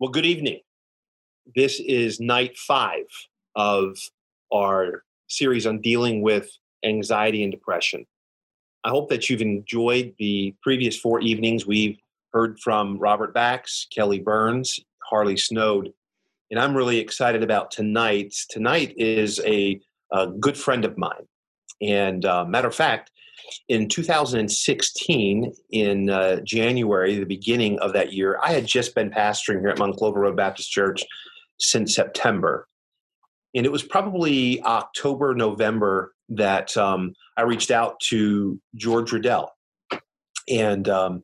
Well, 0.00 0.10
good 0.10 0.24
evening. 0.24 0.60
This 1.54 1.78
is 1.78 2.20
night 2.20 2.56
five 2.56 3.04
of 3.54 3.98
our 4.50 5.02
series 5.28 5.66
on 5.66 5.82
dealing 5.82 6.22
with 6.22 6.50
anxiety 6.82 7.42
and 7.42 7.52
depression. 7.52 8.06
I 8.82 8.88
hope 8.88 9.10
that 9.10 9.28
you've 9.28 9.42
enjoyed 9.42 10.14
the 10.18 10.54
previous 10.62 10.98
four 10.98 11.20
evenings. 11.20 11.66
We've 11.66 11.98
heard 12.32 12.58
from 12.60 12.96
Robert 12.98 13.34
Bax, 13.34 13.88
Kelly 13.94 14.20
Burns, 14.20 14.80
Harley 15.04 15.36
Snowd, 15.36 15.92
and 16.50 16.58
I'm 16.58 16.74
really 16.74 16.96
excited 16.96 17.42
about 17.42 17.70
tonight. 17.70 18.34
Tonight 18.48 18.94
is 18.96 19.38
a, 19.44 19.82
a 20.10 20.28
good 20.28 20.56
friend 20.56 20.86
of 20.86 20.96
mine. 20.96 21.28
And 21.82 22.24
uh, 22.24 22.46
matter 22.46 22.68
of 22.68 22.74
fact, 22.74 23.10
in 23.68 23.88
2016, 23.88 25.52
in 25.70 26.10
uh, 26.10 26.40
January, 26.40 27.18
the 27.18 27.26
beginning 27.26 27.78
of 27.80 27.92
that 27.92 28.12
year, 28.12 28.38
I 28.42 28.52
had 28.52 28.66
just 28.66 28.94
been 28.94 29.10
pastoring 29.10 29.60
here 29.60 29.68
at 29.68 29.78
Monclova 29.78 30.16
Road 30.16 30.36
Baptist 30.36 30.70
Church 30.70 31.04
since 31.58 31.94
September. 31.94 32.66
And 33.54 33.66
it 33.66 33.72
was 33.72 33.82
probably 33.82 34.62
October, 34.62 35.34
November 35.34 36.14
that 36.30 36.76
um, 36.76 37.14
I 37.36 37.42
reached 37.42 37.70
out 37.70 37.98
to 38.08 38.60
George 38.76 39.12
Riddell. 39.12 39.50
And 40.48 40.88
um, 40.88 41.22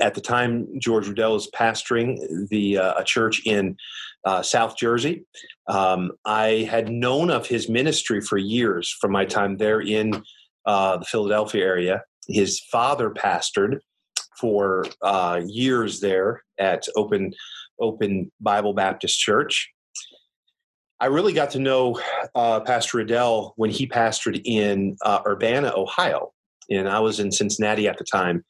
at 0.00 0.14
the 0.14 0.20
time, 0.20 0.68
George 0.78 1.08
Riddell 1.08 1.34
was 1.34 1.50
pastoring 1.50 2.48
the 2.48 2.78
uh, 2.78 2.94
a 2.98 3.04
church 3.04 3.42
in 3.44 3.76
uh, 4.24 4.42
South 4.42 4.76
Jersey. 4.76 5.24
Um, 5.66 6.12
I 6.24 6.68
had 6.70 6.88
known 6.88 7.30
of 7.30 7.46
his 7.46 7.68
ministry 7.68 8.20
for 8.20 8.38
years 8.38 8.90
from 9.00 9.12
my 9.12 9.24
time 9.24 9.56
there 9.56 9.80
in 9.80 10.22
uh, 10.66 10.98
the 10.98 11.04
Philadelphia 11.04 11.64
area. 11.64 12.02
His 12.28 12.60
father 12.70 13.10
pastored 13.10 13.78
for 14.40 14.86
uh, 15.02 15.40
years 15.46 16.00
there 16.00 16.42
at 16.58 16.86
Open 16.96 17.32
Open 17.80 18.30
Bible 18.40 18.72
Baptist 18.72 19.18
Church. 19.18 19.70
I 21.00 21.06
really 21.06 21.32
got 21.32 21.50
to 21.50 21.58
know 21.58 22.00
uh, 22.34 22.60
Pastor 22.60 22.98
Riddell 22.98 23.52
when 23.56 23.70
he 23.70 23.86
pastored 23.86 24.40
in 24.44 24.96
uh, 25.04 25.20
Urbana, 25.26 25.72
Ohio, 25.76 26.32
and 26.70 26.88
I 26.88 27.00
was 27.00 27.20
in 27.20 27.32
Cincinnati 27.32 27.88
at 27.88 27.98
the 27.98 28.04
time. 28.04 28.44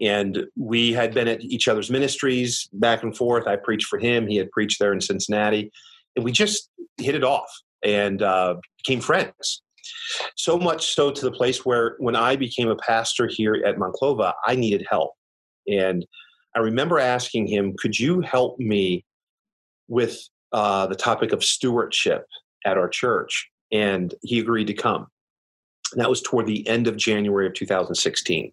And 0.00 0.46
we 0.56 0.92
had 0.92 1.14
been 1.14 1.28
at 1.28 1.42
each 1.42 1.68
other's 1.68 1.90
ministries 1.90 2.68
back 2.72 3.02
and 3.02 3.16
forth. 3.16 3.46
I 3.46 3.56
preached 3.56 3.86
for 3.86 3.98
him; 3.98 4.26
he 4.26 4.36
had 4.36 4.50
preached 4.50 4.80
there 4.80 4.92
in 4.92 5.00
Cincinnati, 5.00 5.70
and 6.16 6.24
we 6.24 6.32
just 6.32 6.70
hit 6.96 7.14
it 7.14 7.24
off 7.24 7.50
and 7.84 8.22
uh, 8.22 8.56
became 8.78 9.00
friends. 9.00 9.62
So 10.36 10.58
much 10.58 10.94
so 10.94 11.10
to 11.10 11.24
the 11.24 11.32
place 11.32 11.64
where 11.64 11.96
when 11.98 12.16
I 12.16 12.36
became 12.36 12.68
a 12.68 12.76
pastor 12.76 13.26
here 13.26 13.62
at 13.66 13.76
Monclova, 13.76 14.32
I 14.46 14.54
needed 14.54 14.86
help. 14.88 15.12
And 15.68 16.06
I 16.54 16.60
remember 16.60 16.98
asking 16.98 17.46
him, 17.46 17.74
Could 17.78 17.98
you 17.98 18.20
help 18.20 18.58
me 18.58 19.04
with 19.88 20.18
uh, 20.52 20.86
the 20.86 20.94
topic 20.94 21.32
of 21.32 21.44
stewardship 21.44 22.26
at 22.64 22.78
our 22.78 22.88
church? 22.88 23.48
And 23.72 24.14
he 24.22 24.38
agreed 24.38 24.66
to 24.66 24.74
come. 24.74 25.06
And 25.92 26.00
that 26.00 26.10
was 26.10 26.22
toward 26.22 26.46
the 26.46 26.66
end 26.68 26.88
of 26.88 26.96
January 26.96 27.46
of 27.46 27.54
2016. 27.54 28.52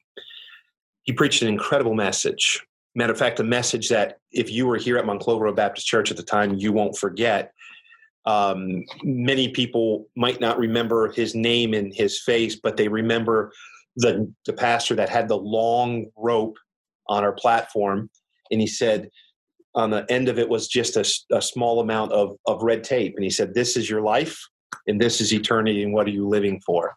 He 1.03 1.13
preached 1.13 1.41
an 1.41 1.47
incredible 1.47 1.93
message. 1.93 2.65
Matter 2.95 3.13
of 3.13 3.19
fact, 3.19 3.39
a 3.39 3.43
message 3.43 3.89
that 3.89 4.17
if 4.31 4.51
you 4.51 4.67
were 4.67 4.77
here 4.77 4.97
at 4.97 5.05
Monclova 5.05 5.55
Baptist 5.55 5.87
Church 5.87 6.11
at 6.11 6.17
the 6.17 6.23
time, 6.23 6.55
you 6.57 6.71
won't 6.71 6.97
forget 6.97 7.53
um, 8.29 8.85
many 9.03 9.47
people 9.47 10.07
might 10.15 10.39
not 10.39 10.59
remember 10.59 11.11
his 11.11 11.33
name 11.33 11.73
and 11.73 11.91
his 11.91 12.21
face, 12.21 12.55
but 12.61 12.77
they 12.77 12.87
remember 12.87 13.51
the, 13.95 14.31
the 14.45 14.53
pastor 14.53 14.93
that 14.95 15.09
had 15.09 15.27
the 15.27 15.37
long 15.37 16.05
rope 16.15 16.55
on 17.07 17.23
our 17.23 17.31
platform. 17.31 18.07
And 18.51 18.61
he 18.61 18.67
said, 18.67 19.09
on 19.73 19.89
the 19.89 20.05
end 20.09 20.29
of 20.29 20.37
it 20.37 20.47
was 20.47 20.67
just 20.67 20.95
a, 20.95 21.35
a 21.35 21.41
small 21.41 21.79
amount 21.79 22.11
of, 22.11 22.35
of 22.45 22.61
red 22.61 22.83
tape. 22.83 23.13
And 23.15 23.23
he 23.23 23.31
said, 23.31 23.55
This 23.55 23.75
is 23.75 23.89
your 23.89 24.01
life, 24.01 24.39
and 24.85 25.01
this 25.01 25.21
is 25.21 25.33
eternity, 25.33 25.81
and 25.81 25.93
what 25.93 26.05
are 26.05 26.11
you 26.11 26.27
living 26.27 26.61
for? 26.63 26.95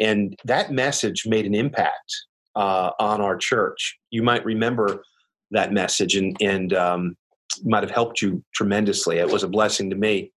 And 0.00 0.36
that 0.44 0.72
message 0.72 1.26
made 1.26 1.46
an 1.46 1.54
impact 1.54 2.12
uh, 2.56 2.90
on 2.98 3.20
our 3.20 3.36
church. 3.36 3.98
You 4.10 4.24
might 4.24 4.44
remember 4.44 5.04
that 5.52 5.72
message 5.72 6.16
and, 6.16 6.36
and 6.40 6.72
um, 6.74 7.16
might 7.64 7.84
have 7.84 7.92
helped 7.92 8.20
you 8.20 8.42
tremendously. 8.52 9.18
It 9.18 9.30
was 9.30 9.44
a 9.44 9.48
blessing 9.48 9.90
to 9.90 9.96
me 9.96 10.32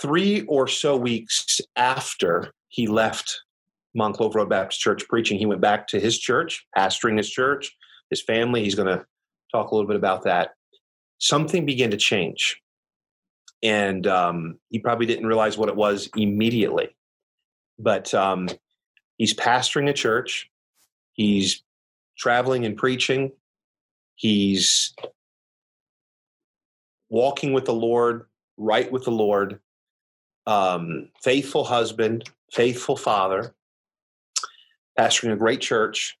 three 0.00 0.42
or 0.42 0.68
so 0.68 0.96
weeks 0.96 1.60
after 1.76 2.52
he 2.68 2.86
left 2.86 3.40
Monclova 3.96 4.36
Road 4.36 4.48
Baptist 4.48 4.80
Church 4.80 5.06
preaching, 5.08 5.38
he 5.38 5.46
went 5.46 5.60
back 5.60 5.86
to 5.88 6.00
his 6.00 6.18
church, 6.18 6.66
pastoring 6.76 7.18
his 7.18 7.30
church, 7.30 7.74
his 8.10 8.22
family. 8.22 8.62
He's 8.62 8.74
going 8.74 8.88
to 8.88 9.04
talk 9.52 9.70
a 9.70 9.74
little 9.74 9.88
bit 9.88 9.96
about 9.96 10.24
that. 10.24 10.50
Something 11.18 11.66
began 11.66 11.90
to 11.90 11.96
change. 11.96 12.60
And 13.62 14.06
um, 14.06 14.58
he 14.70 14.78
probably 14.78 15.06
didn't 15.06 15.26
realize 15.26 15.56
what 15.56 15.68
it 15.68 15.76
was 15.76 16.08
immediately. 16.16 16.96
But 17.78 18.12
um, 18.14 18.48
he's 19.18 19.34
pastoring 19.34 19.88
a 19.88 19.92
church, 19.92 20.50
he's 21.12 21.62
traveling 22.18 22.64
and 22.64 22.76
preaching, 22.76 23.32
he's 24.14 24.94
walking 27.08 27.52
with 27.52 27.66
the 27.66 27.74
Lord, 27.74 28.26
right 28.56 28.90
with 28.90 29.04
the 29.04 29.10
Lord, 29.10 29.60
um, 30.46 31.08
faithful 31.22 31.64
husband, 31.64 32.28
faithful 32.52 32.96
father, 32.96 33.54
pastoring 34.98 35.32
a 35.32 35.36
great 35.36 35.60
church, 35.60 36.18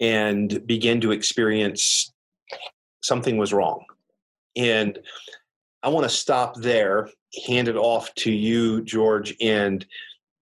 and 0.00 0.66
begin 0.66 1.00
to 1.00 1.12
experience 1.12 2.12
something 3.02 3.36
was 3.36 3.52
wrong. 3.52 3.84
And 4.56 4.98
I 5.82 5.88
want 5.88 6.04
to 6.04 6.10
stop 6.10 6.56
there, 6.56 7.08
hand 7.46 7.68
it 7.68 7.76
off 7.76 8.14
to 8.16 8.32
you, 8.32 8.82
George, 8.82 9.34
and 9.40 9.84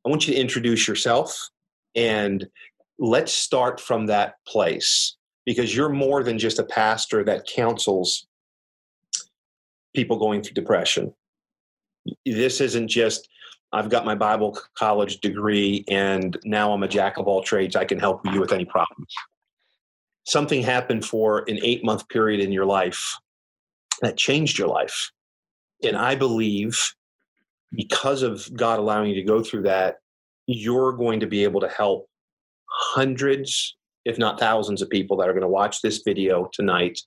I 0.05 0.09
want 0.09 0.27
you 0.27 0.35
to 0.35 0.41
introduce 0.41 0.87
yourself 0.87 1.51
and 1.95 2.47
let's 2.99 3.33
start 3.33 3.81
from 3.81 4.07
that 4.07 4.35
place 4.47 5.17
because 5.45 5.75
you're 5.75 5.89
more 5.89 6.23
than 6.23 6.39
just 6.39 6.59
a 6.59 6.65
pastor 6.65 7.25
that 7.25 7.47
counsels 7.47 8.27
people 9.95 10.19
going 10.19 10.43
through 10.43 10.55
depression 10.55 11.13
this 12.27 12.61
isn't 12.61 12.89
just 12.89 13.29
I've 13.73 13.91
got 13.91 14.05
my 14.05 14.15
Bible 14.15 14.57
college 14.77 15.19
degree 15.19 15.85
and 15.89 16.39
now 16.45 16.73
I'm 16.73 16.85
a 16.85 16.89
jack 16.89 17.17
of 17.17 17.27
all 17.27 17.43
trades. 17.43 17.75
I 17.75 17.85
can 17.85 17.99
help 17.99 18.21
you 18.25 18.41
with 18.41 18.53
any 18.53 18.65
problems. 18.65 19.13
Something 20.25 20.63
happened 20.63 21.05
for 21.05 21.41
an 21.49 21.59
eight 21.63 21.85
month 21.85 22.09
period 22.09 22.41
in 22.41 22.53
your 22.53 22.67
life 22.67 23.17
that 24.01 24.17
changed 24.17 24.59
your 24.59 24.69
life. 24.69 25.11
And 25.83 25.97
I 25.97 26.15
believe 26.15 26.95
because 27.73 28.23
of 28.23 28.49
God 28.55 28.79
allowing 28.79 29.11
you 29.11 29.17
to 29.17 29.23
go 29.23 29.43
through 29.43 29.63
that, 29.63 29.97
you're 30.47 30.93
going 30.93 31.21
to 31.21 31.27
be 31.27 31.43
able 31.43 31.61
to 31.61 31.69
help 31.69 32.09
hundreds, 32.71 33.77
if 34.05 34.19
not 34.19 34.39
thousands, 34.39 34.83
of 34.83 34.89
people 34.89 35.17
that 35.17 35.29
are 35.29 35.33
going 35.33 35.43
to 35.43 35.49
watch 35.49 35.83
this 35.83 36.03
video 36.05 36.49
tonight 36.53 37.01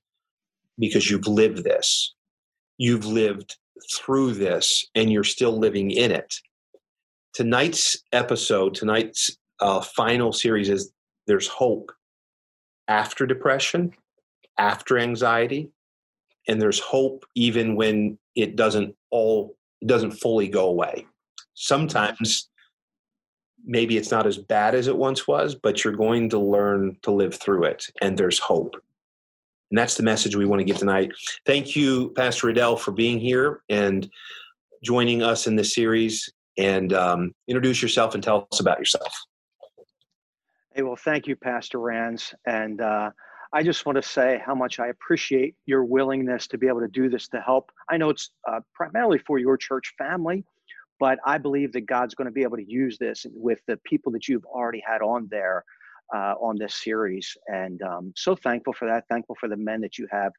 because 0.78 1.10
you've 1.10 1.28
lived 1.28 1.64
this. 1.64 2.14
You've 2.78 3.06
lived 3.06 3.58
through 3.92 4.34
this 4.34 4.86
and 4.96 5.12
you're 5.12 5.24
still 5.24 5.58
living 5.58 5.92
in 5.92 6.12
it. 6.12 6.36
Tonight's 7.34 7.98
episode, 8.12 8.74
tonight's 8.74 9.30
uh, 9.60 9.82
final 9.82 10.32
series 10.32 10.70
is 10.70 10.92
There's 11.28 11.48
Hope 11.48 11.92
after 12.88 13.26
depression, 13.26 13.94
after 14.58 14.98
anxiety, 14.98 15.70
and 16.48 16.62
there's 16.62 16.80
hope 16.80 17.26
even 17.36 17.76
when 17.76 18.18
it 18.36 18.56
doesn't 18.56 18.96
all 19.12 19.56
it 19.82 19.88
doesn't 19.88 20.12
fully 20.12 20.48
go 20.48 20.68
away. 20.68 21.06
Sometimes 21.54 22.50
maybe 23.66 23.98
it's 23.98 24.12
not 24.12 24.26
as 24.26 24.38
bad 24.38 24.74
as 24.74 24.88
it 24.88 24.98
once 24.98 25.28
was, 25.28 25.54
but 25.54 25.84
you're 25.84 25.94
going 25.94 26.30
to 26.30 26.40
learn 26.40 26.98
to 27.04 27.12
live 27.12 27.36
through 27.36 27.66
it, 27.66 27.86
and 28.02 28.18
there's 28.18 28.40
hope. 28.40 28.76
And 29.72 29.78
that's 29.78 29.96
the 29.96 30.04
message 30.04 30.36
we 30.36 30.46
want 30.46 30.60
to 30.60 30.64
give 30.64 30.78
tonight. 30.78 31.12
Thank 31.46 31.76
you, 31.76 32.14
Pastor 32.16 32.48
Riddell, 32.48 32.78
for 32.78 32.92
being 32.92 33.20
here 33.20 33.62
and 33.70 34.10
joining 34.84 35.22
us 35.22 35.48
in 35.48 35.56
this 35.56 35.74
series. 35.74 36.30
And 36.58 36.94
um, 36.94 37.34
introduce 37.48 37.82
yourself 37.82 38.16
and 38.16 38.24
tell 38.24 38.48
us 38.52 38.60
about 38.60 38.80
yourself. 38.80 39.14
Hey, 40.74 40.82
well, 40.82 40.96
thank 40.96 41.28
you, 41.28 41.36
Pastor 41.36 41.80
Rands. 41.80 42.34
And 42.48 42.82
uh, 42.82 43.12
I 43.54 43.64
just 43.64 43.86
want 43.86 43.96
to 43.98 44.02
say 44.02 44.42
how 44.44 44.56
much 44.56 44.80
I 44.80 44.88
appreciate 44.88 45.56
your 45.66 45.84
willingness 45.84 46.48
to 46.48 46.58
be 46.58 46.68
able 46.68 46.82
to 46.82 46.88
do 46.88 47.10
this 47.10 47.28
to 47.30 47.42
help. 47.42 47.72
I 47.90 47.98
know 47.98 48.10
it's 48.10 48.32
uh, 48.50 48.62
primarily 48.74 49.20
for 49.20 49.38
your 49.38 49.58
church 49.58 49.94
family, 49.98 50.44
but 51.00 51.20
I 51.26 51.38
believe 51.38 51.74
that 51.74 51.86
God's 51.86 52.16
going 52.16 52.26
to 52.26 52.32
be 52.32 52.44
able 52.44 52.58
to 52.58 52.70
use 52.70 52.98
this 52.98 53.26
with 53.32 53.60
the 53.68 53.78
people 53.86 54.12
that 54.14 54.28
you've 54.28 54.46
already 54.46 54.84
had 54.86 55.02
on 55.02 55.28
there 55.30 55.64
uh, 56.16 56.34
on 56.42 56.58
this 56.58 56.76
series. 56.76 57.36
And 57.48 57.82
um, 57.82 58.14
so 58.16 58.36
thankful 58.36 58.74
for 58.74 58.88
that. 58.88 59.06
Thankful 59.10 59.36
for 59.40 59.50
the 59.50 59.58
men 59.58 59.82
that 59.82 59.98
you 59.98 60.08
have 60.12 60.32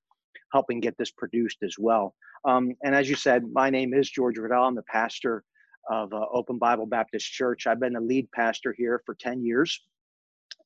helping 0.53 0.81
get 0.81 0.97
this 0.99 1.11
produced 1.11 1.59
as 1.62 1.76
well. 1.79 2.15
Um, 2.44 2.75
and 2.82 2.94
as 2.94 3.09
you 3.09 3.17
said, 3.17 3.44
my 3.53 3.70
name 3.70 3.94
is 3.94 4.11
George 4.11 4.38
Riddell. 4.38 4.65
I'm 4.65 4.75
the 4.75 4.82
pastor 4.82 5.44
of 5.91 6.12
uh, 6.12 6.25
Open 6.32 6.59
Bible 6.59 6.87
Baptist 6.87 7.31
Church. 7.32 7.67
I've 7.67 7.81
been 7.81 7.94
the 7.94 8.00
lead 8.00 8.31
pastor 8.32 8.75
here 8.76 9.03
for 9.06 9.15
10 9.15 9.44
years. 9.44 9.81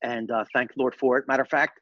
and 0.03 0.31
uh, 0.31 0.45
thank 0.53 0.75
the 0.75 0.81
Lord 0.81 0.95
for 0.95 1.19
it. 1.19 1.27
Matter 1.29 1.43
of 1.43 1.49
fact, 1.49 1.81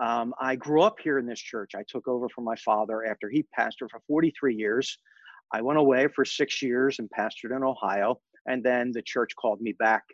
um, 0.00 0.34
I 0.40 0.56
grew 0.56 0.82
up 0.82 0.96
here 1.02 1.18
in 1.18 1.26
this 1.26 1.40
church. 1.40 1.72
I 1.74 1.84
took 1.88 2.08
over 2.08 2.28
from 2.28 2.44
my 2.44 2.56
father 2.56 3.04
after 3.04 3.28
he 3.28 3.44
pastored 3.58 3.90
for 3.90 4.00
43 4.06 4.54
years. 4.54 4.98
I 5.52 5.62
went 5.62 5.78
away 5.78 6.08
for 6.14 6.24
six 6.24 6.62
years 6.62 6.98
and 6.98 7.10
pastored 7.10 7.54
in 7.56 7.62
Ohio, 7.62 8.20
and 8.46 8.62
then 8.64 8.92
the 8.92 9.02
church 9.02 9.32
called 9.36 9.60
me 9.60 9.72
back, 9.72 10.04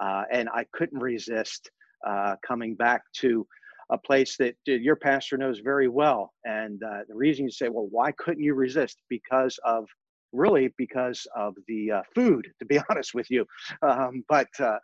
uh, 0.00 0.24
and 0.30 0.48
I 0.48 0.66
couldn't 0.72 1.00
resist 1.00 1.70
uh, 2.06 2.36
coming 2.46 2.74
back 2.74 3.02
to 3.20 3.46
a 3.90 3.98
place 3.98 4.36
that 4.36 4.56
your 4.66 4.96
pastor 4.96 5.36
knows 5.36 5.60
very 5.60 5.88
well. 5.88 6.32
And 6.44 6.82
uh, 6.82 7.00
the 7.08 7.14
reason 7.14 7.44
you 7.44 7.50
say, 7.50 7.68
well, 7.68 7.86
why 7.90 8.12
couldn't 8.12 8.42
you 8.42 8.54
resist? 8.54 9.00
Because 9.08 9.58
of 9.64 9.86
really 10.32 10.72
because 10.76 11.26
of 11.36 11.54
the 11.68 11.92
uh, 11.92 12.02
food, 12.14 12.48
to 12.58 12.64
be 12.66 12.78
honest 12.90 13.14
with 13.14 13.30
you. 13.30 13.46
Um, 13.82 14.24
but 14.28 14.48
uh, 14.58 14.78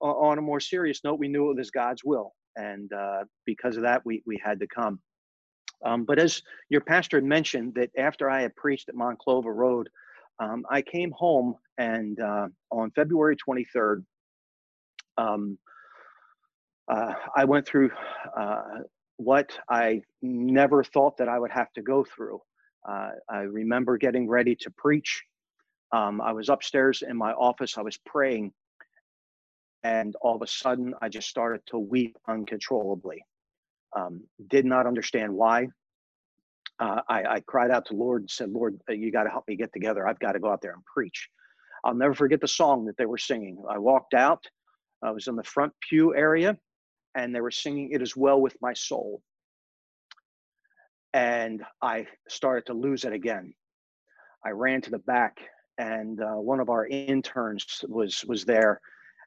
on 0.00 0.38
a 0.38 0.42
more 0.42 0.60
serious 0.60 1.02
note, 1.04 1.18
we 1.18 1.28
knew 1.28 1.50
it 1.50 1.56
was 1.56 1.70
God's 1.70 2.04
will. 2.04 2.32
And 2.56 2.92
uh, 2.92 3.24
because 3.46 3.76
of 3.76 3.82
that, 3.82 4.04
we, 4.04 4.22
we 4.26 4.40
had 4.44 4.58
to 4.60 4.66
come. 4.66 5.00
Um, 5.84 6.04
but 6.04 6.18
as 6.18 6.42
your 6.70 6.80
pastor 6.80 7.20
mentioned, 7.20 7.74
that 7.76 7.90
after 7.96 8.28
I 8.28 8.42
had 8.42 8.56
preached 8.56 8.88
at 8.88 8.96
Monclova 8.96 9.54
Road, 9.54 9.88
um, 10.40 10.64
I 10.70 10.82
came 10.82 11.12
home 11.12 11.54
and 11.78 12.18
uh, 12.20 12.48
on 12.72 12.90
February 12.92 13.36
23rd, 13.36 14.04
um, 15.16 15.58
uh, 16.88 17.12
I 17.36 17.44
went 17.44 17.66
through 17.66 17.90
uh, 18.36 18.62
what 19.16 19.50
I 19.68 20.02
never 20.22 20.82
thought 20.82 21.16
that 21.18 21.28
I 21.28 21.38
would 21.38 21.50
have 21.50 21.72
to 21.74 21.82
go 21.82 22.04
through. 22.04 22.40
Uh, 22.88 23.10
I 23.28 23.40
remember 23.40 23.98
getting 23.98 24.28
ready 24.28 24.56
to 24.56 24.70
preach. 24.70 25.22
Um, 25.92 26.20
I 26.20 26.32
was 26.32 26.48
upstairs 26.48 27.02
in 27.06 27.16
my 27.16 27.32
office, 27.32 27.76
I 27.78 27.82
was 27.82 27.98
praying, 28.06 28.52
and 29.82 30.14
all 30.20 30.36
of 30.36 30.42
a 30.42 30.46
sudden 30.46 30.94
I 31.00 31.08
just 31.08 31.28
started 31.28 31.62
to 31.66 31.78
weep 31.78 32.16
uncontrollably. 32.28 33.24
Um, 33.96 34.24
did 34.48 34.64
not 34.64 34.86
understand 34.86 35.32
why. 35.32 35.68
Uh, 36.78 37.00
I, 37.08 37.24
I, 37.24 37.40
cried 37.40 37.70
out 37.70 37.86
to 37.86 37.94
Lord 37.94 38.22
and 38.22 38.30
said, 38.30 38.50
Lord, 38.50 38.78
uh, 38.88 38.92
you 38.92 39.10
got 39.10 39.24
to 39.24 39.30
help 39.30 39.48
me 39.48 39.56
get 39.56 39.72
together. 39.72 40.06
I've 40.06 40.20
got 40.20 40.32
to 40.32 40.38
go 40.38 40.52
out 40.52 40.60
there 40.60 40.74
and 40.74 40.84
preach. 40.84 41.28
I'll 41.82 41.94
never 41.94 42.14
forget 42.14 42.40
the 42.40 42.46
song 42.46 42.84
that 42.84 42.96
they 42.96 43.06
were 43.06 43.18
singing. 43.18 43.60
I 43.68 43.78
walked 43.78 44.14
out, 44.14 44.44
I 45.02 45.10
was 45.10 45.26
in 45.26 45.34
the 45.36 45.42
front 45.42 45.72
pew 45.88 46.14
area, 46.14 46.56
and 47.18 47.34
they 47.34 47.40
were 47.40 47.50
singing 47.50 47.90
It 47.90 48.00
Is 48.00 48.16
Well 48.16 48.40
With 48.40 48.56
My 48.62 48.72
Soul. 48.72 49.20
And 51.12 51.64
I 51.82 52.06
started 52.28 52.66
to 52.66 52.74
lose 52.74 53.04
it 53.04 53.12
again. 53.12 53.52
I 54.46 54.50
ran 54.50 54.80
to 54.82 54.90
the 54.90 55.00
back, 55.00 55.36
and 55.78 56.20
uh, 56.22 56.34
one 56.34 56.60
of 56.60 56.70
our 56.70 56.86
interns 56.86 57.84
was 57.88 58.24
was 58.28 58.44
there, 58.44 58.80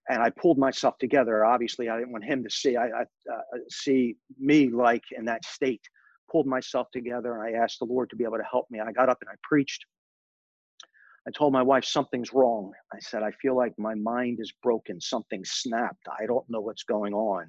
and 0.10 0.22
I 0.22 0.30
pulled 0.30 0.58
myself 0.58 0.98
together. 1.00 1.44
Obviously, 1.44 1.90
I 1.90 1.98
didn't 1.98 2.14
want 2.14 2.24
him 2.24 2.44
to 2.44 2.50
see 2.50 2.78
I, 2.78 2.86
I 2.86 3.02
uh, 3.02 3.58
see 3.70 4.16
me 4.40 4.70
like 4.70 5.04
in 5.12 5.26
that 5.26 5.44
state. 5.44 5.82
Pulled 6.32 6.48
myself 6.48 6.88
together, 6.94 7.34
and 7.36 7.44
I 7.44 7.62
asked 7.62 7.80
the 7.80 7.86
Lord 7.86 8.10
to 8.12 8.16
be 8.16 8.24
able 8.24 8.38
to 8.38 8.50
help 8.50 8.68
me. 8.72 8.80
I 8.80 8.94
got 8.94 9.10
up 9.10 9.18
and 9.20 9.30
I 9.30 9.36
preached. 9.44 9.84
I 11.28 11.32
told 11.32 11.52
my 11.52 11.62
wife 11.62 11.84
something's 11.84 12.32
wrong. 12.32 12.72
I 12.94 13.00
said 13.00 13.22
I 13.22 13.32
feel 13.32 13.58
like 13.58 13.74
my 13.78 13.96
mind 13.96 14.38
is 14.40 14.54
broken. 14.64 15.02
Something 15.02 15.44
snapped. 15.44 16.08
I 16.08 16.26
don't 16.26 16.50
know 16.50 16.62
what's 16.62 16.84
going 16.84 17.14
on 17.14 17.48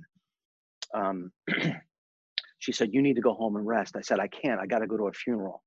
um, 0.94 1.32
she 2.58 2.72
said, 2.72 2.90
You 2.92 3.02
need 3.02 3.16
to 3.16 3.22
go 3.22 3.34
home 3.34 3.56
and 3.56 3.66
rest. 3.66 3.96
I 3.96 4.00
said, 4.02 4.20
I 4.20 4.28
can't. 4.28 4.60
I 4.60 4.66
got 4.66 4.80
to 4.80 4.86
go 4.86 4.96
to 4.96 5.08
a 5.08 5.12
funeral. 5.12 5.62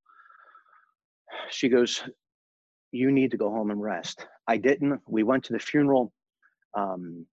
She 1.49 1.69
goes, 1.69 2.03
You 2.91 3.11
need 3.11 3.31
to 3.31 3.37
go 3.37 3.49
home 3.49 3.71
and 3.71 3.81
rest. 3.81 4.25
I 4.47 4.57
didn't. 4.57 5.01
We 5.07 5.23
went 5.23 5.45
to 5.45 5.53
the 5.53 5.59
funeral. 5.59 6.13
Um, 6.73 7.25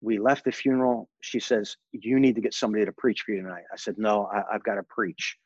we 0.00 0.18
left 0.18 0.44
the 0.44 0.52
funeral. 0.52 1.08
She 1.20 1.40
says, 1.40 1.76
You 1.92 2.20
need 2.20 2.34
to 2.36 2.40
get 2.40 2.54
somebody 2.54 2.84
to 2.84 2.92
preach 2.92 3.22
for 3.22 3.32
you 3.32 3.42
tonight. 3.42 3.64
I 3.72 3.76
said, 3.76 3.96
No, 3.98 4.26
I, 4.32 4.42
have 4.52 4.64
got 4.64 4.74
to 4.74 4.82
preach. 4.82 5.36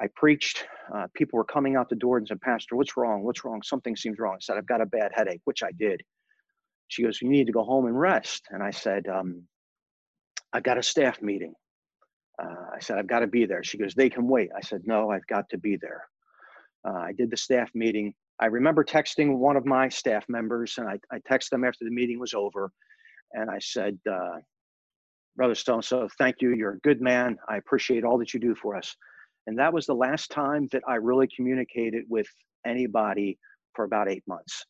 I 0.00 0.08
preached. 0.14 0.64
Uh, 0.94 1.06
people 1.14 1.36
were 1.36 1.44
coming 1.44 1.76
out 1.76 1.88
the 1.88 1.94
door 1.96 2.18
and 2.18 2.26
said, 2.26 2.40
Pastor, 2.40 2.76
what's 2.76 2.96
wrong? 2.96 3.22
What's 3.22 3.44
wrong? 3.44 3.62
Something 3.62 3.94
seems 3.96 4.18
wrong. 4.18 4.34
I 4.34 4.40
said, 4.40 4.56
I've 4.56 4.66
got 4.66 4.80
a 4.80 4.86
bad 4.86 5.12
headache, 5.14 5.42
which 5.44 5.62
I 5.62 5.70
did. 5.72 6.02
She 6.88 7.02
goes, 7.02 7.20
You 7.20 7.28
need 7.28 7.46
to 7.46 7.52
go 7.52 7.64
home 7.64 7.86
and 7.86 7.98
rest. 7.98 8.46
And 8.50 8.62
I 8.62 8.70
said, 8.70 9.06
um, 9.08 9.44
I 10.54 10.60
got 10.60 10.78
a 10.78 10.82
staff 10.82 11.20
meeting. 11.20 11.52
Uh, 12.42 12.66
I 12.74 12.78
said, 12.80 12.98
I've 12.98 13.08
got 13.08 13.20
to 13.20 13.26
be 13.26 13.44
there. 13.44 13.62
She 13.62 13.76
goes, 13.76 13.94
they 13.94 14.08
can 14.08 14.26
wait. 14.28 14.50
I 14.56 14.60
said, 14.60 14.82
no, 14.86 15.10
I've 15.10 15.26
got 15.26 15.48
to 15.50 15.58
be 15.58 15.76
there. 15.76 16.02
Uh, 16.86 16.98
I 16.98 17.12
did 17.12 17.30
the 17.30 17.36
staff 17.36 17.70
meeting. 17.74 18.14
I 18.40 18.46
remember 18.46 18.84
texting 18.84 19.36
one 19.36 19.56
of 19.56 19.66
my 19.66 19.88
staff 19.88 20.24
members, 20.28 20.76
and 20.78 20.88
I, 20.88 20.98
I 21.12 21.18
texted 21.30 21.50
them 21.50 21.64
after 21.64 21.84
the 21.84 21.90
meeting 21.90 22.18
was 22.18 22.34
over. 22.34 22.70
And 23.32 23.50
I 23.50 23.58
said, 23.58 23.98
uh, 24.10 24.38
Brother 25.36 25.54
Stone, 25.54 25.82
so 25.82 26.08
thank 26.18 26.36
you. 26.40 26.54
You're 26.54 26.74
a 26.74 26.80
good 26.80 27.00
man. 27.00 27.36
I 27.48 27.56
appreciate 27.56 28.04
all 28.04 28.18
that 28.18 28.32
you 28.32 28.40
do 28.40 28.54
for 28.54 28.76
us. 28.76 28.94
And 29.46 29.58
that 29.58 29.72
was 29.72 29.86
the 29.86 29.94
last 29.94 30.30
time 30.30 30.68
that 30.72 30.82
I 30.86 30.94
really 30.94 31.28
communicated 31.34 32.04
with 32.08 32.28
anybody 32.66 33.38
for 33.74 33.84
about 33.84 34.08
eight 34.08 34.22
months. 34.26 34.64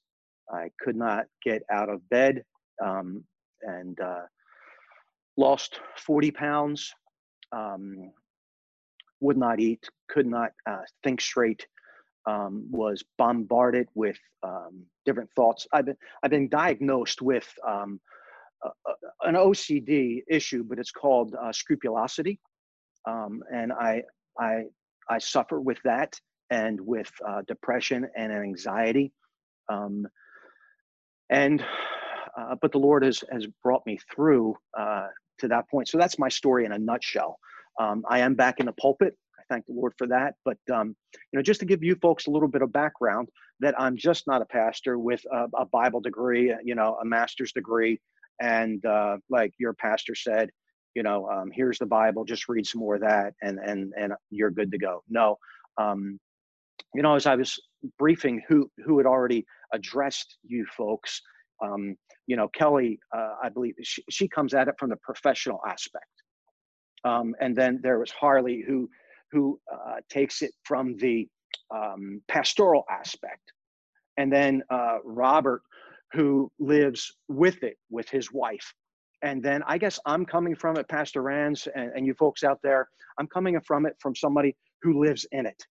I 0.51 0.69
could 0.81 0.97
not 0.97 1.27
get 1.45 1.63
out 1.71 1.89
of 1.89 2.07
bed. 2.09 2.43
Um, 2.85 3.25
and 3.63 3.99
uh, 4.01 4.23
lost 5.37 5.81
40 5.99 6.31
pounds, 6.31 6.93
um, 7.53 8.13
would 9.21 9.37
not 9.37 9.61
eat, 9.61 9.89
could 10.09 10.27
not 10.27 10.53
uh, 10.69 10.83
think 11.03 11.21
straight, 11.21 11.67
um, 12.27 12.67
was 12.71 13.03
bombarded 13.19 13.89
with 13.95 14.19
um, 14.43 14.85
different 15.05 15.31
thoughts. 15.37 15.67
I've 15.73 15.87
been, 15.87 15.97
I've 16.23 16.31
been 16.31 16.49
diagnosed 16.49 17.23
with 17.23 17.49
um, 17.67 18.01
an 19.23 19.35
OCD 19.35 20.23
issue, 20.29 20.65
but 20.65 20.79
it's 20.79 20.91
called 20.91 21.35
uh, 21.35 21.53
scrupulosity. 21.53 22.41
Um, 23.07 23.43
and 23.53 23.73
I, 23.73 24.03
I, 24.39 24.65
I 25.09 25.19
suffer 25.19 25.61
with 25.61 25.79
that 25.85 26.19
and 26.51 26.81
with 26.81 27.11
uh, 27.27 27.43
depression 27.47 28.09
and 28.17 28.33
anxiety. 28.33 29.13
Um, 29.69 30.07
and 31.31 31.65
uh, 32.39 32.55
but 32.61 32.73
the 32.73 32.79
Lord 32.79 33.03
has 33.03 33.23
has 33.31 33.47
brought 33.63 33.87
me 33.87 33.99
through 34.15 34.57
uh, 34.79 35.07
to 35.39 35.49
that 35.49 35.69
point. 35.71 35.89
So 35.89 35.99
that's 35.99 36.19
my 36.19 36.29
story 36.29 36.65
in 36.65 36.73
a 36.73 36.79
nutshell. 36.79 37.39
Um, 37.81 38.05
I 38.09 38.21
am 38.21 38.35
back 38.35 38.61
in 38.61 38.67
the 38.67 38.73
pulpit. 38.73 39.17
I 39.39 39.43
thank 39.49 39.67
the 39.67 39.73
Lord 39.73 39.95
for 39.99 40.07
that. 40.09 40.35
But 40.45 40.59
um, 40.73 40.97
you 41.15 41.39
know, 41.39 41.43
just 41.43 41.61
to 41.61 41.67
give 41.67 41.83
you 41.83 41.97
folks 41.97 42.27
a 42.27 42.31
little 42.31 42.49
bit 42.49 42.63
of 42.63 42.73
background, 42.73 43.29
that 43.61 43.75
I'm 43.79 43.97
just 43.97 44.27
not 44.27 44.43
a 44.43 44.47
pastor 44.47 44.99
with 44.99 45.23
a, 45.33 45.47
a 45.57 45.67
Bible 45.67 46.01
degree, 46.01 46.55
you 46.65 46.75
know, 46.75 46.99
a 47.01 47.05
master's 47.05 47.53
degree, 47.53 48.01
and 48.41 48.85
uh, 48.85 49.19
like 49.31 49.53
your 49.59 49.75
pastor 49.75 50.15
said, 50.15 50.51
you 50.95 51.03
know, 51.03 51.29
um, 51.29 51.51
here's 51.53 51.79
the 51.79 51.87
Bible, 51.87 52.25
just 52.25 52.49
read 52.49 52.67
some 52.67 52.81
more 52.81 52.97
of 52.97 53.01
that, 53.03 53.35
and 53.43 53.59
and 53.59 53.93
and 53.99 54.13
you're 54.31 54.51
good 54.51 54.71
to 54.73 54.79
go. 54.79 55.03
No, 55.09 55.39
um, 55.79 56.19
you 56.95 57.03
know, 57.03 57.15
as 57.15 57.27
I 57.27 57.35
was 57.35 57.59
briefing 57.99 58.43
who 58.49 58.71
who 58.85 58.99
had 58.99 59.07
already 59.07 59.45
addressed 59.73 60.37
you 60.45 60.67
folks, 60.77 61.21
um, 61.63 61.97
you 62.27 62.37
know, 62.37 62.49
Kelly, 62.49 62.99
uh, 63.17 63.35
I 63.43 63.49
believe 63.49 63.75
she, 63.83 64.03
she, 64.11 64.29
comes 64.29 64.55
at 64.55 64.69
it 64.69 64.75
from 64.79 64.91
the 64.91 64.97
professional 64.97 65.61
aspect. 65.67 66.07
Um, 67.05 67.35
and 67.41 67.55
then 67.55 67.81
there 67.83 67.99
was 67.99 68.11
Harley 68.11 68.65
who, 68.67 68.89
who 69.31 69.61
uh, 69.73 69.97
takes 70.09 70.43
it 70.43 70.53
from 70.65 70.97
the 70.97 71.29
um, 71.75 72.23
pastoral 72.29 72.85
aspect. 72.91 73.53
And 74.17 74.33
then 74.33 74.63
uh, 74.71 74.99
Robert, 75.05 75.63
who 76.13 76.51
lives 76.59 77.13
with 77.29 77.63
it 77.63 77.77
with 77.91 78.09
his 78.09 78.33
wife. 78.33 78.73
And 79.23 79.43
then 79.43 79.63
I 79.67 79.79
guess 79.79 79.99
I'm 80.07 80.25
coming 80.25 80.55
from 80.55 80.77
it, 80.77 80.89
Pastor 80.89 81.23
Rands, 81.23 81.67
and, 81.75 81.91
and 81.95 82.07
you 82.07 82.15
folks 82.15 82.45
out 82.45 82.61
there, 82.63 82.89
I'm 83.19 83.27
coming 83.27 83.59
from 83.67 83.87
it 83.87 83.97
from 84.01 84.15
somebody 84.15 84.57
who 84.83 85.03
lives 85.03 85.27
in 85.33 85.47
it. 85.47 85.63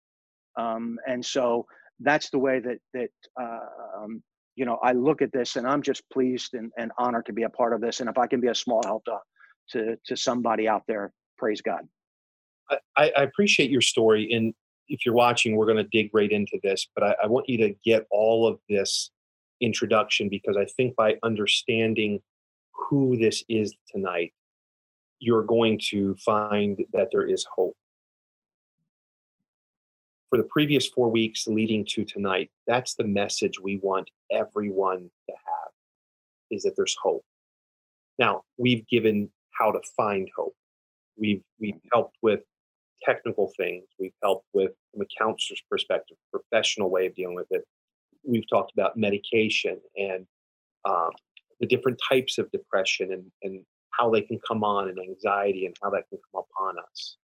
Um, 0.59 0.99
and 1.07 1.25
so 1.25 1.67
that's 2.01 2.31
the 2.31 2.39
way 2.39 2.61
that 2.61 2.79
that 2.95 3.11
uh, 3.41 4.03
um, 4.03 4.23
you 4.55 4.65
know, 4.65 4.79
I 4.83 4.93
look 4.93 5.23
at 5.23 5.33
this 5.33 5.57
and 5.57 5.67
I'm 5.67 5.83
just 5.83 6.03
pleased 6.13 6.55
and, 6.55 6.71
and 6.77 6.93
honored 6.99 7.27
to 7.27 7.33
be 7.33 7.45
a 7.45 7.49
part 7.49 7.73
of 7.73 7.81
this. 7.81 8.01
And 8.01 8.09
if 8.09 8.19
I 8.19 8.27
can 8.27 8.41
be 8.41 8.49
a 8.49 8.55
small 8.55 8.83
help 8.85 9.05
to, 9.07 9.19
to, 9.71 9.97
to 10.07 10.17
somebody 10.17 10.69
out 10.69 10.83
there, 10.87 11.13
praise 11.39 11.63
God. 11.63 11.81
I, 12.97 13.13
I 13.17 13.23
appreciate 13.23 13.71
your 13.71 13.81
story. 13.81 14.33
And 14.33 14.55
if 14.89 15.05
you're 15.05 15.15
watching, 15.15 15.57
we're 15.57 15.67
going 15.67 15.79
to 15.79 15.89
dig 15.91 16.11
right 16.13 16.31
into 16.31 16.59
this, 16.63 16.89
but 16.95 17.05
I, 17.05 17.17
I 17.25 17.27
want 17.27 17.49
you 17.49 17.59
to 17.59 17.75
get 17.85 18.07
all 18.11 18.47
of 18.47 18.59
this 18.69 19.11
introduction 19.61 20.29
because 20.29 20.57
I 20.57 20.67
think 20.77 20.97
by 20.97 21.17
understanding 21.23 22.21
who 22.73 23.17
this 23.17 23.45
is 23.49 23.75
tonight, 23.89 24.33
you're 25.19 25.45
going 25.45 25.81
to 25.91 26.17
find 26.17 26.79
that 26.93 27.09
there 27.13 27.27
is 27.27 27.47
hope 27.55 27.77
for 30.33 30.39
the 30.39 30.49
previous 30.49 30.89
four 30.89 31.11
weeks 31.11 31.47
leading 31.47 31.85
to 31.91 32.07
tonight, 32.07 32.51
that's 32.67 32.95
the 32.95 33.05
message 33.05 33.61
we 33.61 33.77
want 33.83 34.11
everyone 34.31 35.11
to 35.29 35.35
have 35.35 35.73
is 36.51 36.62
that 36.62 36.73
there's 36.75 36.97
hope. 37.03 37.23
Now, 38.19 38.41
we've 38.57 38.89
given 38.89 39.29
how 39.51 39.73
to 39.73 39.81
find 39.95 40.27
hope. 40.35 40.55
We've 41.19 41.43
we've 41.61 41.79
helped 41.93 42.17
with 42.23 42.41
technical 43.03 43.53
things. 43.59 43.85
We've 44.01 44.15
helped 44.23 44.47
with 44.55 44.71
from 44.91 45.03
a 45.03 45.23
counselor's 45.23 45.62
perspective, 45.71 46.17
professional 46.31 46.89
way 46.89 47.05
of 47.05 47.15
dealing 47.15 47.35
with 47.35 47.49
it. 47.51 47.67
We've 48.25 48.49
talked 48.49 48.73
about 48.73 48.97
medication 48.97 49.79
and 49.99 50.27
um, 50.89 51.11
the 51.61 51.67
different 51.67 52.01
types 52.09 52.39
of 52.39 52.51
depression 52.53 53.12
and, 53.12 53.31
and 53.43 53.67
how 53.91 54.09
they 54.09 54.23
can 54.23 54.41
come 54.49 54.65
on 54.65 54.89
and 54.89 54.99
anxiety 54.99 55.67
and 55.67 55.77
how 55.83 55.91
that 55.91 56.09
can 56.09 56.19
come 56.33 56.43
upon 56.51 56.77
us. 56.91 57.19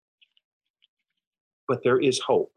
But 1.69 1.85
there 1.85 2.01
is 2.01 2.19
hope. 2.19 2.51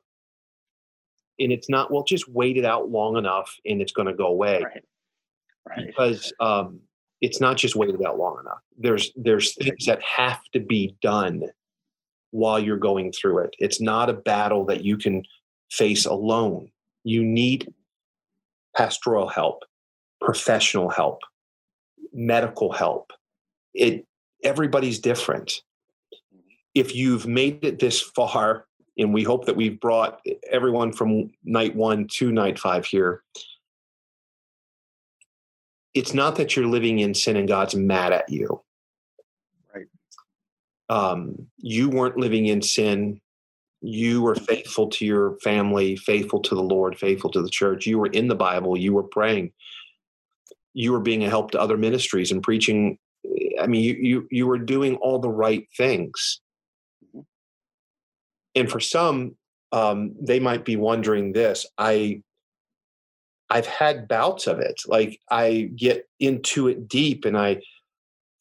And 1.41 1.51
it's 1.51 1.69
not, 1.69 1.91
well, 1.91 2.05
just 2.05 2.29
wait 2.29 2.57
it 2.57 2.65
out 2.65 2.91
long 2.91 3.17
enough 3.17 3.57
and 3.67 3.81
it's 3.83 3.93
going 3.93 4.09
to 4.09 4.15
go 4.15 4.27
away. 4.27 4.63
Right. 4.63 4.85
Right. 5.69 5.87
Because 5.87 6.33
um, 6.41 6.81
it's 7.21 7.41
not 7.41 7.57
just 7.57 7.77
waited 7.77 8.03
out 8.05 8.19
long 8.19 8.39
enough. 8.41 8.61
There's 8.79 9.13
there's 9.15 9.55
things 9.55 9.87
that 9.87 10.03
have 10.03 10.41
to 10.53 10.61
be 10.61 10.97
done 11.03 11.45
while 12.31 12.59
you're 12.59 12.79
going 12.79 13.13
through 13.13 13.41
it. 13.41 13.55
It's 13.59 13.81
not 13.81 14.09
a 14.09 14.15
battle 14.15 14.65
that 14.67 14.85
you 14.85 14.97
can 14.97 15.23
face 15.71 16.07
alone. 16.07 16.71
You 17.05 17.25
need 17.25 17.73
pastoral 18.77 19.29
help, 19.29 19.65
professional 20.21 20.89
help, 20.89 21.21
medical 22.13 22.73
help. 22.73 23.13
It 23.75 24.07
everybody's 24.43 24.99
different. 24.99 25.63
If 26.75 26.95
you've 26.95 27.27
made 27.27 27.65
it 27.65 27.81
this 27.81 28.01
far, 28.01 28.67
and 28.99 29.15
we 29.15 29.23
hope 29.23 29.47
that 29.47 29.57
we've 29.57 29.81
brought 29.81 30.21
everyone 30.51 30.93
from 30.93 31.31
night 31.45 31.75
one 31.75 32.07
to 32.15 32.33
night 32.33 32.59
five 32.59 32.85
here, 32.85 33.23
it's 35.95 36.15
not 36.15 36.37
that 36.37 36.55
you're 36.55 36.67
living 36.67 37.01
in 37.01 37.15
sin 37.15 37.37
and 37.37 37.49
God's 37.49 37.75
mad 37.75 38.13
at 38.13 38.29
you. 38.29 38.63
Right. 39.75 39.87
Um, 40.89 41.49
you 41.59 41.89
weren't 41.89 42.17
living 42.17 42.47
in 42.47 42.63
sin. 42.63 43.21
You 43.81 44.23
were 44.23 44.35
faithful 44.35 44.89
to 44.89 45.07
your 45.07 45.39
family, 45.43 45.97
faithful 45.97 46.41
to 46.41 46.55
the 46.55 46.63
Lord, 46.63 46.99
faithful 46.99 47.31
to 47.31 47.43
the 47.43 47.49
church. 47.49 47.87
You 47.87 47.99
were 47.99 48.09
in 48.09 48.29
the 48.29 48.35
Bible. 48.35 48.77
You 48.77 48.93
were 48.93 49.05
praying. 49.05 49.53
You 50.75 50.93
were 50.93 51.01
being 51.01 51.25
a 51.25 51.31
help 51.31 51.51
to 51.53 51.61
other 51.61 51.79
ministries 51.79 52.31
and 52.31 52.43
preaching. 52.43 52.99
I 53.61 53.67
mean, 53.67 53.83
you 53.83 53.95
you 53.95 54.29
you 54.31 54.47
were 54.47 54.59
doing 54.59 54.97
all 54.97 55.19
the 55.19 55.31
right 55.31 55.67
things. 55.77 56.41
And 58.55 58.71
for 58.71 58.81
some, 58.81 59.37
um, 59.73 60.15
they 60.21 60.41
might 60.41 60.65
be 60.65 60.77
wondering 60.77 61.33
this. 61.33 61.67
I 61.79 62.23
I've 63.51 63.67
had 63.67 64.07
bouts 64.07 64.47
of 64.47 64.61
it. 64.61 64.81
Like 64.87 65.21
I 65.31 65.71
get 65.75 66.09
into 66.21 66.69
it 66.69 66.89
deep 66.89 67.25
and 67.25 67.37
I 67.37 67.61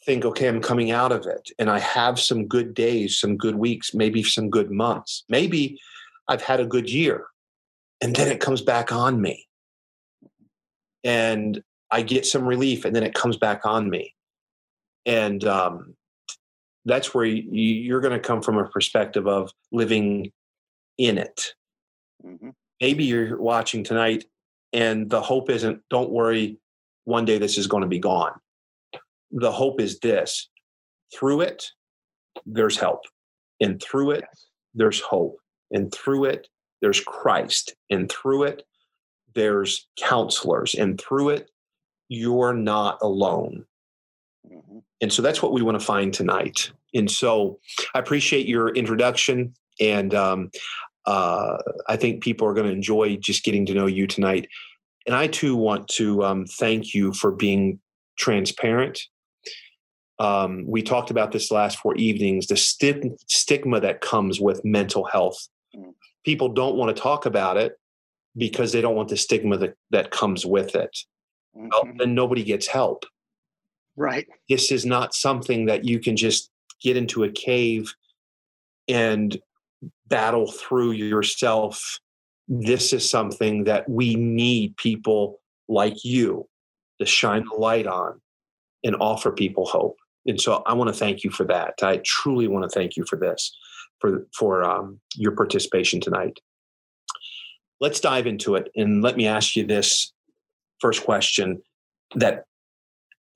think, 0.06 0.24
okay, 0.24 0.48
I'm 0.48 0.62
coming 0.62 0.92
out 0.92 1.12
of 1.12 1.26
it. 1.26 1.50
And 1.58 1.70
I 1.70 1.80
have 1.80 2.20
some 2.20 2.48
good 2.48 2.74
days, 2.74 3.20
some 3.20 3.36
good 3.36 3.56
weeks, 3.56 3.94
maybe 3.94 4.24
some 4.24 4.50
good 4.50 4.70
months. 4.70 5.24
Maybe 5.28 5.80
I've 6.28 6.44
had 6.44 6.60
a 6.60 6.66
good 6.66 6.90
year. 6.90 7.26
And 8.02 8.16
then 8.16 8.28
it 8.28 8.40
comes 8.40 8.62
back 8.62 8.92
on 8.92 9.20
me. 9.20 9.48
And 11.04 11.62
I 11.92 12.04
get 12.04 12.26
some 12.26 12.46
relief 12.46 12.86
and 12.86 12.96
then 12.96 13.04
it 13.04 13.16
comes 13.16 13.36
back 13.36 13.66
on 13.66 13.90
me. 13.90 14.14
And 15.06 15.44
um, 15.44 15.96
that's 16.90 17.14
where 17.14 17.26
you, 17.26 17.96
are 17.96 18.02
going 18.02 18.14
to 18.14 18.28
come 18.28 18.42
from 18.42 18.58
a 18.58 18.68
perspective 18.68 19.28
of 19.28 19.52
living 19.72 20.32
in 20.98 21.18
it. 21.18 21.54
Mm-hmm. 22.26 22.50
Maybe 22.82 23.06
you're 23.06 23.40
watching 23.40 23.84
tonight 23.84 24.26
and 24.74 25.10
the 25.10 25.22
hope 25.22 25.50
isn't, 25.50 25.82
don't 25.90 26.12
worry, 26.12 26.58
one 27.06 27.26
day 27.26 27.38
this 27.38 27.58
is 27.58 27.68
going 27.68 27.82
to 27.82 27.88
be 27.88 28.00
gone. 28.00 28.34
The 29.32 29.52
hope 29.52 29.82
is 29.82 30.00
this 30.00 30.50
through 31.14 31.42
it, 31.42 31.66
there's 32.46 32.78
help. 32.78 33.02
And 33.60 33.82
through 33.82 34.12
it, 34.12 34.26
there's 34.74 35.02
hope. 35.02 35.38
And 35.72 35.94
through 35.94 36.26
it, 36.26 36.48
there's 36.82 37.02
Christ. 37.02 37.76
And 37.90 38.10
through 38.12 38.44
it, 38.44 38.64
there's 39.36 39.88
counselors. 39.98 40.76
And 40.76 41.00
through 41.00 41.30
it, 41.30 41.50
you're 42.08 42.54
not 42.54 42.98
alone. 43.02 43.66
Mm-hmm. 44.48 44.80
And 45.02 45.14
so 45.14 45.22
that's 45.22 45.42
what 45.42 45.54
we 45.54 45.62
want 45.62 45.80
to 45.80 45.86
find 45.86 46.14
tonight. 46.14 46.72
And 46.94 47.10
so 47.10 47.60
I 47.94 48.00
appreciate 48.00 48.48
your 48.48 48.70
introduction. 48.70 49.54
And 49.80 50.14
um, 50.14 50.52
uh, 51.06 51.58
I 51.88 51.96
think 51.96 52.24
people 52.24 52.48
are 52.48 52.54
going 52.54 52.68
to 52.68 52.74
enjoy 52.74 53.18
just 53.18 53.44
getting 53.44 53.66
to 53.68 53.74
know 53.74 53.86
you 53.86 54.08
tonight. 54.08 54.48
And 55.06 55.16
I 55.16 55.28
too 55.28 55.56
want 55.56 55.88
to 55.90 56.24
um, 56.24 56.46
thank 56.46 56.94
you 56.94 57.14
for 57.14 57.32
being 57.32 57.80
transparent. 58.18 59.00
Um, 60.20 60.66
we 60.68 60.84
talked 60.84 61.12
about 61.12 61.32
this 61.32 61.50
last 61.50 61.80
four 61.80 61.96
evenings 61.96 62.48
the 62.48 62.58
sti- 62.58 63.16
stigma 63.28 63.80
that 63.80 64.02
comes 64.02 64.42
with 64.42 64.66
mental 64.66 65.06
health. 65.06 65.48
Mm. 65.74 65.94
People 66.26 66.50
don't 66.50 66.76
want 66.76 66.96
to 66.96 67.02
talk 67.02 67.26
about 67.26 67.56
it 67.56 67.80
because 68.36 68.74
they 68.74 68.82
don't 68.82 68.96
want 68.96 69.10
the 69.10 69.18
stigma 69.18 69.58
that, 69.58 69.76
that 69.92 70.12
comes 70.12 70.46
with 70.46 70.76
it. 70.76 70.96
Mm-hmm. 71.58 71.70
Well, 71.72 71.94
then 71.98 72.14
nobody 72.14 72.44
gets 72.44 72.68
help. 72.68 73.06
Right. 74.00 74.28
This 74.48 74.72
is 74.72 74.86
not 74.86 75.14
something 75.14 75.66
that 75.66 75.84
you 75.84 76.00
can 76.00 76.16
just 76.16 76.50
get 76.82 76.96
into 76.96 77.26
a 77.26 77.30
cave 77.30 77.94
and 78.88 79.38
battle 80.08 80.50
through 80.50 80.92
yourself. 80.92 82.00
This 82.48 82.94
is 82.94 83.10
something 83.10 83.66
that 83.66 83.90
we 83.90 84.16
need 84.16 84.78
people 84.78 85.42
like 85.68 86.06
you 86.06 86.48
to 87.02 87.06
shine 87.06 87.44
the 87.44 87.56
light 87.56 87.88
on 87.88 88.22
and 88.86 88.96
offer 89.02 89.34
people 89.34 89.66
hope. 89.66 89.98
And 90.26 90.40
so 90.40 90.64
I 90.66 90.74
want 90.76 90.88
to 90.88 90.98
thank 90.98 91.26
you 91.26 91.30
for 91.30 91.44
that. 91.48 91.74
I 91.82 92.00
truly 92.06 92.48
want 92.48 92.64
to 92.64 92.74
thank 92.74 92.96
you 92.96 93.04
for 93.04 93.18
this, 93.18 93.54
for 94.00 94.26
for 94.34 94.64
um, 94.64 95.02
your 95.16 95.34
participation 95.34 96.00
tonight. 96.00 96.40
Let's 97.82 98.00
dive 98.00 98.28
into 98.28 98.56
it, 98.56 98.70
and 98.78 99.02
let 99.02 99.18
me 99.18 99.28
ask 99.28 99.58
you 99.58 99.66
this 99.66 100.14
first 100.80 101.04
question: 101.04 101.62
that 102.16 102.46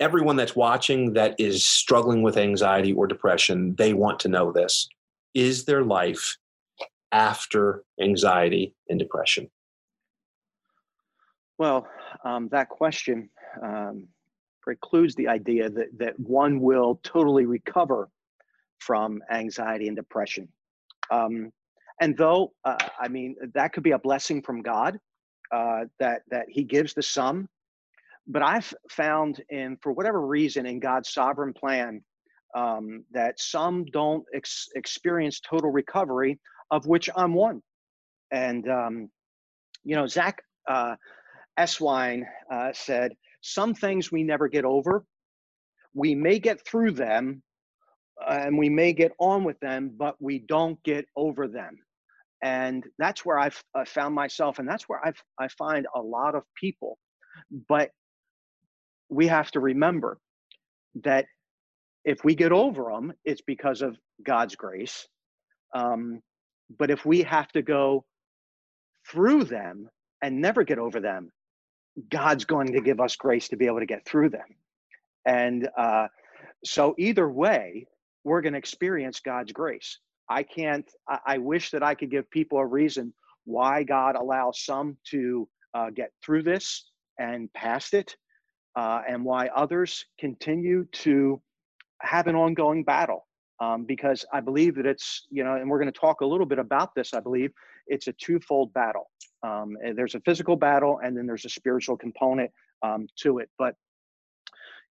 everyone 0.03 0.35
that's 0.35 0.55
watching 0.55 1.13
that 1.13 1.35
is 1.39 1.65
struggling 1.65 2.21
with 2.23 2.37
anxiety 2.37 2.91
or 2.93 3.07
depression, 3.07 3.75
they 3.75 3.93
want 3.93 4.19
to 4.19 4.27
know 4.27 4.51
this: 4.51 4.87
is 5.33 5.65
there 5.65 5.83
life 5.83 6.37
after 7.11 7.83
anxiety 8.01 8.75
and 8.89 8.99
depression? 8.99 9.49
Well, 11.57 11.87
um, 12.25 12.49
that 12.51 12.67
question 12.69 13.29
um, 13.61 14.07
precludes 14.61 15.15
the 15.15 15.27
idea 15.27 15.69
that, 15.69 15.89
that 15.97 16.19
one 16.19 16.59
will 16.59 16.99
totally 17.03 17.45
recover 17.45 18.09
from 18.79 19.21
anxiety 19.31 19.87
and 19.87 19.95
depression. 19.95 20.47
Um, 21.11 21.51
and 22.01 22.17
though, 22.17 22.53
uh, 22.65 22.77
I 22.99 23.07
mean, 23.07 23.35
that 23.53 23.71
could 23.71 23.83
be 23.83 23.91
a 23.91 23.99
blessing 23.99 24.41
from 24.41 24.61
God 24.61 24.99
uh, 25.51 25.81
that, 25.99 26.23
that 26.31 26.47
He 26.49 26.63
gives 26.63 26.93
to 26.95 27.03
some, 27.03 27.47
but 28.27 28.41
I've 28.41 28.73
found 28.89 29.41
in, 29.49 29.77
for 29.81 29.91
whatever 29.91 30.25
reason, 30.25 30.65
in 30.65 30.79
God's 30.79 31.13
sovereign 31.13 31.53
plan, 31.53 32.03
um, 32.55 33.03
that 33.11 33.39
some 33.39 33.85
don't 33.85 34.23
ex- 34.33 34.69
experience 34.75 35.39
total 35.39 35.71
recovery, 35.71 36.39
of 36.71 36.85
which 36.85 37.09
I'm 37.15 37.33
one. 37.33 37.61
And, 38.31 38.69
um, 38.69 39.09
you 39.83 39.95
know, 39.95 40.07
Zach 40.07 40.41
uh, 40.67 40.95
Eswine 41.59 42.23
uh, 42.51 42.71
said, 42.73 43.13
Some 43.41 43.73
things 43.73 44.11
we 44.11 44.23
never 44.23 44.47
get 44.47 44.65
over. 44.65 45.05
We 45.93 46.15
may 46.15 46.39
get 46.39 46.65
through 46.65 46.91
them 46.91 47.43
uh, 48.21 48.41
and 48.45 48.57
we 48.57 48.69
may 48.69 48.93
get 48.93 49.11
on 49.19 49.43
with 49.43 49.59
them, 49.59 49.91
but 49.97 50.15
we 50.19 50.39
don't 50.39 50.81
get 50.83 51.05
over 51.15 51.47
them. 51.47 51.77
And 52.41 52.83
that's 52.99 53.25
where 53.25 53.39
I've 53.39 53.61
uh, 53.73 53.85
found 53.85 54.13
myself, 54.15 54.59
and 54.59 54.67
that's 54.67 54.89
where 54.89 54.99
I've, 55.05 55.21
I 55.39 55.47
find 55.47 55.87
a 55.95 56.01
lot 56.01 56.35
of 56.35 56.43
people. 56.59 56.97
But 57.69 57.91
we 59.13 59.27
have 59.27 59.51
to 59.51 59.59
remember 59.59 60.19
that 61.03 61.25
if 62.05 62.23
we 62.23 62.35
get 62.35 62.51
over 62.51 62.91
them, 62.91 63.13
it's 63.23 63.41
because 63.41 63.81
of 63.81 63.97
God's 64.25 64.55
grace. 64.55 65.07
Um, 65.73 66.21
but 66.77 66.91
if 66.91 67.05
we 67.05 67.23
have 67.23 67.49
to 67.53 67.61
go 67.61 68.05
through 69.09 69.45
them 69.45 69.89
and 70.21 70.41
never 70.41 70.63
get 70.63 70.79
over 70.79 70.99
them, 70.99 71.29
God's 72.09 72.45
going 72.45 72.73
to 72.73 72.81
give 72.81 72.99
us 72.99 73.15
grace 73.15 73.47
to 73.49 73.57
be 73.57 73.67
able 73.67 73.79
to 73.79 73.85
get 73.85 74.05
through 74.05 74.29
them. 74.29 74.47
And 75.25 75.69
uh, 75.77 76.07
so, 76.65 76.95
either 76.97 77.29
way, 77.29 77.85
we're 78.23 78.41
going 78.41 78.53
to 78.53 78.59
experience 78.59 79.19
God's 79.19 79.51
grace. 79.51 79.99
I 80.29 80.43
can't, 80.43 80.89
I, 81.07 81.19
I, 81.27 81.37
wish 81.37 81.71
that 81.71 81.83
I 81.83 81.93
could 81.95 82.09
give 82.09 82.29
people 82.31 82.57
a 82.57 82.65
reason 82.65 83.13
why 83.45 83.83
God 83.83 84.15
allows 84.15 84.63
some 84.63 84.97
to 85.11 85.47
uh, 85.73 85.89
get 85.89 86.11
through 86.23 86.43
this 86.43 86.89
and 87.19 87.51
past 87.53 87.93
it, 87.93 88.15
uh, 88.75 89.01
and 89.07 89.23
why 89.23 89.47
others 89.47 90.05
continue 90.19 90.85
to 90.91 91.41
have 92.01 92.27
an 92.27 92.35
ongoing 92.35 92.83
battle 92.83 93.25
um, 93.59 93.85
because 93.85 94.25
I 94.33 94.41
believe 94.41 94.75
that 94.75 94.85
it's, 94.85 95.25
you 95.29 95.43
know, 95.43 95.55
and 95.55 95.69
we're 95.69 95.79
going 95.79 95.91
to 95.91 95.99
talk 95.99 96.21
a 96.21 96.25
little 96.25 96.45
bit 96.45 96.59
about 96.59 96.95
this, 96.95 97.13
I 97.13 97.19
believe 97.19 97.51
it's 97.87 98.07
a 98.07 98.13
twofold 98.13 98.73
battle. 98.73 99.09
Um, 99.43 99.77
there's 99.95 100.15
a 100.15 100.19
physical 100.21 100.55
battle 100.55 100.99
and 101.03 101.15
then 101.17 101.27
there's 101.27 101.45
a 101.45 101.49
spiritual 101.49 101.97
component 101.97 102.51
um, 102.81 103.07
to 103.17 103.39
it. 103.39 103.49
But, 103.57 103.75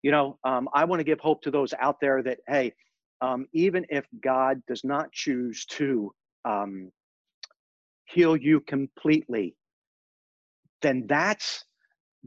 you 0.01 0.11
know, 0.11 0.37
um, 0.43 0.67
I 0.73 0.85
want 0.85 0.99
to 0.99 1.03
give 1.03 1.19
hope 1.19 1.41
to 1.43 1.51
those 1.51 1.73
out 1.79 1.97
there 2.01 2.21
that, 2.23 2.39
hey, 2.47 2.73
um, 3.21 3.47
even 3.53 3.85
if 3.89 4.05
God 4.21 4.61
does 4.67 4.83
not 4.83 5.11
choose 5.11 5.65
to 5.71 6.13
um, 6.45 6.91
heal 8.05 8.35
you 8.35 8.61
completely, 8.61 9.55
then 10.81 11.05
that's 11.07 11.65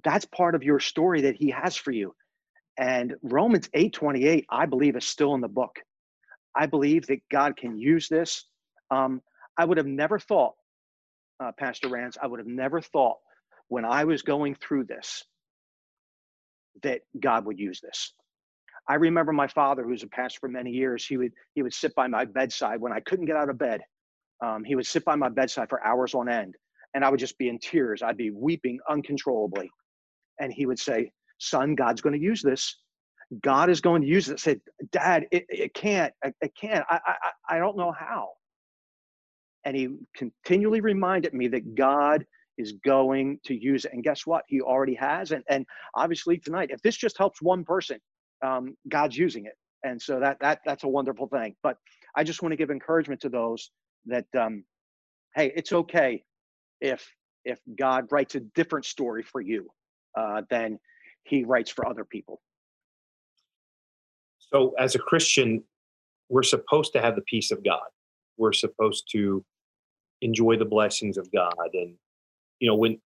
that's 0.04 0.26
part 0.26 0.54
of 0.54 0.62
your 0.64 0.80
story 0.80 1.22
that 1.22 1.36
he 1.36 1.50
has 1.50 1.76
for 1.76 1.92
you 1.92 2.06
And 2.76 3.14
Romans 3.22 3.68
8:28, 3.74 4.46
I 4.50 4.66
believe, 4.66 4.96
is 4.96 5.06
still 5.06 5.34
in 5.34 5.40
the 5.40 5.48
book. 5.48 5.78
I 6.56 6.66
believe 6.66 7.06
that 7.08 7.20
God 7.30 7.56
can 7.56 7.78
use 7.78 8.08
this. 8.08 8.46
Um, 8.90 9.22
I 9.58 9.64
would 9.64 9.78
have 9.78 9.86
never 9.86 10.18
thought, 10.18 10.54
uh, 11.40 11.52
Pastor 11.58 11.88
Rans, 11.88 12.18
I 12.22 12.26
would 12.28 12.40
have 12.40 12.48
never 12.48 12.80
thought 12.80 13.18
when 13.68 13.84
I 13.84 14.04
was 14.04 14.22
going 14.22 14.56
through 14.56 14.84
this 14.86 15.24
that 16.82 17.02
God 17.20 17.46
would 17.46 17.58
use 17.58 17.80
this. 17.80 18.14
I 18.88 18.96
remember 18.96 19.32
my 19.32 19.48
father, 19.48 19.84
who 19.84 19.90
was 19.90 20.02
a 20.04 20.08
pastor 20.08 20.40
for 20.40 20.48
many 20.48 20.70
years. 20.72 21.06
He 21.06 21.16
would 21.18 21.32
he 21.54 21.62
would 21.62 21.74
sit 21.74 21.94
by 21.94 22.08
my 22.08 22.24
bedside 22.26 22.80
when 22.80 22.92
I 22.92 23.00
couldn't 23.00 23.26
get 23.26 23.36
out 23.36 23.50
of 23.50 23.58
bed. 23.58 23.82
Um, 24.44 24.64
he 24.64 24.76
would 24.76 24.86
sit 24.86 25.04
by 25.04 25.16
my 25.16 25.30
bedside 25.30 25.70
for 25.70 25.84
hours 25.86 26.14
on 26.14 26.28
end, 26.30 26.56
and 26.94 27.04
I 27.04 27.10
would 27.10 27.20
just 27.20 27.38
be 27.38 27.48
in 27.50 27.58
tears. 27.60 28.02
I'd 28.02 28.18
be 28.18 28.30
weeping 28.32 28.80
uncontrollably, 28.90 29.70
and 30.40 30.52
he 30.52 30.66
would 30.66 30.78
say, 30.78 31.12
"Son, 31.38 31.74
God's 31.74 32.00
going 32.00 32.18
to 32.18 32.24
use 32.24 32.42
this. 32.42 32.78
God 33.42 33.70
is 33.70 33.80
going 33.80 34.02
to 34.02 34.08
use 34.08 34.26
this." 34.26 34.42
I 34.42 34.52
said, 34.52 34.60
"Dad, 34.90 35.26
it, 35.30 35.44
it 35.48 35.74
can't. 35.74 36.12
It 36.22 36.52
can't. 36.60 36.84
I, 36.88 37.00
I 37.06 37.56
I 37.56 37.58
don't 37.58 37.76
know 37.76 37.92
how." 37.92 38.30
And 39.64 39.76
he 39.76 39.88
continually 40.16 40.80
reminded 40.80 41.34
me 41.34 41.48
that 41.48 41.74
God 41.74 42.26
is 42.58 42.72
going 42.84 43.38
to 43.44 43.54
use 43.54 43.84
it. 43.84 43.92
And 43.92 44.02
guess 44.02 44.26
what? 44.26 44.44
He 44.48 44.60
already 44.60 44.94
has. 44.94 45.32
And, 45.32 45.44
and 45.48 45.64
obviously 45.94 46.38
tonight, 46.38 46.70
if 46.70 46.82
this 46.82 46.96
just 46.96 47.16
helps 47.18 47.40
one 47.40 47.64
person, 47.64 47.98
um, 48.44 48.76
God's 48.88 49.16
using 49.16 49.46
it. 49.46 49.54
And 49.84 50.00
so 50.00 50.20
that, 50.20 50.38
that, 50.40 50.60
that's 50.64 50.84
a 50.84 50.88
wonderful 50.88 51.28
thing. 51.28 51.54
But 51.62 51.76
I 52.16 52.24
just 52.24 52.42
want 52.42 52.52
to 52.52 52.56
give 52.56 52.70
encouragement 52.70 53.20
to 53.22 53.28
those 53.28 53.70
that, 54.06 54.26
um, 54.38 54.64
hey, 55.34 55.52
it's 55.56 55.72
okay 55.72 56.24
if, 56.80 57.08
if 57.44 57.58
God 57.78 58.06
writes 58.10 58.34
a 58.34 58.40
different 58.40 58.84
story 58.84 59.22
for 59.22 59.40
you 59.40 59.68
uh, 60.14 60.42
than 60.50 60.78
he 61.24 61.44
writes 61.44 61.70
for 61.70 61.86
other 61.86 62.04
people. 62.04 62.40
So 64.38 64.74
as 64.78 64.94
a 64.94 64.98
Christian, 64.98 65.64
we're 66.28 66.42
supposed 66.42 66.92
to 66.94 67.00
have 67.00 67.16
the 67.16 67.22
peace 67.22 67.50
of 67.50 67.64
God. 67.64 67.88
We're 68.36 68.52
supposed 68.52 69.08
to 69.12 69.44
enjoy 70.22 70.56
the 70.56 70.64
blessings 70.64 71.18
of 71.18 71.30
God 71.32 71.52
and 71.74 71.94
you 72.60 72.68
know 72.68 72.76
when 72.76 72.98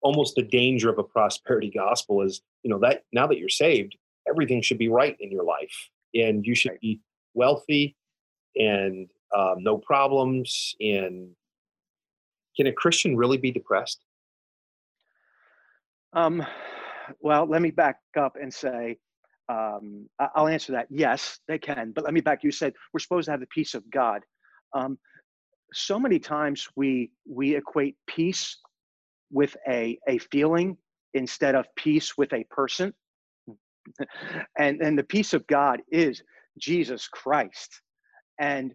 almost 0.00 0.34
the 0.34 0.42
danger 0.42 0.90
of 0.90 0.98
a 0.98 1.04
prosperity 1.04 1.70
gospel 1.70 2.22
is 2.22 2.40
you 2.62 2.70
know 2.70 2.78
that 2.78 3.04
now 3.12 3.26
that 3.26 3.38
you're 3.38 3.48
saved 3.48 3.96
everything 4.28 4.62
should 4.62 4.78
be 4.78 4.88
right 4.88 5.16
in 5.20 5.30
your 5.30 5.44
life 5.44 5.90
and 6.14 6.44
you 6.46 6.54
should 6.54 6.72
right. 6.72 6.80
be 6.80 7.00
wealthy 7.34 7.94
and 8.56 9.08
um, 9.36 9.56
no 9.58 9.76
problems 9.76 10.74
and 10.80 11.28
can 12.56 12.66
a 12.66 12.72
christian 12.72 13.16
really 13.16 13.36
be 13.36 13.50
depressed 13.50 14.00
um, 16.14 16.44
well 17.20 17.46
let 17.48 17.62
me 17.62 17.70
back 17.70 17.98
up 18.18 18.36
and 18.40 18.52
say 18.52 18.98
um, 19.48 20.08
i'll 20.36 20.48
answer 20.48 20.72
that. 20.72 20.86
Yes 20.90 21.40
they 21.48 21.58
can 21.58 21.92
but 21.94 22.04
let 22.04 22.14
me 22.14 22.20
back 22.22 22.44
you 22.44 22.52
said 22.52 22.72
we're 22.92 23.00
supposed 23.00 23.26
to 23.26 23.32
have 23.32 23.40
the 23.40 23.46
peace 23.48 23.74
of 23.74 23.88
god. 23.90 24.22
Um, 24.74 24.98
so 25.72 25.98
many 26.00 26.18
times 26.18 26.68
we 26.76 27.10
we 27.28 27.56
equate 27.56 27.96
peace 28.06 28.58
with 29.32 29.56
a 29.68 29.98
a 30.08 30.18
feeling 30.18 30.76
instead 31.14 31.54
of 31.54 31.66
peace 31.76 32.16
with 32.18 32.32
a 32.32 32.44
person. 32.50 32.92
And 34.58 34.80
and 34.82 34.98
the 34.98 35.04
peace 35.04 35.34
of 35.34 35.46
god 35.46 35.82
is 35.92 36.22
jesus 36.58 37.08
christ. 37.08 37.80
And 38.40 38.74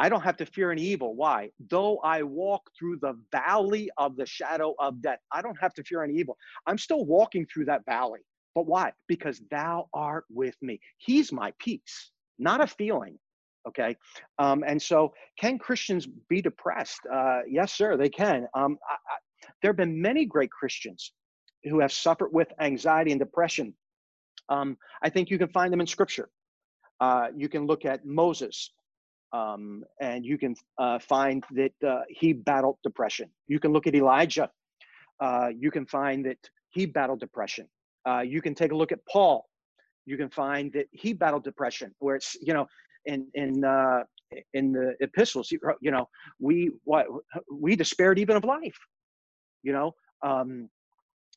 i 0.00 0.08
don't 0.08 0.22
have 0.22 0.36
to 0.38 0.46
fear 0.46 0.72
any 0.72 0.82
evil. 0.82 1.14
Why? 1.14 1.50
Though 1.74 1.98
i 1.98 2.22
walk 2.22 2.62
through 2.76 2.96
the 3.00 3.14
valley 3.30 3.90
of 3.96 4.16
the 4.16 4.26
shadow 4.26 4.74
of 4.78 5.00
death 5.02 5.20
i 5.32 5.40
don't 5.42 5.60
have 5.60 5.74
to 5.74 5.84
fear 5.84 6.02
any 6.02 6.14
evil. 6.14 6.36
I'm 6.66 6.78
still 6.78 7.04
walking 7.04 7.46
through 7.46 7.66
that 7.66 7.84
valley. 7.86 8.20
But 8.56 8.66
why? 8.66 8.92
Because 9.06 9.40
thou 9.50 9.88
art 9.94 10.24
with 10.28 10.56
me. 10.60 10.80
He's 10.98 11.30
my 11.32 11.52
peace 11.60 12.10
not 12.40 12.60
a 12.60 12.66
feeling 12.66 13.18
okay? 13.68 13.94
Um, 14.38 14.64
and 14.66 14.80
so 14.80 15.12
can 15.38 15.58
christians 15.58 16.08
be 16.28 16.40
depressed? 16.42 17.00
Uh, 17.12 17.40
yes 17.48 17.72
sir 17.74 17.96
they 17.96 18.08
can. 18.08 18.48
Um, 18.54 18.78
I, 18.88 18.94
I, 18.94 19.48
there 19.62 19.70
have 19.70 19.76
been 19.76 20.00
many 20.00 20.24
great 20.24 20.50
christians 20.50 21.12
who 21.64 21.78
have 21.80 21.92
suffered 21.92 22.30
with 22.32 22.48
anxiety 22.58 23.12
and 23.12 23.20
depression. 23.20 23.74
Um, 24.48 24.76
i 25.02 25.10
think 25.10 25.30
you 25.30 25.38
can 25.38 25.48
find 25.48 25.72
them 25.72 25.80
in 25.80 25.86
scripture. 25.86 26.30
Uh, 27.00 27.28
you 27.36 27.48
can 27.48 27.66
look 27.66 27.84
at 27.84 28.04
moses 28.04 28.72
um, 29.32 29.84
and 30.00 30.24
you 30.24 30.36
can 30.38 30.54
uh, 30.78 30.98
find 30.98 31.44
that 31.52 31.72
uh, 31.86 32.00
he 32.08 32.32
battled 32.32 32.76
depression 32.82 33.28
you 33.48 33.58
can 33.60 33.72
look 33.72 33.86
at 33.86 33.94
elijah 33.94 34.50
uh, 35.20 35.48
you 35.56 35.70
can 35.70 35.86
find 35.86 36.24
that 36.24 36.38
he 36.70 36.86
battled 36.86 37.20
depression 37.20 37.66
uh, 38.08 38.20
you 38.20 38.40
can 38.40 38.54
take 38.54 38.72
a 38.72 38.76
look 38.76 38.92
at 38.92 38.98
paul 39.06 39.46
you 40.06 40.16
can 40.16 40.30
find 40.30 40.72
that 40.72 40.86
he 40.92 41.12
battled 41.12 41.44
depression 41.44 41.94
where 41.98 42.16
it's 42.16 42.36
you 42.40 42.54
know 42.54 42.66
in 43.06 43.26
in 43.34 43.64
uh, 43.64 44.02
in 44.54 44.72
the 44.72 44.94
epistles. 45.00 45.50
You 45.50 45.90
know, 45.90 46.08
we 46.38 46.72
what 46.84 47.06
we 47.52 47.76
despaired 47.76 48.18
even 48.18 48.36
of 48.36 48.44
life. 48.44 48.78
You 49.62 49.72
know, 49.72 49.94
um, 50.22 50.68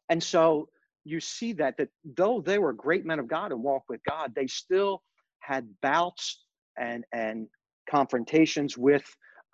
and 0.10 0.22
so 0.22 0.70
you 1.04 1.20
see 1.20 1.54
that 1.54 1.78
that 1.78 1.90
though 2.16 2.42
they 2.42 2.60
were 2.60 2.74
great 2.74 3.06
men 3.06 3.20
of 3.20 3.28
God 3.28 3.52
and 3.52 3.62
walked 3.62 3.90
with 3.90 4.02
God, 4.08 4.34
they 4.36 4.48
still 4.48 5.02
had 5.40 5.68
bouts 5.82 6.44
and 6.78 7.04
and 7.14 7.48
confrontations 7.90 8.78
with 8.78 9.04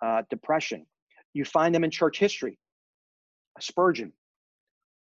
uh, 0.04 0.22
depression. 0.30 0.86
You 1.34 1.44
find 1.44 1.74
them 1.74 1.84
in 1.84 1.90
church 1.90 2.18
history. 2.18 2.58
Spurgeon, 3.60 4.12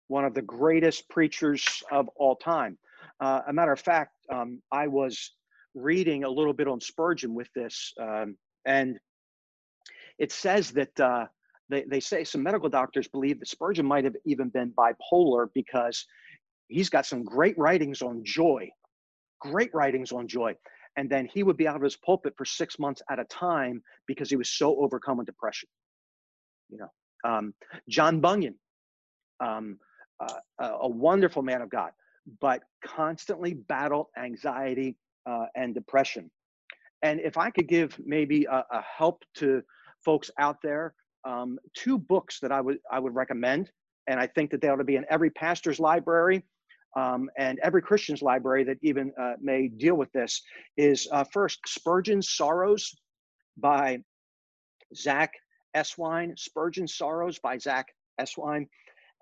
one 0.08 0.24
of 0.24 0.34
the 0.34 0.42
greatest 0.42 1.08
preachers 1.08 1.82
of 1.90 2.08
all 2.16 2.36
time. 2.36 2.78
Uh, 3.20 3.40
a 3.48 3.52
matter 3.52 3.72
of 3.72 3.80
fact, 3.80 4.12
um, 4.32 4.62
I 4.72 4.86
was 4.86 5.32
reading 5.74 6.24
a 6.24 6.28
little 6.28 6.52
bit 6.52 6.68
on 6.68 6.80
Spurgeon 6.80 7.34
with 7.34 7.48
this, 7.54 7.92
um, 8.00 8.36
and 8.64 8.98
it 10.18 10.30
says 10.30 10.70
that 10.72 11.00
uh, 11.00 11.26
they, 11.68 11.84
they 11.90 12.00
say 12.00 12.24
some 12.24 12.42
medical 12.42 12.68
doctors 12.68 13.08
believe 13.08 13.40
that 13.40 13.48
Spurgeon 13.48 13.86
might 13.86 14.04
have 14.04 14.16
even 14.24 14.48
been 14.48 14.72
bipolar 14.72 15.48
because 15.54 16.06
he's 16.68 16.88
got 16.88 17.06
some 17.06 17.24
great 17.24 17.58
writings 17.58 18.02
on 18.02 18.22
joy, 18.24 18.68
great 19.40 19.70
writings 19.74 20.12
on 20.12 20.28
joy. 20.28 20.54
And 20.96 21.10
then 21.10 21.26
he 21.26 21.42
would 21.42 21.56
be 21.56 21.66
out 21.66 21.76
of 21.76 21.82
his 21.82 21.96
pulpit 21.96 22.34
for 22.36 22.44
six 22.44 22.78
months 22.78 23.02
at 23.10 23.18
a 23.18 23.24
time 23.24 23.82
because 24.06 24.30
he 24.30 24.36
was 24.36 24.50
so 24.50 24.76
overcome 24.78 25.18
with 25.18 25.26
depression. 25.26 25.68
You 26.70 26.78
know, 26.78 27.30
um, 27.30 27.54
John 27.88 28.20
Bunyan, 28.20 28.54
um, 29.40 29.78
uh, 30.20 30.38
a 30.80 30.88
wonderful 30.88 31.42
man 31.42 31.62
of 31.62 31.70
God, 31.70 31.90
but 32.40 32.62
constantly 32.84 33.54
battled 33.54 34.06
anxiety 34.16 34.96
uh, 35.26 35.46
and 35.56 35.74
depression. 35.74 36.30
And 37.02 37.20
if 37.20 37.36
I 37.36 37.50
could 37.50 37.68
give 37.68 37.98
maybe 38.04 38.44
a, 38.44 38.64
a 38.70 38.82
help 38.82 39.24
to 39.36 39.62
folks 40.04 40.30
out 40.38 40.56
there, 40.62 40.94
um, 41.24 41.58
two 41.74 41.98
books 41.98 42.38
that 42.40 42.52
I 42.52 42.60
would 42.60 42.78
I 42.90 42.98
would 42.98 43.14
recommend, 43.14 43.70
and 44.06 44.20
I 44.20 44.26
think 44.26 44.50
that 44.50 44.60
they 44.60 44.68
ought 44.68 44.76
to 44.76 44.84
be 44.84 44.96
in 44.96 45.04
every 45.10 45.30
pastor's 45.30 45.80
library 45.80 46.44
um, 46.96 47.28
and 47.36 47.58
every 47.60 47.82
Christian's 47.82 48.22
library 48.22 48.64
that 48.64 48.78
even 48.82 49.12
uh, 49.20 49.34
may 49.40 49.68
deal 49.68 49.96
with 49.96 50.12
this 50.12 50.42
is 50.76 51.08
uh, 51.10 51.24
first 51.24 51.60
Spurgeon's 51.66 52.30
Sorrows 52.30 52.94
by 53.56 53.98
Zach 54.94 55.32
Eswine. 55.76 56.38
Spurgeon's 56.38 56.96
Sorrows 56.96 57.38
by 57.38 57.58
Zach 57.58 57.86
Eswine, 58.20 58.66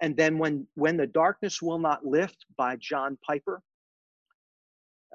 and 0.01 0.17
then 0.17 0.39
when 0.39 0.67
when 0.75 0.97
the 0.97 1.07
darkness 1.07 1.63
will 1.63 1.79
not 1.79 2.05
lift 2.05 2.45
by 2.57 2.77
John 2.77 3.19
Piper. 3.27 3.63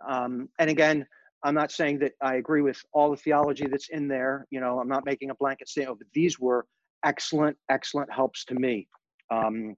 Um, 0.08 0.50
and 0.60 0.70
again, 0.70 1.06
I'm 1.44 1.56
not 1.56 1.72
saying 1.72 2.00
that 2.00 2.14
I 2.22 2.36
agree 2.36 2.62
with 2.62 2.82
all 2.94 3.12
the 3.12 3.18
theology 3.18 3.68
that's 3.68 3.90
in 3.90 4.08
there. 4.08 4.48
You 4.50 4.60
know, 4.60 4.80
I'm 4.80 4.88
not 4.88 5.06
making 5.06 5.30
a 5.30 5.36
blanket 5.36 5.70
statement, 5.70 6.00
but 6.00 6.08
these 6.14 6.40
were 6.40 6.66
excellent, 7.06 7.58
excellent 7.70 8.12
helps 8.12 8.46
to 8.46 8.56
me. 8.56 8.88
Um, 9.32 9.76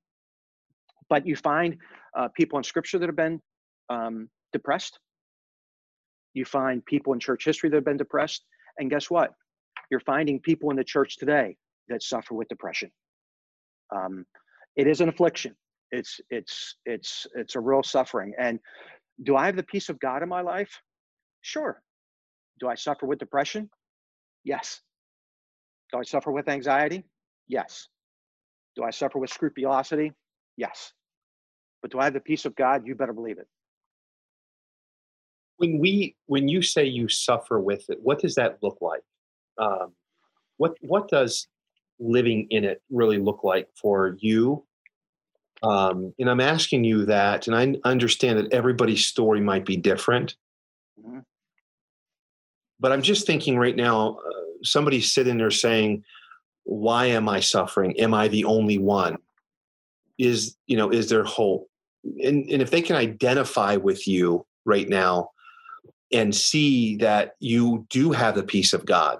but 1.10 1.26
you 1.26 1.36
find 1.36 1.78
uh, 2.18 2.28
people 2.36 2.58
in 2.58 2.64
scripture 2.64 3.00
that 3.00 3.08
have 3.08 3.16
been 3.16 3.42
um, 3.90 4.30
depressed. 4.54 5.00
You 6.34 6.46
find 6.46 6.86
people 6.86 7.14
in 7.14 7.20
church 7.20 7.46
history 7.46 7.70
that 7.70 7.78
have 7.78 7.86
been 7.86 7.98
depressed. 7.98 8.46
And 8.78 8.90
guess 8.90 9.10
what? 9.10 9.34
You're 9.90 10.00
finding 10.02 10.40
people 10.40 10.70
in 10.70 10.78
the 10.78 10.84
church 10.84 11.18
today 11.18 11.58
that 11.90 12.04
suffer 12.04 12.36
with 12.36 12.48
depression. 12.48 12.92
Um, 13.94 14.26
it 14.76 14.88
is 14.88 15.02
an 15.02 15.10
affliction. 15.10 15.56
It's 15.92 16.20
it's 16.30 16.76
it's 16.86 17.26
it's 17.34 17.56
a 17.56 17.60
real 17.60 17.82
suffering. 17.82 18.34
And 18.38 18.60
do 19.24 19.36
I 19.36 19.48
have 19.48 19.56
the 19.56 19.64
peace 19.64 19.90
of 19.90 20.00
God 20.00 20.22
in 20.22 20.30
my 20.30 20.42
life? 20.42 20.82
Sure. 21.42 21.82
Do 22.60 22.68
I 22.68 22.76
suffer 22.76 23.08
with 23.08 23.20
depression? 23.20 23.70
Yes. 24.44 24.82
Do 25.92 26.00
I 26.00 26.04
suffer 26.04 26.32
with 26.32 26.48
anxiety? 26.48 27.04
Yes. 27.48 27.88
Do 28.76 28.84
I 28.84 28.92
suffer 28.92 29.18
with 29.18 29.32
scrupulosity? 29.32 30.14
Yes. 30.56 30.94
But 31.82 31.92
do 31.92 32.00
I 32.00 32.06
have 32.06 32.14
the 32.14 32.20
peace 32.22 32.46
of 32.46 32.56
God? 32.56 32.86
You 32.88 32.96
better 32.96 33.14
believe 33.14 33.40
it. 33.40 33.48
When 35.58 35.80
we, 35.80 36.16
when 36.28 36.48
you 36.48 36.62
say 36.62 36.86
you 36.86 37.10
suffer 37.10 37.60
with 37.60 37.90
it, 37.90 38.00
what 38.02 38.20
does 38.20 38.36
that 38.36 38.60
look 38.64 38.80
like? 38.82 39.04
Um, 39.58 39.94
what 40.58 40.76
what 40.82 41.10
does 41.10 41.48
living 42.00 42.48
in 42.50 42.66
it 42.66 42.82
really 42.90 43.18
look 43.20 43.44
like 43.44 43.70
for 43.76 44.18
you 44.20 44.64
Um, 45.62 46.14
and 46.20 46.30
I'm 46.30 46.40
asking 46.40 46.86
you 46.86 47.06
that, 47.06 47.48
and 47.48 47.56
I 47.56 47.76
understand 47.90 48.40
that 48.40 48.54
everybody's 48.54 49.06
story 49.06 49.42
might 49.42 49.66
be 49.66 49.76
different. 49.78 50.36
Mm-hmm. 51.00 51.20
But 52.80 52.94
I'm 52.94 53.02
just 53.02 53.28
thinking 53.28 53.58
right 53.58 53.76
now, 53.76 54.20
uh, 54.26 54.44
somebody's 54.64 55.12
sitting 55.14 55.38
there 55.38 55.52
saying, 55.52 56.04
"Why 56.64 57.08
am 57.08 57.28
I 57.28 57.42
suffering? 57.42 58.00
Am 58.00 58.14
I 58.14 58.30
the 58.30 58.46
only 58.46 58.78
one? 58.78 59.18
Is 60.18 60.56
you 60.68 60.78
know, 60.78 60.92
is 60.92 61.10
there 61.10 61.26
hope?" 61.26 61.69
And, 62.24 62.50
and 62.50 62.62
if 62.62 62.72
they 62.72 62.82
can 62.82 62.96
identify 62.96 63.76
with 63.76 64.08
you 64.08 64.46
right 64.66 64.88
now 64.88 65.30
and 66.12 66.36
see 66.36 66.96
that 66.98 67.34
you 67.40 67.86
do 67.90 68.12
have 68.12 68.36
the 68.36 68.44
peace 68.44 68.74
of 68.74 68.86
God, 68.86 69.20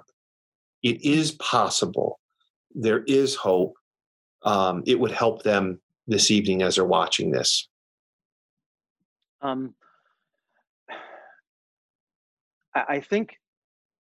it 0.82 1.04
is 1.04 1.32
possible. 1.32 2.18
There 2.74 3.02
is 3.04 3.34
hope. 3.34 3.74
Um, 4.42 4.82
it 4.86 4.98
would 4.98 5.12
help 5.12 5.42
them 5.42 5.80
this 6.06 6.30
evening 6.30 6.62
as 6.62 6.76
they're 6.76 6.84
watching 6.84 7.30
this. 7.30 7.68
Um, 9.42 9.74
I 12.74 13.00
think 13.00 13.36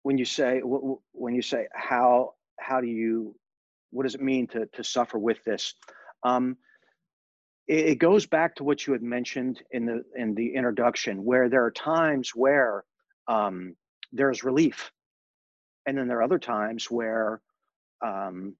when 0.04 0.18
you 0.18 0.26
say 0.26 0.60
when 0.60 1.36
you 1.36 1.42
say 1.42 1.68
how 1.74 2.34
how 2.60 2.82
do 2.82 2.88
you 2.88 3.36
what 3.92 4.04
does 4.04 4.16
it 4.16 4.22
mean 4.22 4.48
to 4.48 4.66
to 4.68 4.84
suffer 4.84 5.18
with 5.18 5.44
this? 5.44 5.74
Um, 6.24 6.58
it, 7.67 8.00
goes 8.00 8.26
back 8.26 8.56
to 8.56 8.63
what 8.63 8.86
you 8.86 8.93
had 8.93 9.04
mentioned 9.04 9.62
in 9.71 9.86
the 9.86 10.04
in 10.15 10.36
the 10.36 10.56
introduction, 10.56 11.24
where 11.24 11.50
there 11.50 11.63
are 11.63 11.71
times 11.71 12.32
where 12.36 12.84
um, 13.28 13.76
there's 14.12 14.43
relief, 14.43 14.91
and 15.86 15.97
then 15.97 16.08
there 16.08 16.17
are 16.17 16.24
other 16.24 16.39
times 16.39 16.89
where 16.89 17.41
um, 18.06 18.56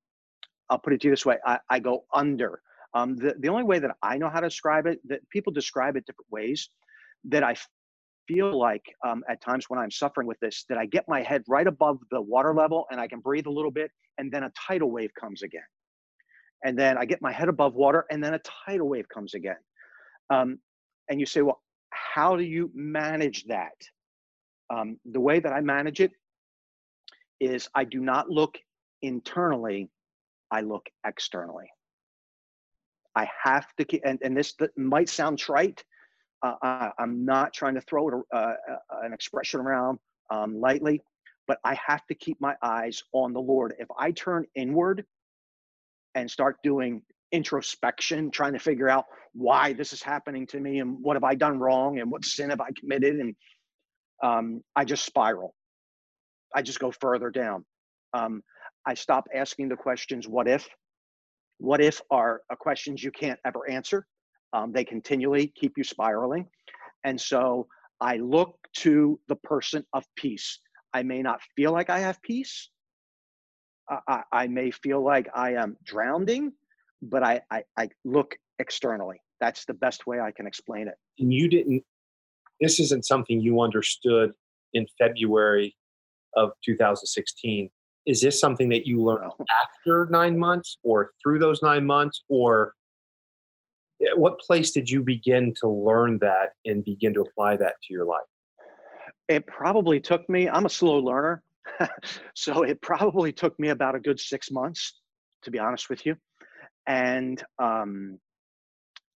I'll 0.69 0.79
put 0.79 0.93
it 0.93 1.01
to 1.01 1.07
you 1.07 1.11
this 1.11 1.25
way: 1.25 1.37
I, 1.45 1.59
I 1.69 1.79
go 1.79 2.05
under. 2.13 2.61
Um, 2.93 3.15
the 3.15 3.35
the 3.39 3.49
only 3.49 3.63
way 3.63 3.79
that 3.79 3.95
I 4.01 4.17
know 4.17 4.29
how 4.29 4.39
to 4.39 4.47
describe 4.47 4.85
it, 4.85 4.99
that 5.07 5.27
people 5.29 5.51
describe 5.51 5.95
it 5.95 6.05
different 6.05 6.31
ways, 6.31 6.69
that 7.25 7.43
I 7.43 7.55
feel 8.27 8.57
like 8.57 8.83
um, 9.05 9.23
at 9.29 9.41
times 9.41 9.65
when 9.67 9.79
I'm 9.79 9.91
suffering 9.91 10.27
with 10.27 10.39
this, 10.39 10.65
that 10.69 10.77
I 10.77 10.85
get 10.85 11.05
my 11.07 11.21
head 11.21 11.43
right 11.47 11.67
above 11.67 11.99
the 12.11 12.21
water 12.21 12.53
level 12.53 12.85
and 12.91 12.99
I 12.99 13.07
can 13.07 13.19
breathe 13.19 13.47
a 13.47 13.51
little 13.51 13.71
bit, 13.71 13.91
and 14.17 14.31
then 14.31 14.43
a 14.43 14.51
tidal 14.67 14.91
wave 14.91 15.11
comes 15.19 15.41
again. 15.43 15.63
And 16.63 16.78
then 16.78 16.97
I 16.97 17.06
get 17.06 17.21
my 17.21 17.32
head 17.32 17.50
above 17.50 17.74
water, 17.74 18.06
and 18.10 18.24
then 18.24 18.34
a 18.34 18.39
tidal 18.39 18.88
wave 18.88 19.10
comes 19.10 19.34
again. 19.34 19.58
Um, 20.30 20.60
and 21.10 21.19
you 21.19 21.26
say, 21.26 21.41
well, 21.41 21.62
how 21.89 22.36
do 22.36 22.43
you 22.43 22.71
manage 22.74 23.45
that? 23.45 23.74
Um, 24.69 25.00
the 25.06 25.19
way 25.19 25.39
that 25.39 25.52
I 25.52 25.62
manage 25.62 26.00
it 26.00 26.12
is 27.39 27.67
I 27.76 27.84
do 27.84 28.00
not 28.00 28.30
look 28.30 28.58
internally, 29.02 29.89
I 30.52 30.62
look 30.62 30.88
externally. 31.06 31.69
I 33.15 33.28
have 33.43 33.65
to 33.78 33.84
keep, 33.84 34.04
and, 34.06 34.19
and 34.21 34.38
this 34.38 34.54
might 34.78 35.10
sound 35.10 35.39
trite, 35.39 35.84
uh, 36.43 36.56
I, 36.62 36.91
am 37.00 37.26
not 37.26 37.54
trying 37.54 37.76
to 37.76 37.82
throw 37.82 38.08
it, 38.08 38.13
uh, 38.34 38.38
uh, 38.38 38.54
an 39.04 39.13
expression 39.13 39.60
around 39.60 40.00
um, 40.30 40.60
lightly, 40.60 41.02
but 41.47 41.60
I 41.63 41.78
have 41.86 42.06
to 42.08 42.15
keep 42.15 42.39
my 42.39 42.56
eyes 42.63 43.04
on 43.12 43.34
the 43.34 43.41
Lord. 43.41 43.74
If 43.80 43.88
I 43.97 44.12
turn 44.12 44.45
inward 44.56 45.06
and 46.15 46.30
start 46.30 46.58
doing 46.63 47.02
introspection, 47.32 48.32
trying 48.32 48.54
to 48.54 48.60
figure 48.60 48.89
out 48.89 49.06
why 49.34 49.74
this 49.74 49.93
is 49.93 50.02
happening 50.04 50.45
to 50.47 50.60
me 50.60 50.80
and 50.80 50.97
what 51.02 51.15
have 51.15 51.24
I 51.24 51.36
done 51.36 51.60
wrong 51.60 52.00
and 52.00 52.12
what 52.12 52.26
sin 52.26 52.50
have 52.50 52.62
I 52.62 52.69
committed, 52.78 53.15
and 53.15 53.36
um, 54.24 54.62
I 54.76 54.86
just 54.86 55.06
spiral. 55.06 55.56
I 56.54 56.62
just 56.62 56.80
go 56.80 56.91
further 56.91 57.30
down. 57.30 57.65
Um, 58.13 58.43
I 58.86 58.95
stop 58.95 59.28
asking 59.34 59.69
the 59.69 59.78
questions, 59.78 60.28
what 60.28 60.47
if? 60.47 60.67
What 61.60 61.80
if 61.82 62.02
are 62.12 62.41
questions 62.60 63.04
you 63.04 63.12
can't 63.12 63.39
ever 63.45 63.69
answer 63.69 64.06
um, 64.54 64.71
they 64.71 64.84
continually 64.84 65.47
keep 65.47 65.78
you 65.78 65.84
spiraling. 65.84 66.47
And 67.04 67.19
so 67.19 67.67
I 68.00 68.17
look 68.17 68.58
to 68.78 69.19
the 69.28 69.36
person 69.38 69.86
of 69.93 70.04
peace. 70.15 70.60
I 70.93 71.04
may 71.04 71.21
not 71.21 71.41
feel 71.56 71.71
like 71.71 71.89
I 71.89 72.00
have 72.00 72.21
peace. 72.21 72.69
I, 73.89 74.24
I 74.32 74.48
may 74.48 74.72
feel 74.72 75.04
like 75.04 75.28
I 75.34 75.54
am 75.54 75.78
drowning, 75.84 76.54
but 77.02 77.24
I, 77.24 77.41
I, 77.50 77.63
I 77.78 77.89
look 78.06 78.38
externally. 78.60 79.22
That's 79.39 79.65
the 79.65 79.74
best 79.74 80.08
way 80.08 80.20
I 80.20 80.32
can 80.32 80.48
explain 80.48 80.88
it. 80.88 80.96
And 81.20 81.34
you 81.34 81.50
didn't, 81.50 81.84
this 82.60 82.80
isn't 82.80 83.06
something 83.06 83.41
you 83.41 83.62
understood 83.62 84.34
in 84.74 84.86
February 84.98 85.76
of 86.36 86.52
2016. 86.63 87.70
Is 88.06 88.22
this 88.22 88.39
something 88.39 88.70
that 88.70 88.88
you 88.88 89.04
learned 89.04 89.32
after 89.63 90.08
nine 90.10 90.38
months 90.38 90.78
or 90.84 91.12
through 91.22 91.39
those 91.39 91.62
nine 91.62 91.86
months 91.86 92.24
or 92.30 92.74
what 94.15 94.39
place 94.39 94.72
did 94.72 94.89
you 94.89 95.04
begin 95.04 95.54
to 95.62 95.67
learn 95.67 96.17
that 96.20 96.54
and 96.65 96.84
begin 96.84 97.13
to 97.13 97.22
apply 97.22 97.58
that 97.58 97.76
to 97.84 97.94
your 97.94 98.06
life? 98.06 98.22
It 99.28 99.46
probably 99.46 100.00
took 100.00 100.28
me, 100.30 100.50
I'm 100.50 100.65
a 100.65 100.70
slow 100.70 100.98
learner. 100.98 101.44
so 102.36 102.63
it 102.63 102.81
probably 102.81 103.31
took 103.31 103.57
me 103.60 103.69
about 103.69 103.95
a 103.95 103.99
good 103.99 104.19
six 104.19 104.51
months, 104.51 104.99
to 105.43 105.51
be 105.51 105.60
honest 105.60 105.89
with 105.89 106.05
you. 106.05 106.15
And, 106.88 107.41
um, 107.60 108.19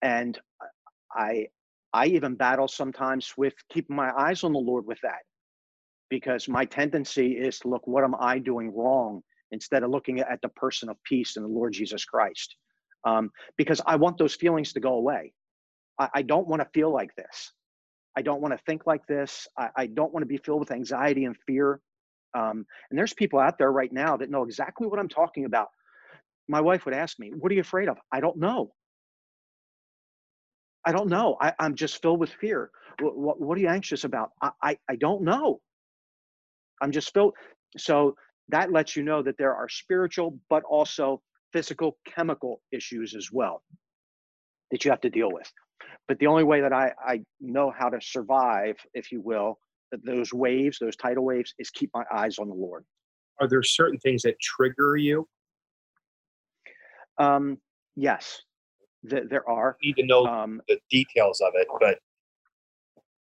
and 0.01 0.39
I, 1.11 1.47
I 1.93 2.07
even 2.07 2.35
battle 2.35 2.67
sometimes 2.67 3.33
with 3.37 3.53
keeping 3.71 3.95
my 3.95 4.11
eyes 4.17 4.43
on 4.43 4.53
the 4.53 4.59
Lord 4.59 4.85
with 4.85 4.99
that 5.03 5.23
because 6.09 6.47
my 6.47 6.65
tendency 6.65 7.33
is 7.33 7.59
to 7.59 7.67
look, 7.69 7.87
what 7.87 8.03
am 8.03 8.15
I 8.19 8.39
doing 8.39 8.73
wrong? 8.75 9.21
Instead 9.51 9.83
of 9.83 9.89
looking 9.89 10.19
at 10.19 10.39
the 10.41 10.49
person 10.49 10.89
of 10.89 10.97
peace 11.03 11.37
and 11.37 11.45
the 11.45 11.49
Lord 11.49 11.73
Jesus 11.73 12.03
Christ 12.05 12.55
um, 13.05 13.31
because 13.57 13.81
I 13.85 13.95
want 13.95 14.17
those 14.17 14.35
feelings 14.35 14.73
to 14.73 14.79
go 14.79 14.95
away. 14.95 15.33
I, 15.99 16.09
I 16.15 16.21
don't 16.23 16.47
want 16.47 16.61
to 16.61 16.67
feel 16.73 16.91
like 16.91 17.15
this. 17.15 17.53
I 18.17 18.21
don't 18.21 18.41
want 18.41 18.53
to 18.53 18.63
think 18.65 18.83
like 18.85 19.05
this. 19.07 19.47
I, 19.57 19.69
I 19.77 19.87
don't 19.87 20.11
want 20.13 20.23
to 20.23 20.27
be 20.27 20.37
filled 20.37 20.59
with 20.59 20.71
anxiety 20.71 21.25
and 21.25 21.35
fear. 21.45 21.79
Um, 22.35 22.65
and 22.89 22.99
there's 22.99 23.13
people 23.13 23.39
out 23.39 23.57
there 23.57 23.71
right 23.71 23.91
now 23.91 24.17
that 24.17 24.29
know 24.29 24.43
exactly 24.43 24.87
what 24.87 24.99
I'm 24.99 25.09
talking 25.09 25.45
about. 25.45 25.67
My 26.47 26.61
wife 26.61 26.85
would 26.85 26.93
ask 26.93 27.17
me, 27.19 27.31
What 27.37 27.51
are 27.51 27.55
you 27.55 27.61
afraid 27.61 27.89
of? 27.89 27.97
I 28.11 28.19
don't 28.19 28.37
know. 28.37 28.71
I 30.85 30.91
don't 30.91 31.09
know. 31.09 31.37
I, 31.41 31.53
am 31.59 31.75
just 31.75 32.01
filled 32.01 32.19
with 32.19 32.31
fear. 32.31 32.69
What, 32.99 33.17
what, 33.17 33.41
what, 33.41 33.57
are 33.57 33.61
you 33.61 33.69
anxious 33.69 34.03
about? 34.03 34.29
I, 34.41 34.51
I, 34.61 34.77
I 34.87 34.95
don't 34.97 35.23
know. 35.23 35.59
I'm 36.81 36.91
just 36.91 37.11
filled. 37.11 37.33
So 37.77 38.15
that 38.49 38.71
lets 38.71 38.95
you 38.95 39.03
know 39.03 39.23
that 39.23 39.37
there 39.37 39.55
are 39.55 39.67
spiritual, 39.67 40.37
but 40.49 40.63
also 40.63 41.21
physical 41.53 41.97
chemical 42.05 42.61
issues 42.71 43.15
as 43.15 43.29
well 43.31 43.63
that 44.71 44.85
you 44.85 44.91
have 44.91 45.01
to 45.01 45.09
deal 45.09 45.31
with. 45.31 45.51
But 46.07 46.19
the 46.19 46.27
only 46.27 46.43
way 46.43 46.61
that 46.61 46.73
I, 46.73 46.91
I 47.03 47.21
know 47.39 47.71
how 47.75 47.89
to 47.89 47.99
survive, 47.99 48.75
if 48.93 49.11
you 49.11 49.21
will, 49.21 49.57
those 50.03 50.33
waves, 50.33 50.77
those 50.79 50.95
tidal 50.95 51.25
waves, 51.25 51.53
is 51.59 51.69
keep 51.69 51.91
my 51.93 52.03
eyes 52.13 52.37
on 52.39 52.47
the 52.49 52.55
Lord. 52.55 52.85
Are 53.39 53.47
there 53.47 53.63
certain 53.63 53.99
things 53.99 54.21
that 54.23 54.39
trigger 54.39 54.95
you? 54.95 55.27
Um, 57.17 57.57
yes, 57.95 58.41
th- 59.09 59.25
there 59.29 59.47
are. 59.49 59.77
You 59.81 59.93
need 59.93 60.01
to 60.01 60.07
know 60.07 60.25
um, 60.25 60.61
the 60.67 60.79
details 60.89 61.41
of 61.41 61.53
it, 61.55 61.67
but 61.79 61.99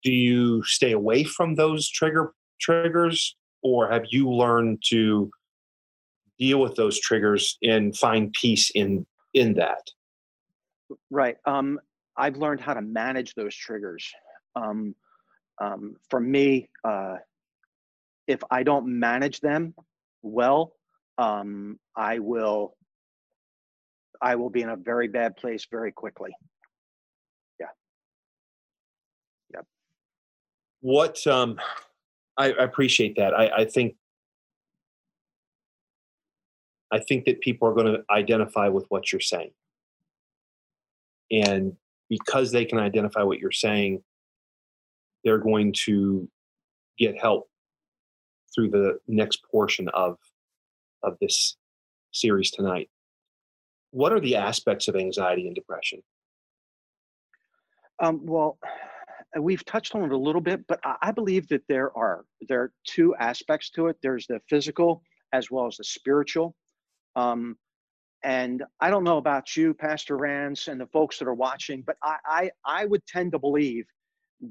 do 0.03 0.12
you 0.12 0.62
stay 0.64 0.92
away 0.92 1.25
from 1.25 1.55
those 1.55 1.88
trigger 1.88 2.33
triggers, 2.61 3.37
or 3.62 3.90
have 3.90 4.05
you 4.11 4.31
learned 4.31 4.83
to 4.88 5.31
deal 6.38 6.61
with 6.61 6.77
those 6.77 7.01
triggers 7.01 7.59
and 7.62 7.97
find 7.97 8.33
peace 8.33 8.71
in 8.75 9.05
in 9.35 9.55
that 9.55 9.83
right 11.11 11.37
um, 11.44 11.79
i've 12.16 12.37
learned 12.37 12.61
how 12.61 12.73
to 12.73 12.81
manage 12.81 13.35
those 13.35 13.55
triggers 13.55 14.11
um, 14.57 14.94
um, 15.61 15.97
for 16.09 16.21
me 16.21 16.68
uh, 16.85 17.16
if 18.27 18.40
i 18.51 18.62
don't 18.62 18.87
manage 18.87 19.40
them 19.40 19.75
well 20.23 20.73
um, 21.18 21.79
i 21.97 22.18
will 22.18 22.75
i 24.21 24.35
will 24.35 24.51
be 24.51 24.62
in 24.62 24.68
a 24.68 24.77
very 24.77 25.09
bad 25.09 25.37
place 25.37 25.66
very 25.71 25.92
quickly. 25.92 26.31
Yeah. 27.61 27.66
Yeah 29.53 29.61
what 30.81 31.27
um 31.27 31.59
I, 32.37 32.53
I 32.53 32.64
appreciate 32.64 33.16
that. 33.16 33.35
I, 33.35 33.49
I 33.49 33.64
think 33.64 33.97
I 36.90 37.01
think 37.01 37.27
that 37.27 37.40
people 37.40 37.68
are 37.68 37.75
going 37.75 37.92
to 37.92 38.05
identify 38.11 38.68
with 38.68 38.87
what 38.88 39.12
you're 39.12 39.21
saying. 39.21 39.51
And 41.31 41.77
because 42.09 42.51
they 42.53 42.64
can 42.64 42.79
identify 42.79 43.23
what 43.23 43.38
you're 43.38 43.51
saying, 43.53 44.03
they're 45.24 45.38
going 45.38 45.72
to 45.85 46.28
get 46.98 47.20
help 47.20 47.48
through 48.54 48.70
the 48.70 48.98
next 49.07 49.42
portion 49.50 49.88
of 49.90 50.16
of 51.02 51.16
this 51.20 51.57
series 52.12 52.50
tonight. 52.50 52.90
What 53.90 54.12
are 54.12 54.20
the 54.20 54.37
aspects 54.37 54.88
of 54.88 54.96
anxiety 54.96 55.46
and 55.46 55.54
depression? 55.54 56.02
Um, 58.00 58.24
well, 58.24 58.59
we've 59.38 59.64
touched 59.64 59.94
on 59.94 60.04
it 60.04 60.12
a 60.12 60.16
little 60.16 60.40
bit, 60.40 60.66
but 60.66 60.81
I 61.02 61.12
believe 61.12 61.48
that 61.48 61.62
there 61.68 61.96
are 61.96 62.24
there 62.48 62.62
are 62.62 62.72
two 62.85 63.14
aspects 63.16 63.70
to 63.70 63.88
it. 63.88 63.96
There's 64.02 64.26
the 64.26 64.40
physical 64.48 65.02
as 65.33 65.50
well 65.50 65.66
as 65.66 65.76
the 65.76 65.85
spiritual. 65.85 66.54
Um, 67.16 67.57
And 68.24 68.64
I 68.81 68.90
don't 68.90 69.04
know 69.04 69.18
about 69.18 69.57
you, 69.57 69.74
Pastor 69.74 70.16
Rans, 70.16 70.68
and 70.68 70.81
the 70.81 70.87
folks 70.88 71.18
that 71.18 71.28
are 71.28 71.35
watching, 71.35 71.83
but 71.87 71.96
I, 72.02 72.16
I, 72.26 72.50
I 72.64 72.85
would 72.87 73.04
tend 73.07 73.33
to 73.33 73.38
believe 73.38 73.87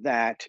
that 0.03 0.47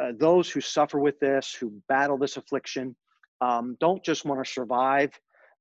uh, 0.00 0.12
those 0.18 0.50
who 0.50 0.60
suffer 0.60 0.98
with 0.98 1.18
this, 1.20 1.54
who 1.54 1.72
battle 1.88 2.18
this 2.18 2.36
affliction, 2.36 2.94
um, 3.40 3.76
don't 3.80 4.02
just 4.04 4.24
want 4.24 4.44
to 4.44 4.50
survive 4.50 5.10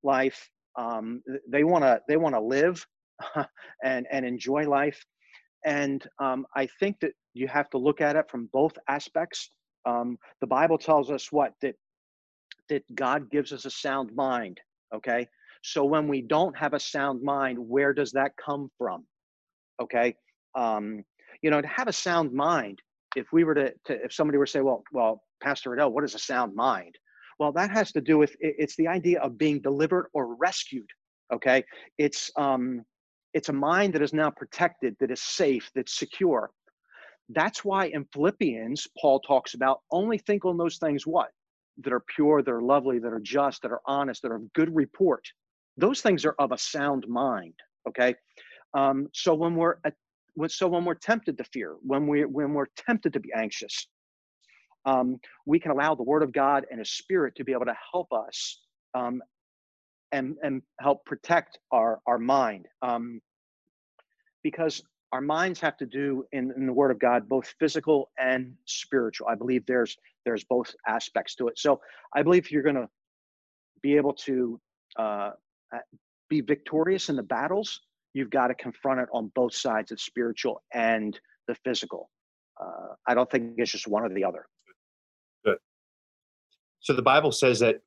life. 0.04 0.50
Um, 0.78 1.22
they 1.50 1.64
want 1.64 1.84
to 1.84 2.02
they 2.08 2.18
want 2.18 2.36
to 2.36 2.42
live 2.42 2.86
and 3.84 4.08
and 4.12 4.26
enjoy 4.26 4.68
life. 4.68 5.04
And 5.66 6.04
um, 6.20 6.46
I 6.56 6.68
think 6.80 7.00
that 7.02 7.12
you 7.34 7.48
have 7.48 7.70
to 7.72 7.78
look 7.78 8.02
at 8.02 8.16
it 8.16 8.30
from 8.30 8.50
both 8.54 8.74
aspects. 8.88 9.50
Um, 9.86 10.18
the 10.42 10.48
Bible 10.48 10.78
tells 10.78 11.10
us 11.12 11.32
what 11.32 11.54
that 11.62 11.76
that 12.70 12.84
God 12.96 13.30
gives 13.32 13.54
us 13.54 13.66
a 13.66 13.72
sound 13.72 14.16
mind. 14.16 14.60
Okay, 14.94 15.28
so 15.64 15.84
when 15.84 16.08
we 16.08 16.22
don't 16.22 16.58
have 16.58 16.74
a 16.74 16.80
sound 16.80 17.22
mind, 17.22 17.58
where 17.60 17.94
does 17.94 18.12
that 18.12 18.32
come 18.44 18.70
from? 18.78 19.06
Okay, 19.82 20.16
um, 20.56 21.04
you 21.42 21.50
know, 21.50 21.62
to 21.62 21.68
have 21.68 21.88
a 21.88 21.94
sound 21.94 22.34
mind. 22.34 22.82
If 23.16 23.28
we 23.32 23.44
were 23.44 23.56
to, 23.56 23.74
to 23.86 24.04
if 24.04 24.14
somebody 24.14 24.38
were 24.38 24.46
to 24.46 24.52
say, 24.52 24.62
well, 24.62 24.84
well, 24.92 25.24
Pastor 25.42 25.72
Riddell, 25.72 25.92
what 25.92 26.04
is 26.04 26.16
a 26.16 26.20
sound 26.20 26.56
mind? 26.56 26.96
Well, 27.40 27.52
that 27.54 27.70
has 27.72 27.92
to 27.94 28.02
do 28.02 28.18
with 28.18 28.36
it's 28.40 28.76
the 28.76 28.88
idea 28.88 29.20
of 29.22 29.38
being 29.38 29.62
delivered 29.62 30.08
or 30.14 30.36
rescued. 30.36 30.90
Okay, 31.34 31.64
it's 31.98 32.32
um, 32.38 32.84
it's 33.34 33.50
a 33.50 33.54
mind 33.54 33.94
that 33.94 34.02
is 34.02 34.14
now 34.14 34.30
protected, 34.30 34.96
that 35.00 35.12
is 35.12 35.22
safe, 35.22 35.70
that's 35.76 35.98
secure. 35.98 36.50
That's 37.30 37.64
why 37.64 37.88
in 37.88 38.06
Philippians, 38.14 38.88
Paul 39.00 39.20
talks 39.20 39.54
about 39.54 39.82
only 39.92 40.18
think 40.18 40.46
on 40.46 40.58
those 40.58 40.78
things 40.78 41.06
what? 41.06 41.30
That 41.84 41.94
are 41.94 42.04
pure, 42.16 42.42
that 42.42 42.52
are 42.52 42.62
lovely, 42.62 43.00
that 43.00 43.14
are 43.14 43.20
just, 43.20 43.62
that 43.62 43.72
are 43.72 43.82
honest, 43.86 44.22
that 44.22 44.32
are 44.32 44.38
of 44.38 44.54
good 44.54 44.74
report. 44.76 45.24
Those 45.76 46.02
things 46.02 46.26
are 46.26 46.36
of 46.40 46.52
a 46.52 46.58
sound 46.58 47.06
mind. 47.08 47.54
Okay. 47.88 48.16
Um, 48.74 49.08
so 49.14 49.34
when 49.34 49.56
we're 49.56 49.76
at, 50.44 50.52
so 50.52 50.68
when 50.68 50.86
we're 50.86 50.96
tempted 50.96 51.38
to 51.38 51.44
fear, 51.46 51.76
when 51.82 52.08
we 52.08 52.26
when 52.26 52.54
we're 52.54 52.68
tempted 52.76 53.14
to 53.14 53.20
be 53.20 53.30
anxious, 53.36 53.88
um, 54.86 55.20
we 55.46 55.60
can 55.60 55.72
allow 55.72 55.96
the 55.96 56.04
Word 56.04 56.24
of 56.24 56.32
God 56.32 56.66
and 56.70 56.80
His 56.80 56.92
Spirit 56.92 57.36
to 57.36 57.44
be 57.44 57.52
able 57.54 57.66
to 57.66 57.76
help 57.92 58.08
us 58.14 58.60
um, 58.94 59.22
and 60.12 60.36
and 60.44 60.62
help 60.80 61.06
protect 61.06 61.60
our 61.72 62.00
our 62.08 62.18
mind 62.18 62.68
um, 62.82 63.22
because 64.44 64.82
our 65.14 65.22
minds 65.22 65.60
have 65.62 65.78
to 65.78 65.86
do 65.86 66.26
in, 66.34 66.52
in 66.58 66.66
the 66.66 66.74
word 66.74 66.92
of 66.92 67.00
god 67.00 67.30
both 67.30 67.54
physical 67.60 68.10
and 68.20 68.54
spiritual. 68.66 69.28
I 69.28 69.36
believe 69.36 69.66
there's 69.66 69.98
there's 70.26 70.44
both 70.44 70.74
aspects 70.88 71.36
to 71.36 71.48
it. 71.48 71.58
So 71.58 71.80
i 72.14 72.22
believe 72.22 72.52
you're 72.52 72.64
going 72.64 72.76
to 72.76 72.90
be 73.82 73.96
able 73.96 74.14
to 74.14 74.60
uh, 74.98 75.32
be 76.30 76.42
victorious 76.42 77.10
in 77.10 77.16
the 77.16 77.24
battles 77.24 77.82
you've 78.18 78.30
got 78.30 78.48
to 78.48 78.56
confront 78.56 79.00
it 79.00 79.08
on 79.14 79.32
both 79.36 79.54
sides 79.54 79.92
of 79.92 80.00
spiritual 80.00 80.62
and 80.74 81.20
the 81.48 81.56
physical 81.64 82.10
uh, 82.62 82.94
i 83.08 83.14
don't 83.14 83.30
think 83.30 83.54
it's 83.58 83.72
just 83.72 83.88
one 83.88 84.04
or 84.04 84.10
the 84.10 84.24
other 84.24 84.48
good 85.46 85.58
so 86.80 86.94
the 86.94 87.02
bible 87.02 87.32
says 87.32 87.60
that 87.60 87.82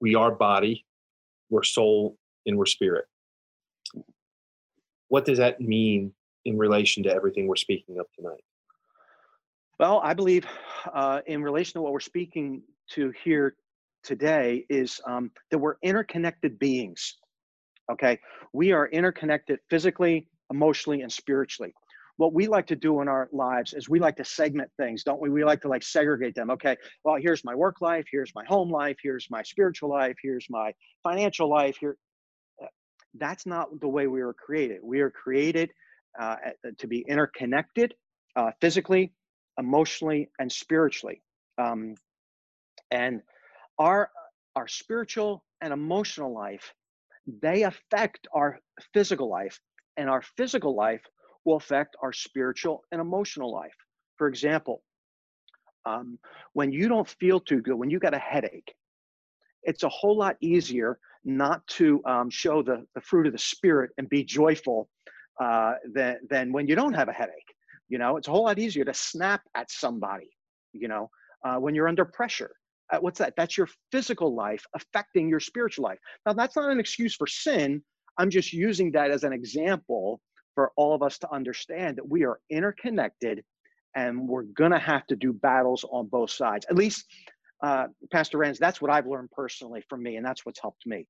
we 0.00 0.14
are 0.14 0.30
body 0.30 0.84
we're 1.50 1.64
soul 1.64 2.16
and 2.46 2.56
we're 2.56 2.66
spirit. 2.66 3.04
What 5.08 5.24
does 5.24 5.38
that 5.38 5.60
mean 5.60 6.12
in 6.44 6.56
relation 6.56 7.02
to 7.02 7.12
everything 7.12 7.46
we're 7.46 7.56
speaking 7.56 7.98
of 7.98 8.06
tonight? 8.16 8.42
Well, 9.78 10.00
I 10.02 10.14
believe 10.14 10.46
uh, 10.92 11.20
in 11.26 11.42
relation 11.42 11.74
to 11.74 11.82
what 11.82 11.92
we're 11.92 12.00
speaking 12.00 12.62
to 12.90 13.12
here 13.24 13.56
today 14.02 14.64
is 14.68 15.00
um, 15.06 15.30
that 15.50 15.58
we're 15.58 15.76
interconnected 15.82 16.58
beings. 16.58 17.16
Okay, 17.90 18.18
we 18.52 18.72
are 18.72 18.88
interconnected 18.88 19.58
physically, 19.68 20.28
emotionally, 20.50 21.02
and 21.02 21.12
spiritually 21.12 21.74
what 22.20 22.34
we 22.34 22.48
like 22.48 22.66
to 22.66 22.76
do 22.76 23.00
in 23.00 23.08
our 23.08 23.30
lives 23.32 23.72
is 23.72 23.88
we 23.88 23.98
like 23.98 24.16
to 24.16 24.24
segment 24.26 24.70
things, 24.76 25.04
don't 25.04 25.22
we? 25.22 25.30
We 25.30 25.42
like 25.42 25.62
to 25.62 25.68
like 25.68 25.82
segregate 25.82 26.34
them. 26.34 26.50
Okay, 26.50 26.76
well, 27.02 27.16
here's 27.18 27.42
my 27.46 27.54
work 27.54 27.80
life, 27.80 28.04
here's 28.12 28.30
my 28.34 28.44
home 28.44 28.70
life, 28.70 28.98
here's 29.02 29.26
my 29.30 29.42
spiritual 29.42 29.88
life, 29.88 30.16
here's 30.22 30.46
my 30.50 30.74
financial 31.02 31.48
life. 31.48 31.78
Here, 31.80 31.96
uh, 32.62 32.66
that's 33.14 33.46
not 33.46 33.68
the 33.80 33.88
way 33.88 34.06
we 34.06 34.22
were 34.22 34.34
created. 34.34 34.80
We 34.82 35.00
are 35.00 35.10
created 35.10 35.70
uh, 36.20 36.36
to 36.76 36.86
be 36.86 37.06
interconnected, 37.08 37.94
uh, 38.36 38.50
physically, 38.60 39.14
emotionally, 39.58 40.28
and 40.38 40.52
spiritually. 40.52 41.22
Um, 41.56 41.94
and 42.90 43.22
our 43.78 44.10
our 44.56 44.68
spiritual 44.68 45.42
and 45.62 45.72
emotional 45.72 46.34
life 46.34 46.74
they 47.40 47.62
affect 47.64 48.26
our 48.32 48.58
physical 48.92 49.28
life 49.28 49.60
and 49.96 50.08
our 50.08 50.22
physical 50.22 50.74
life 50.74 51.02
will 51.44 51.56
affect 51.56 51.96
our 52.02 52.12
spiritual 52.12 52.84
and 52.92 53.00
emotional 53.00 53.52
life. 53.52 53.74
For 54.16 54.28
example, 54.28 54.82
um, 55.86 56.18
when 56.52 56.72
you 56.72 56.88
don't 56.88 57.08
feel 57.08 57.40
too 57.40 57.60
good, 57.60 57.74
when 57.74 57.90
you 57.90 57.98
got 57.98 58.14
a 58.14 58.18
headache, 58.18 58.74
it's 59.62 59.82
a 59.82 59.88
whole 59.88 60.16
lot 60.16 60.36
easier 60.40 60.98
not 61.24 61.66
to 61.66 62.02
um, 62.04 62.30
show 62.30 62.62
the, 62.62 62.86
the 62.94 63.00
fruit 63.00 63.26
of 63.26 63.32
the 63.32 63.38
spirit 63.38 63.90
and 63.98 64.08
be 64.08 64.24
joyful 64.24 64.88
uh, 65.40 65.74
than, 65.92 66.18
than 66.28 66.52
when 66.52 66.66
you 66.66 66.74
don't 66.74 66.94
have 66.94 67.08
a 67.08 67.12
headache. 67.12 67.54
You 67.88 67.98
know, 67.98 68.16
it's 68.16 68.28
a 68.28 68.30
whole 68.30 68.44
lot 68.44 68.58
easier 68.58 68.84
to 68.84 68.94
snap 68.94 69.42
at 69.54 69.70
somebody, 69.70 70.30
you 70.72 70.88
know, 70.88 71.10
uh, 71.44 71.56
when 71.56 71.74
you're 71.74 71.88
under 71.88 72.04
pressure. 72.04 72.52
Uh, 72.92 72.98
what's 72.98 73.18
that? 73.18 73.34
That's 73.36 73.56
your 73.56 73.68
physical 73.92 74.34
life 74.34 74.64
affecting 74.74 75.28
your 75.28 75.40
spiritual 75.40 75.84
life. 75.84 75.98
Now, 76.26 76.32
that's 76.32 76.56
not 76.56 76.70
an 76.70 76.80
excuse 76.80 77.14
for 77.14 77.26
sin. 77.26 77.82
I'm 78.18 78.30
just 78.30 78.52
using 78.52 78.90
that 78.92 79.10
as 79.10 79.24
an 79.24 79.32
example 79.32 80.20
for 80.54 80.72
all 80.76 80.94
of 80.94 81.02
us 81.02 81.18
to 81.18 81.32
understand 81.32 81.96
that 81.96 82.08
we 82.08 82.24
are 82.24 82.40
interconnected 82.50 83.42
and 83.96 84.28
we're 84.28 84.42
going 84.42 84.72
to 84.72 84.78
have 84.78 85.06
to 85.06 85.16
do 85.16 85.32
battles 85.32 85.84
on 85.90 86.06
both 86.06 86.30
sides. 86.30 86.66
At 86.68 86.76
least, 86.76 87.04
uh, 87.62 87.86
Pastor 88.12 88.38
Rans, 88.38 88.58
that's 88.58 88.80
what 88.80 88.90
I've 88.90 89.06
learned 89.06 89.30
personally 89.30 89.82
from 89.88 90.02
me, 90.02 90.16
and 90.16 90.24
that's 90.24 90.46
what's 90.46 90.60
helped 90.60 90.86
me. 90.86 91.06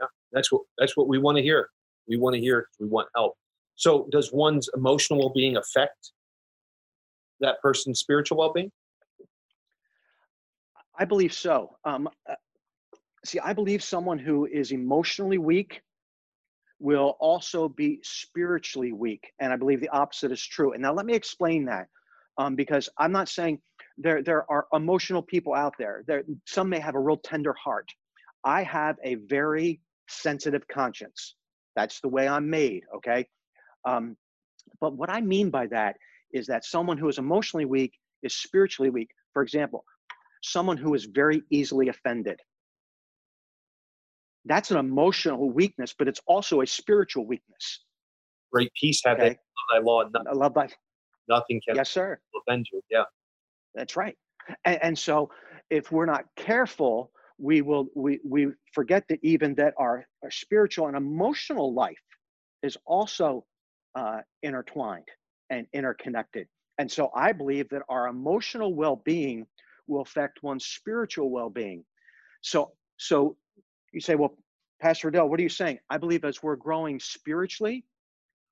Yeah, 0.00 0.06
that's 0.32 0.52
what 0.52 0.62
that's 0.78 0.96
what 0.96 1.08
we 1.08 1.18
want 1.18 1.36
to 1.36 1.42
hear. 1.42 1.68
We 2.08 2.16
want 2.16 2.34
to 2.34 2.40
hear. 2.40 2.68
We 2.78 2.86
want 2.86 3.08
help. 3.14 3.34
So, 3.74 4.08
does 4.10 4.32
one's 4.32 4.68
emotional 4.74 5.18
well-being 5.18 5.56
affect 5.56 6.12
that 7.40 7.60
person's 7.60 8.00
spiritual 8.00 8.38
well-being? 8.38 8.70
I 10.98 11.04
believe 11.04 11.32
so. 11.32 11.76
Um, 11.84 12.08
uh, 12.28 12.34
see, 13.24 13.38
I 13.38 13.52
believe 13.52 13.82
someone 13.82 14.18
who 14.18 14.46
is 14.46 14.72
emotionally 14.72 15.38
weak 15.38 15.82
will 16.78 17.16
also 17.20 17.68
be 17.68 18.00
spiritually 18.02 18.92
weak. 18.92 19.32
And 19.40 19.52
I 19.52 19.56
believe 19.56 19.80
the 19.80 19.88
opposite 19.88 20.32
is 20.32 20.44
true. 20.44 20.72
And 20.72 20.82
now 20.82 20.92
let 20.92 21.06
me 21.06 21.14
explain 21.14 21.64
that 21.66 21.88
um, 22.38 22.54
because 22.54 22.88
I'm 22.98 23.12
not 23.12 23.28
saying 23.28 23.60
there, 23.98 24.22
there 24.22 24.50
are 24.50 24.66
emotional 24.72 25.22
people 25.22 25.54
out 25.54 25.74
there. 25.78 26.04
there. 26.06 26.24
Some 26.46 26.68
may 26.68 26.80
have 26.80 26.94
a 26.94 27.00
real 27.00 27.16
tender 27.16 27.54
heart. 27.54 27.88
I 28.44 28.62
have 28.62 28.96
a 29.02 29.14
very 29.14 29.80
sensitive 30.08 30.66
conscience. 30.68 31.34
That's 31.74 32.00
the 32.00 32.08
way 32.08 32.28
I'm 32.28 32.48
made, 32.48 32.84
okay? 32.96 33.26
Um, 33.84 34.16
but 34.80 34.94
what 34.96 35.10
I 35.10 35.20
mean 35.20 35.50
by 35.50 35.66
that 35.68 35.96
is 36.32 36.46
that 36.46 36.64
someone 36.64 36.98
who 36.98 37.08
is 37.08 37.18
emotionally 37.18 37.64
weak 37.64 37.92
is 38.22 38.34
spiritually 38.34 38.90
weak. 38.90 39.08
For 39.32 39.42
example, 39.42 39.84
someone 40.46 40.76
who 40.76 40.94
is 40.94 41.04
very 41.04 41.42
easily 41.50 41.88
offended 41.88 42.40
that's 44.46 44.70
an 44.70 44.78
emotional 44.78 45.50
weakness, 45.50 45.94
but 45.96 46.08
it's 46.08 46.20
also 46.26 46.60
a 46.60 46.66
spiritual 46.66 47.26
weakness. 47.26 47.84
Great 48.52 48.72
peace 48.80 49.02
have 49.04 49.18
okay. 49.18 49.36
thy 49.72 49.80
law, 49.80 50.02
and 50.02 50.12
nothing, 50.12 50.28
I 50.28 50.34
love 50.34 50.54
thy. 50.54 50.68
Nothing 51.28 51.60
can 51.66 51.76
yes, 51.76 51.90
sir. 51.90 52.18
offend 52.48 52.66
you. 52.72 52.80
Yeah, 52.90 53.04
that's 53.74 53.96
right. 53.96 54.16
And, 54.64 54.78
and 54.82 54.98
so, 54.98 55.30
if 55.68 55.90
we're 55.90 56.06
not 56.06 56.24
careful, 56.36 57.10
we 57.38 57.60
will 57.60 57.88
we 57.94 58.20
we 58.24 58.48
forget 58.72 59.04
that 59.08 59.18
even 59.22 59.54
that 59.56 59.74
our, 59.78 60.06
our 60.22 60.30
spiritual 60.30 60.86
and 60.86 60.96
emotional 60.96 61.74
life 61.74 62.00
is 62.62 62.76
also 62.86 63.44
uh, 63.96 64.20
intertwined 64.42 65.08
and 65.50 65.66
interconnected. 65.72 66.46
And 66.78 66.90
so, 66.90 67.10
I 67.14 67.32
believe 67.32 67.68
that 67.70 67.82
our 67.88 68.06
emotional 68.06 68.72
well-being 68.74 69.46
will 69.86 70.02
affect 70.02 70.42
one's 70.42 70.66
spiritual 70.66 71.30
well-being. 71.30 71.84
So, 72.40 72.72
so 72.96 73.36
you 73.92 74.00
say, 74.00 74.14
well, 74.14 74.36
Pastor 74.80 75.10
Dell, 75.10 75.28
what 75.28 75.40
are 75.40 75.42
you 75.42 75.48
saying? 75.48 75.78
I 75.88 75.98
believe 75.98 76.24
as 76.24 76.42
we're 76.42 76.56
growing 76.56 77.00
spiritually, 77.00 77.84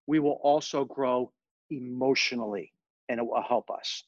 we 0.07 0.19
will 0.19 0.41
also 0.43 0.85
grow 0.85 1.33
emotionally 1.71 2.73
and 3.09 3.19
it 3.19 3.27
will 3.27 3.43
help 3.43 3.71
us. 3.71 4.05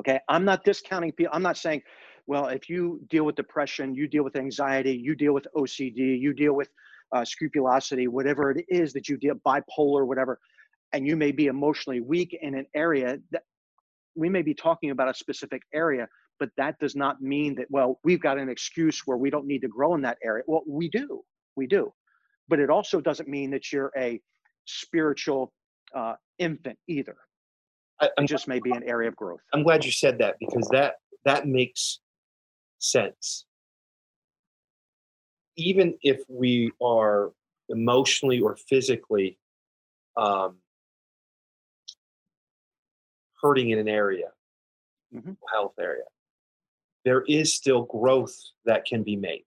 Okay. 0.00 0.20
I'm 0.28 0.44
not 0.44 0.64
discounting 0.64 1.12
people. 1.12 1.32
I'm 1.34 1.42
not 1.42 1.56
saying, 1.56 1.82
well, 2.26 2.48
if 2.48 2.68
you 2.68 3.00
deal 3.08 3.24
with 3.24 3.36
depression, 3.36 3.94
you 3.94 4.08
deal 4.08 4.24
with 4.24 4.36
anxiety, 4.36 4.92
you 4.92 5.14
deal 5.14 5.32
with 5.32 5.46
OCD, 5.56 6.20
you 6.20 6.34
deal 6.34 6.54
with 6.54 6.68
uh, 7.14 7.24
scrupulosity, 7.24 8.08
whatever 8.08 8.50
it 8.50 8.64
is 8.68 8.92
that 8.92 9.08
you 9.08 9.16
deal, 9.16 9.34
bipolar, 9.46 10.06
whatever, 10.06 10.38
and 10.92 11.06
you 11.06 11.16
may 11.16 11.30
be 11.30 11.46
emotionally 11.46 12.00
weak 12.00 12.36
in 12.40 12.54
an 12.54 12.66
area 12.74 13.18
that 13.30 13.42
we 14.16 14.28
may 14.28 14.42
be 14.42 14.54
talking 14.54 14.90
about 14.90 15.08
a 15.08 15.14
specific 15.14 15.62
area, 15.72 16.08
but 16.40 16.50
that 16.56 16.78
does 16.78 16.96
not 16.96 17.20
mean 17.20 17.54
that 17.56 17.66
well 17.70 18.00
we've 18.04 18.20
got 18.20 18.38
an 18.38 18.48
excuse 18.48 19.02
where 19.06 19.16
we 19.16 19.30
don't 19.30 19.46
need 19.46 19.60
to 19.60 19.68
grow 19.68 19.94
in 19.94 20.02
that 20.02 20.18
area 20.22 20.44
well 20.46 20.62
we 20.66 20.88
do 20.88 21.22
we 21.56 21.66
do 21.66 21.90
but 22.48 22.60
it 22.60 22.70
also 22.70 23.00
doesn't 23.00 23.28
mean 23.28 23.50
that 23.50 23.72
you're 23.72 23.92
a 23.96 24.20
spiritual 24.66 25.52
uh, 25.94 26.14
infant 26.38 26.78
either. 26.88 27.16
I, 28.00 28.10
it 28.18 28.26
just 28.26 28.46
may 28.46 28.60
be 28.60 28.72
an 28.72 28.82
area 28.82 29.08
of 29.08 29.16
growth. 29.16 29.40
I'm 29.52 29.62
glad 29.62 29.84
you 29.84 29.90
said 29.90 30.18
that 30.18 30.36
because 30.38 30.68
that 30.68 30.96
that 31.24 31.46
makes 31.46 32.00
sense. 32.78 33.46
Even 35.56 35.94
if 36.02 36.20
we 36.28 36.72
are 36.82 37.32
emotionally 37.70 38.40
or 38.40 38.56
physically 38.56 39.38
um, 40.16 40.56
hurting 43.46 43.70
in 43.70 43.78
an 43.78 43.88
area, 43.88 44.28
mm-hmm. 45.14 45.32
health 45.52 45.74
area, 45.80 46.04
there 47.04 47.22
is 47.22 47.54
still 47.54 47.82
growth 47.82 48.36
that 48.64 48.84
can 48.84 49.02
be 49.02 49.16
made. 49.16 49.44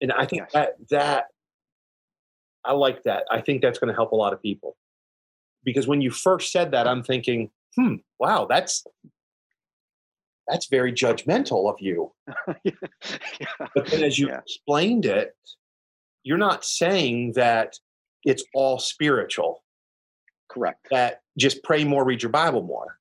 And 0.00 0.12
I 0.12 0.26
think 0.26 0.42
yes. 0.42 0.52
that 0.52 0.74
that 0.90 1.24
I 2.64 2.72
like 2.72 3.02
that. 3.04 3.24
I 3.30 3.40
think 3.40 3.62
that's 3.62 3.78
going 3.78 3.88
to 3.88 3.94
help 3.94 4.12
a 4.12 4.16
lot 4.16 4.32
of 4.32 4.40
people. 4.40 4.76
Because 5.64 5.86
when 5.86 6.00
you 6.00 6.10
first 6.10 6.52
said 6.52 6.72
that, 6.72 6.86
I'm 6.86 7.02
thinking, 7.02 7.50
hmm, 7.76 7.96
wow, 8.18 8.46
that's 8.48 8.84
that's 10.46 10.66
very 10.66 10.92
judgmental 10.92 11.70
of 11.70 11.80
you. 11.80 12.12
yeah. 12.64 13.46
But 13.74 13.86
then 13.86 14.04
as 14.04 14.18
you 14.18 14.28
yeah. 14.28 14.38
explained 14.38 15.06
it, 15.06 15.34
you're 16.22 16.38
not 16.38 16.64
saying 16.64 17.32
that 17.32 17.78
it's 18.24 18.44
all 18.54 18.78
spiritual. 18.78 19.62
Correct. 20.48 20.86
That 20.90 21.22
just 21.38 21.62
pray 21.62 21.84
more, 21.84 22.04
read 22.04 22.22
your 22.22 22.30
Bible 22.30 22.62
more. 22.62 22.98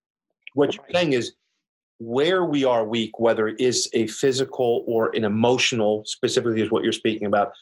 What 0.53 0.75
you're 0.75 0.85
saying 0.91 1.13
is 1.13 1.33
where 1.99 2.45
we 2.45 2.65
are 2.65 2.85
weak, 2.85 3.19
whether 3.19 3.47
it 3.47 3.59
is 3.59 3.89
a 3.93 4.07
physical 4.07 4.83
or 4.87 5.15
an 5.15 5.23
emotional, 5.23 6.03
specifically 6.05 6.61
is 6.61 6.71
what 6.71 6.83
you're 6.83 6.91
speaking 6.91 7.27
about, 7.27 7.53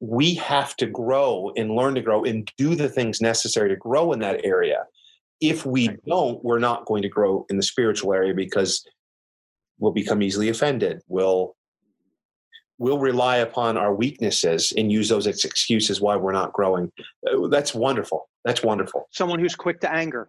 we 0.00 0.34
have 0.34 0.76
to 0.76 0.86
grow 0.86 1.52
and 1.56 1.74
learn 1.74 1.94
to 1.94 2.00
grow 2.00 2.24
and 2.24 2.50
do 2.58 2.74
the 2.74 2.88
things 2.88 3.20
necessary 3.20 3.68
to 3.68 3.76
grow 3.76 4.12
in 4.12 4.18
that 4.20 4.44
area. 4.44 4.84
If 5.40 5.66
we 5.66 5.88
don't, 6.06 6.42
we're 6.44 6.58
not 6.58 6.86
going 6.86 7.02
to 7.02 7.08
grow 7.08 7.46
in 7.50 7.56
the 7.56 7.62
spiritual 7.62 8.12
area 8.12 8.34
because 8.34 8.86
we'll 9.78 9.92
become 9.92 10.22
easily 10.22 10.48
offended. 10.48 11.02
We'll 11.08 11.56
we'll 12.78 12.98
rely 12.98 13.36
upon 13.36 13.76
our 13.76 13.94
weaknesses 13.94 14.72
and 14.76 14.90
use 14.90 15.08
those 15.08 15.26
as 15.26 15.44
excuses 15.44 16.00
why 16.00 16.16
we're 16.16 16.32
not 16.32 16.52
growing. 16.52 16.90
Uh, 17.26 17.46
that's 17.48 17.74
wonderful. 17.74 18.28
That's 18.44 18.62
wonderful. 18.62 19.08
Someone 19.10 19.38
who's 19.38 19.54
quick 19.54 19.80
to 19.80 19.92
anger. 19.92 20.28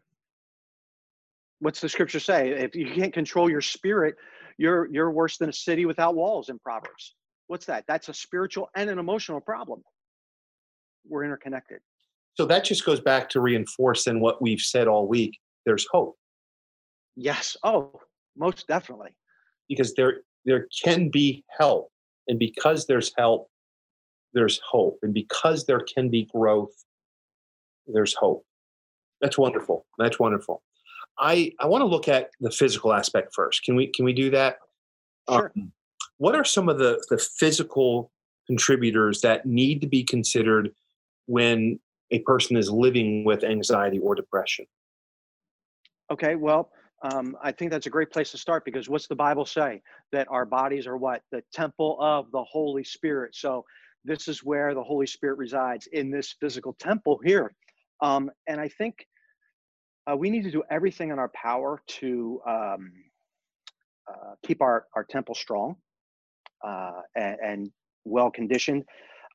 What's 1.60 1.82
the 1.82 1.90
scripture 1.90 2.20
say? 2.20 2.50
If 2.52 2.76
you 2.76 2.92
can't 2.94 3.14
control 3.14 3.50
your 3.50 3.62
spirit, 3.62 4.16
you're 4.58 4.88
you're 4.92 5.12
worse 5.12 5.38
than 5.38 5.50
a 5.50 5.54
city 5.54 5.86
without 5.86 6.16
walls 6.16 6.50
in 6.50 6.60
Proverbs. 6.60 7.16
What's 7.48 7.66
that? 7.68 7.86
That's 7.88 8.10
a 8.10 8.14
spiritual 8.14 8.70
and 8.76 8.90
an 8.90 9.00
emotional 9.00 9.40
problem. 9.40 9.82
We're 11.08 11.24
interconnected. 11.24 11.80
So 12.36 12.46
that 12.48 12.66
just 12.66 12.86
goes 12.86 13.00
back 13.00 13.30
to 13.30 13.40
reinforcing 13.40 14.20
what 14.20 14.42
we've 14.42 14.60
said 14.60 14.88
all 14.88 15.08
week. 15.08 15.38
There's 15.66 15.88
hope. 15.92 16.18
Yes. 17.16 17.56
Oh, 17.64 18.00
most 18.38 18.68
definitely. 18.68 19.16
Because 19.70 19.94
there 19.94 20.22
there 20.46 20.68
can 20.84 21.10
be 21.10 21.44
help. 21.58 21.90
And 22.28 22.40
because 22.40 22.88
there's 22.88 23.12
help, 23.18 23.50
there's 24.34 24.60
hope. 24.70 25.00
And 25.04 25.14
because 25.14 25.66
there 25.66 25.80
can 25.80 26.10
be 26.10 26.28
growth, 26.34 26.74
there's 27.88 28.16
hope. 28.16 28.44
That's 29.22 29.38
wonderful. 29.38 29.86
That's 29.98 30.20
wonderful. 30.20 30.62
I, 31.18 31.52
I 31.60 31.68
want 31.68 31.82
to 31.82 31.86
look 31.86 32.08
at 32.08 32.32
the 32.42 32.52
physical 32.52 32.94
aspect 32.94 33.34
first. 33.34 33.64
Can 33.64 33.76
we 33.76 33.88
can 33.88 34.06
we 34.06 34.14
do 34.14 34.30
that? 34.32 34.58
Sure. 35.30 35.52
Um, 35.56 35.72
what 36.18 36.36
are 36.36 36.44
some 36.44 36.70
of 36.70 36.78
the, 36.78 37.04
the 37.10 37.18
physical 37.18 38.12
contributors 38.48 39.22
that 39.22 39.46
need 39.46 39.82
to 39.82 39.88
be 39.88 40.04
considered 40.04 40.72
when 41.26 41.80
a 42.12 42.20
person 42.20 42.56
is 42.58 42.70
living 42.70 43.26
with 43.26 43.44
anxiety 43.44 44.00
or 44.00 44.16
depression? 44.16 44.66
Okay, 46.12 46.36
well, 46.36 46.70
um, 47.02 47.36
I 47.42 47.52
think 47.52 47.72
that's 47.72 47.88
a 47.88 47.90
great 47.90 48.12
place 48.12 48.32
to 48.32 48.38
start 48.38 48.64
because 48.64 48.88
what's 48.88 49.08
the 49.08 49.16
Bible 49.16 49.46
say? 49.46 49.82
That 50.12 50.28
our 50.30 50.46
bodies 50.46 50.88
are 50.88 50.98
what? 50.98 51.22
The 51.32 51.44
temple 51.54 51.98
of 52.00 52.32
the 52.32 52.44
Holy 52.44 52.84
Spirit. 52.84 53.36
So 53.36 53.66
this 54.04 54.28
is 54.28 54.44
where 54.44 54.74
the 54.74 54.84
Holy 54.84 55.08
Spirit 55.08 55.38
resides 55.38 55.88
in 55.88 56.12
this 56.12 56.36
physical 56.40 56.74
temple 56.74 57.20
here. 57.24 57.54
Um, 58.02 58.30
and 58.48 58.62
I 58.62 58.68
think 58.68 59.08
uh, 60.10 60.16
we 60.16 60.30
need 60.30 60.44
to 60.44 60.52
do 60.52 60.64
everything 60.70 61.12
in 61.12 61.20
our 61.20 61.30
power 61.30 61.82
to 61.88 62.42
um, 62.48 62.92
uh, 64.08 64.36
keep 64.46 64.62
our, 64.62 64.86
our 64.96 65.04
temple 65.04 65.36
strong 65.36 65.76
uh, 66.66 67.02
and, 67.16 67.38
and 67.44 67.72
well 68.04 68.30
conditioned. 68.30 68.84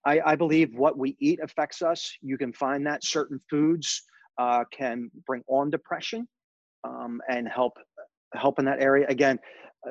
I, 0.06 0.20
I, 0.24 0.36
believe 0.36 0.74
what 0.74 0.96
we 0.96 1.16
eat 1.20 1.40
affects 1.42 1.82
us. 1.82 2.10
You 2.22 2.38
can 2.38 2.52
find 2.52 2.86
that 2.86 3.04
certain 3.04 3.40
foods 3.50 4.02
uh, 4.38 4.64
can 4.72 5.10
bring 5.26 5.42
on 5.48 5.70
depression 5.70 6.26
um, 6.84 7.20
and 7.28 7.48
help 7.48 7.74
help 8.34 8.58
in 8.58 8.64
that 8.64 8.80
area. 8.80 9.06
Again, 9.08 9.38
uh, 9.86 9.90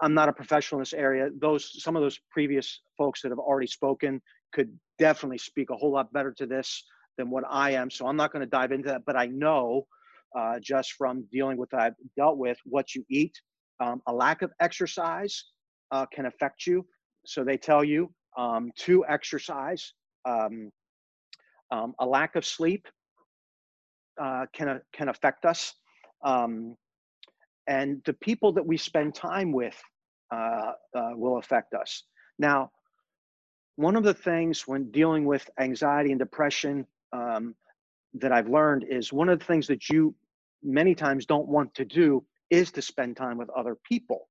I'm 0.00 0.14
not 0.14 0.28
a 0.28 0.32
professional 0.32 0.78
in 0.78 0.82
this 0.82 0.94
area. 0.94 1.28
Those 1.38 1.82
some 1.82 1.96
of 1.96 2.02
those 2.02 2.18
previous 2.30 2.80
folks 2.96 3.20
that 3.22 3.28
have 3.28 3.38
already 3.38 3.66
spoken 3.66 4.22
could 4.54 4.72
definitely 4.98 5.38
speak 5.38 5.70
a 5.70 5.76
whole 5.76 5.92
lot 5.92 6.12
better 6.12 6.32
to 6.38 6.46
this 6.46 6.84
than 7.18 7.28
what 7.28 7.44
I 7.50 7.72
am. 7.72 7.90
So 7.90 8.06
I'm 8.06 8.16
not 8.16 8.32
going 8.32 8.44
to 8.44 8.50
dive 8.50 8.72
into 8.72 8.88
that. 8.88 9.02
But 9.04 9.16
I 9.16 9.26
know 9.26 9.86
uh, 10.38 10.58
just 10.60 10.92
from 10.92 11.24
dealing 11.32 11.56
with 11.56 11.72
I've 11.74 11.94
dealt 12.16 12.38
with 12.38 12.58
what 12.64 12.94
you 12.94 13.04
eat, 13.10 13.34
um, 13.80 14.00
a 14.06 14.12
lack 14.12 14.42
of 14.42 14.50
exercise 14.60 15.44
uh, 15.90 16.06
can 16.12 16.26
affect 16.26 16.66
you. 16.66 16.86
So 17.26 17.44
they 17.44 17.56
tell 17.56 17.84
you 17.84 18.12
um, 18.36 18.70
to 18.78 19.04
exercise. 19.08 19.92
Um, 20.24 20.70
um, 21.70 21.94
a 22.00 22.06
lack 22.06 22.36
of 22.36 22.44
sleep 22.44 22.86
uh, 24.20 24.46
can 24.52 24.80
can 24.92 25.08
affect 25.08 25.44
us, 25.44 25.74
um, 26.22 26.76
and 27.66 28.02
the 28.04 28.12
people 28.12 28.52
that 28.52 28.66
we 28.66 28.76
spend 28.76 29.14
time 29.14 29.52
with 29.52 29.80
uh, 30.32 30.72
uh, 30.94 31.10
will 31.14 31.38
affect 31.38 31.74
us. 31.74 32.04
Now, 32.38 32.70
one 33.76 33.96
of 33.96 34.04
the 34.04 34.14
things 34.14 34.66
when 34.66 34.90
dealing 34.90 35.24
with 35.24 35.48
anxiety 35.58 36.10
and 36.10 36.18
depression 36.18 36.86
um, 37.12 37.54
that 38.14 38.32
I've 38.32 38.48
learned 38.48 38.84
is 38.88 39.12
one 39.12 39.28
of 39.28 39.38
the 39.38 39.44
things 39.44 39.66
that 39.68 39.88
you 39.88 40.14
many 40.62 40.94
times 40.94 41.26
don't 41.26 41.48
want 41.48 41.74
to 41.74 41.84
do 41.84 42.24
is 42.50 42.70
to 42.72 42.82
spend 42.82 43.16
time 43.16 43.38
with 43.38 43.50
other 43.50 43.76
people. 43.88 44.28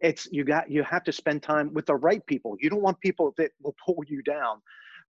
It's 0.00 0.28
you 0.30 0.44
got 0.44 0.70
you 0.70 0.82
have 0.82 1.04
to 1.04 1.12
spend 1.12 1.42
time 1.42 1.72
with 1.72 1.86
the 1.86 1.94
right 1.94 2.24
people. 2.26 2.56
You 2.60 2.68
don't 2.68 2.82
want 2.82 3.00
people 3.00 3.32
that 3.38 3.50
will 3.62 3.74
pull 3.84 4.02
you 4.06 4.22
down. 4.22 4.60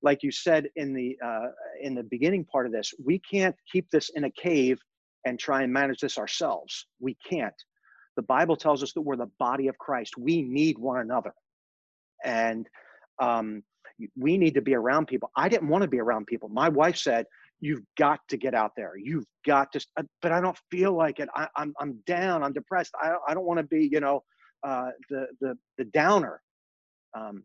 Like 0.01 0.23
you 0.23 0.31
said 0.31 0.69
in 0.75 0.93
the 0.93 1.17
uh, 1.23 1.47
in 1.81 1.95
the 1.95 2.03
beginning 2.03 2.45
part 2.45 2.65
of 2.65 2.71
this 2.71 2.93
we 3.03 3.19
can't 3.19 3.55
keep 3.71 3.89
this 3.91 4.09
in 4.15 4.23
a 4.23 4.31
cave 4.31 4.79
and 5.25 5.37
try 5.37 5.63
and 5.63 5.73
manage 5.73 5.99
this 5.99 6.17
ourselves. 6.17 6.87
We 6.99 7.17
can't. 7.29 7.53
The 8.15 8.21
bible 8.23 8.55
tells 8.55 8.81
us 8.81 8.93
that 8.93 9.01
we're 9.01 9.17
the 9.17 9.29
body 9.39 9.67
of 9.67 9.77
christ. 9.77 10.17
We 10.17 10.41
need 10.41 10.77
one 10.77 10.99
another. 10.99 11.33
And 12.23 12.67
um, 13.19 13.63
we 14.17 14.37
need 14.37 14.53
to 14.53 14.61
be 14.61 14.73
around 14.73 15.07
people. 15.07 15.31
I 15.35 15.49
didn't 15.49 15.69
want 15.69 15.81
to 15.81 15.89
be 15.89 15.99
around 15.99 16.27
people. 16.27 16.49
My 16.49 16.69
wife 16.69 16.97
said 16.97 17.25
you've 17.59 17.81
got 17.97 18.19
to 18.29 18.37
get 18.37 18.53
out 18.53 18.71
there 18.77 18.93
you've 18.97 19.25
got 19.45 19.71
to 19.71 19.79
but 20.21 20.31
i 20.31 20.39
don't 20.39 20.57
feel 20.69 20.93
like 20.93 21.19
it 21.19 21.27
I, 21.35 21.43
am 21.43 21.49
I'm, 21.55 21.73
I'm 21.79 22.03
down 22.05 22.43
i'm 22.43 22.53
depressed 22.53 22.93
i, 23.01 23.15
I 23.27 23.33
don't 23.33 23.45
want 23.45 23.59
to 23.59 23.63
be 23.63 23.89
you 23.91 23.99
know 23.99 24.23
uh, 24.63 24.89
the, 25.09 25.27
the, 25.39 25.57
the 25.77 25.85
downer. 25.85 26.41
Um, 27.13 27.43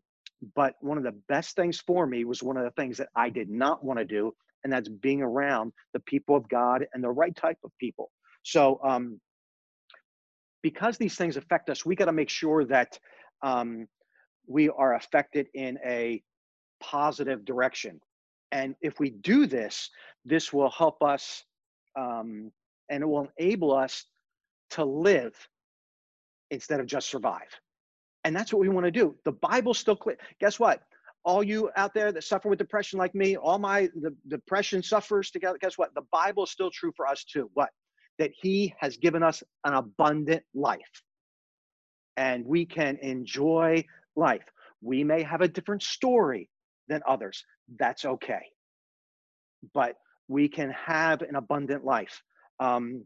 but 0.55 0.75
one 0.81 0.97
of 0.97 1.03
the 1.03 1.15
best 1.29 1.55
things 1.55 1.79
for 1.79 2.05
me 2.05 2.25
was 2.25 2.43
one 2.43 2.57
of 2.57 2.63
the 2.63 2.71
things 2.71 2.97
that 2.97 3.09
I 3.15 3.29
did 3.29 3.49
not 3.49 3.83
want 3.83 3.99
to 3.99 4.05
do, 4.05 4.33
and 4.63 4.73
that's 4.73 4.89
being 4.89 5.21
around 5.21 5.71
the 5.93 5.99
people 6.01 6.35
of 6.35 6.47
God 6.49 6.85
and 6.93 7.03
the 7.03 7.09
right 7.09 7.35
type 7.35 7.57
of 7.63 7.71
people. 7.79 8.11
So, 8.43 8.79
um, 8.83 9.19
because 10.61 10.97
these 10.97 11.15
things 11.15 11.37
affect 11.37 11.69
us, 11.69 11.85
we 11.85 11.95
got 11.95 12.05
to 12.05 12.13
make 12.13 12.29
sure 12.29 12.65
that 12.65 12.97
um, 13.41 13.87
we 14.47 14.69
are 14.69 14.95
affected 14.95 15.47
in 15.53 15.77
a 15.85 16.21
positive 16.81 17.45
direction. 17.45 17.99
And 18.53 18.75
if 18.81 18.99
we 18.99 19.09
do 19.09 19.47
this, 19.47 19.89
this 20.25 20.53
will 20.53 20.69
help 20.69 21.01
us 21.01 21.43
um, 21.99 22.51
and 22.89 23.01
it 23.01 23.07
will 23.07 23.27
enable 23.37 23.73
us 23.75 24.05
to 24.71 24.85
live 24.85 25.35
instead 26.51 26.79
of 26.79 26.85
just 26.85 27.09
survive. 27.09 27.49
And 28.23 28.35
that's 28.35 28.53
what 28.53 28.61
we 28.61 28.69
want 28.69 28.85
to 28.85 28.91
do. 28.91 29.15
The 29.25 29.31
Bible's 29.31 29.79
still 29.79 29.95
clear. 29.95 30.17
Guess 30.39 30.59
what? 30.59 30.81
All 31.25 31.43
you 31.43 31.71
out 31.75 31.95
there 31.95 32.11
that 32.11 32.23
suffer 32.23 32.47
with 32.47 32.59
depression 32.59 32.99
like 32.99 33.15
me, 33.15 33.35
all 33.37 33.57
my 33.57 33.89
the 33.99 34.15
depression 34.27 34.83
sufferers 34.83 35.31
together, 35.31 35.57
guess 35.59 35.77
what? 35.77 35.93
The 35.95 36.05
Bible 36.11 36.43
is 36.43 36.51
still 36.51 36.69
true 36.69 36.93
for 36.95 37.07
us 37.07 37.23
too. 37.23 37.49
What? 37.55 37.69
That 38.19 38.31
he 38.39 38.75
has 38.77 38.97
given 38.97 39.23
us 39.23 39.41
an 39.63 39.73
abundant 39.73 40.43
life. 40.53 41.01
And 42.17 42.45
we 42.45 42.65
can 42.67 42.97
enjoy 43.01 43.83
life. 44.15 44.45
We 44.81 45.03
may 45.03 45.23
have 45.23 45.41
a 45.41 45.47
different 45.47 45.81
story 45.81 46.49
than 46.87 47.01
others. 47.07 47.43
That's 47.77 48.05
okay. 48.05 48.41
But 49.73 49.95
we 50.27 50.47
can 50.47 50.71
have 50.71 51.21
an 51.21 51.35
abundant 51.35 51.83
life. 51.85 52.21
Um, 52.59 53.05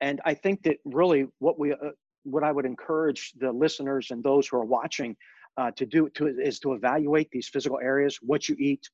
and 0.00 0.20
I 0.24 0.34
think 0.34 0.62
that 0.62 0.76
really 0.84 1.26
what 1.38 1.58
we 1.58 1.72
uh, 1.72 1.90
what 2.24 2.44
I 2.44 2.52
would 2.52 2.66
encourage 2.66 3.32
the 3.38 3.50
listeners 3.50 4.10
and 4.10 4.22
those 4.22 4.48
who 4.48 4.56
are 4.58 4.64
watching 4.64 5.16
uh, 5.56 5.70
to 5.72 5.86
do 5.86 6.08
to 6.14 6.26
is 6.26 6.58
to 6.60 6.74
evaluate 6.74 7.28
these 7.30 7.48
physical 7.48 7.78
areas, 7.82 8.18
what 8.22 8.48
you 8.48 8.56
eat, 8.58 8.88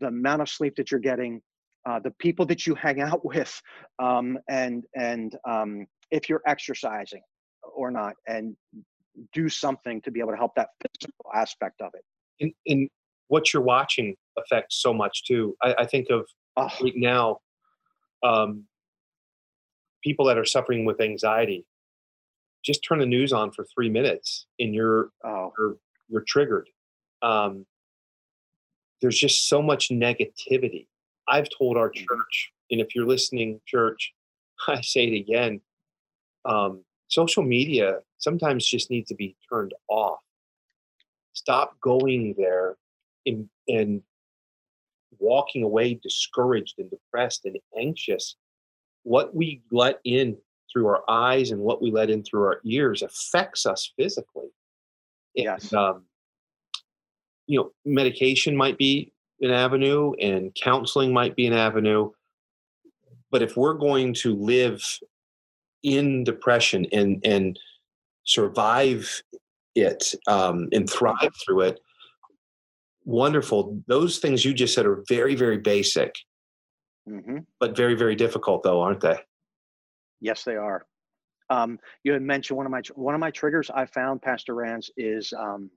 the 0.00 0.06
amount 0.06 0.42
of 0.42 0.48
sleep 0.48 0.76
that 0.76 0.90
you're 0.90 1.00
getting, 1.00 1.40
uh, 1.88 1.98
the 1.98 2.12
people 2.12 2.46
that 2.46 2.66
you 2.66 2.74
hang 2.74 3.00
out 3.00 3.24
with, 3.34 3.60
um, 3.98 4.38
and 4.48 4.84
and 4.94 5.36
um, 5.48 5.86
if 6.10 6.28
you're 6.28 6.42
exercising 6.46 7.22
or 7.74 7.90
not, 7.90 8.14
and 8.28 8.56
do 9.32 9.48
something 9.48 10.00
to 10.02 10.10
be 10.10 10.20
able 10.20 10.30
to 10.30 10.36
help 10.36 10.52
that 10.54 10.68
physical 10.80 11.30
aspect 11.34 11.80
of 11.80 11.90
it. 11.94 12.04
In, 12.38 12.52
in 12.66 12.88
what 13.28 13.52
you're 13.52 13.62
watching 13.62 14.16
affects 14.38 14.80
so 14.80 14.92
much 14.92 15.24
too. 15.24 15.56
I, 15.62 15.74
I 15.80 15.86
think 15.86 16.08
of 16.10 16.26
oh. 16.56 16.68
right 16.80 16.92
now, 16.96 17.40
um, 18.22 18.64
people 20.02 20.26
that 20.26 20.38
are 20.38 20.44
suffering 20.44 20.84
with 20.84 21.00
anxiety. 21.00 21.64
Just 22.64 22.84
turn 22.84 22.98
the 22.98 23.06
news 23.06 23.32
on 23.32 23.52
for 23.52 23.64
three 23.64 23.88
minutes, 23.88 24.46
and 24.58 24.74
you're 24.74 25.10
oh. 25.24 25.52
you're, 25.58 25.76
you're 26.08 26.24
triggered. 26.26 26.68
Um, 27.22 27.66
there's 29.00 29.18
just 29.18 29.48
so 29.48 29.62
much 29.62 29.88
negativity. 29.88 30.86
I've 31.28 31.48
told 31.56 31.76
our 31.76 31.90
mm-hmm. 31.90 32.04
church, 32.04 32.52
and 32.70 32.80
if 32.80 32.94
you're 32.94 33.06
listening, 33.06 33.60
church, 33.66 34.12
I 34.68 34.80
say 34.80 35.06
it 35.06 35.16
again. 35.16 35.60
Um, 36.44 36.84
social 37.08 37.42
media 37.42 37.98
sometimes 38.18 38.66
just 38.66 38.90
needs 38.90 39.08
to 39.08 39.14
be 39.14 39.36
turned 39.48 39.74
off. 39.88 40.18
Stop 41.32 41.78
going 41.80 42.34
there 42.38 42.76
and, 43.26 43.48
and 43.68 44.02
walking 45.18 45.62
away 45.62 45.94
discouraged 46.02 46.74
and 46.78 46.90
depressed 46.90 47.44
and 47.44 47.56
anxious. 47.78 48.36
What 49.02 49.34
we 49.34 49.62
let 49.70 50.00
in 50.04 50.36
through 50.72 50.86
our 50.88 51.02
eyes 51.08 51.50
and 51.50 51.60
what 51.60 51.80
we 51.80 51.90
let 51.90 52.10
in 52.10 52.22
through 52.22 52.42
our 52.42 52.60
ears 52.64 53.02
affects 53.02 53.66
us 53.66 53.92
physically. 53.96 54.48
Yes. 55.34 55.72
And, 55.72 55.80
um, 55.80 56.04
you 57.46 57.58
know, 57.58 57.70
medication 57.84 58.56
might 58.56 58.76
be 58.78 59.12
an 59.40 59.50
avenue 59.50 60.12
and 60.20 60.54
counseling 60.54 61.12
might 61.12 61.36
be 61.36 61.46
an 61.46 61.52
avenue. 61.52 62.10
But 63.30 63.42
if 63.42 63.56
we're 63.56 63.74
going 63.74 64.14
to 64.14 64.34
live 64.34 64.82
in 65.82 66.24
depression 66.24 66.86
and 66.92 67.24
and 67.24 67.58
survive 68.24 69.22
it 69.74 70.14
um, 70.26 70.68
and 70.72 70.88
thrive 70.88 71.34
through 71.44 71.60
it, 71.62 71.80
wonderful. 73.06 73.82
Those 73.86 74.18
things 74.18 74.44
you 74.44 74.52
just 74.52 74.74
said 74.74 74.84
are 74.84 75.02
very 75.08 75.34
very 75.34 75.58
basic, 75.58 76.14
mm-hmm. 77.08 77.38
but 77.58 77.74
very 77.74 77.94
very 77.94 78.14
difficult 78.14 78.62
though, 78.62 78.82
aren't 78.82 79.00
they? 79.00 79.18
Yes, 80.20 80.44
they 80.44 80.56
are. 80.56 80.84
Um, 81.48 81.78
you 82.04 82.12
had 82.12 82.22
mentioned 82.22 82.58
one 82.58 82.66
of 82.66 82.72
my 82.72 82.82
one 82.94 83.14
of 83.14 83.20
my 83.20 83.30
triggers 83.30 83.70
I 83.70 83.86
found, 83.86 84.20
Pastor 84.20 84.54
Rands, 84.54 84.90
is 84.98 85.32
um, 85.32 85.70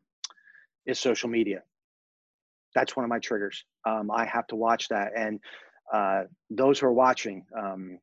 is 0.85 0.99
social 0.99 1.29
media 1.29 1.61
that's 2.75 2.95
one 2.95 3.03
of 3.03 3.09
my 3.09 3.19
triggers. 3.19 3.63
Um, 3.85 4.11
I 4.11 4.25
have 4.25 4.47
to 4.47 4.55
watch 4.55 4.89
that. 4.89 5.11
And 5.15 5.39
uh, 5.93 6.23
those 6.49 6.79
who 6.79 6.87
are 6.87 6.93
watching, 6.93 7.45
um, 7.57 7.99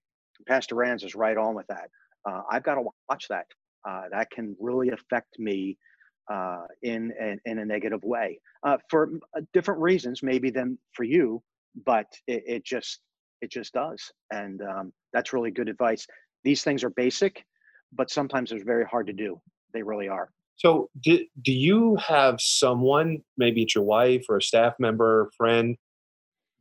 Pastor 0.47 0.74
Rands 0.74 1.05
is 1.05 1.14
right 1.14 1.37
on 1.37 1.55
with 1.55 1.66
that. 1.68 1.89
Uh, 2.29 2.43
I've 2.51 2.64
got 2.64 2.74
to 2.74 2.83
watch 3.09 3.27
that. 3.29 3.47
Uh, 3.89 4.03
that 4.11 4.31
can 4.31 4.57
really 4.59 4.91
affect 4.91 5.39
me 5.39 5.79
uh, 6.33 6.64
in, 6.83 7.12
in, 7.20 7.39
in 7.45 7.59
a 7.59 7.64
negative 7.64 8.03
way 8.03 8.39
uh, 8.64 8.77
for 8.91 9.11
uh, 9.37 9.41
different 9.53 9.81
reasons, 9.81 10.22
maybe 10.22 10.51
than 10.51 10.79
for 10.93 11.05
you, 11.05 11.43
but 11.85 12.07
it, 12.27 12.43
it 12.47 12.64
just 12.64 13.01
it 13.43 13.51
just 13.51 13.74
does, 13.74 14.01
and 14.33 14.62
um, 14.62 14.93
that's 15.12 15.33
really 15.33 15.51
good 15.51 15.68
advice. 15.68 16.07
These 16.43 16.62
things 16.62 16.83
are 16.83 16.91
basic, 16.91 17.45
but 17.93 18.11
sometimes 18.11 18.51
they're 18.51 18.64
very 18.64 18.87
hard 18.87 19.07
to 19.09 19.12
do. 19.12 19.41
They 19.74 19.83
really 19.83 20.09
are. 20.09 20.31
So, 20.57 20.89
do, 21.03 21.22
do 21.43 21.53
you 21.53 21.97
have 21.97 22.41
someone, 22.41 23.18
maybe 23.37 23.62
it's 23.62 23.74
your 23.74 23.85
wife 23.85 24.24
or 24.31 24.39
a 24.39 24.43
staff 24.43 24.72
member, 24.79 25.20
or 25.20 25.31
friend, 25.37 25.77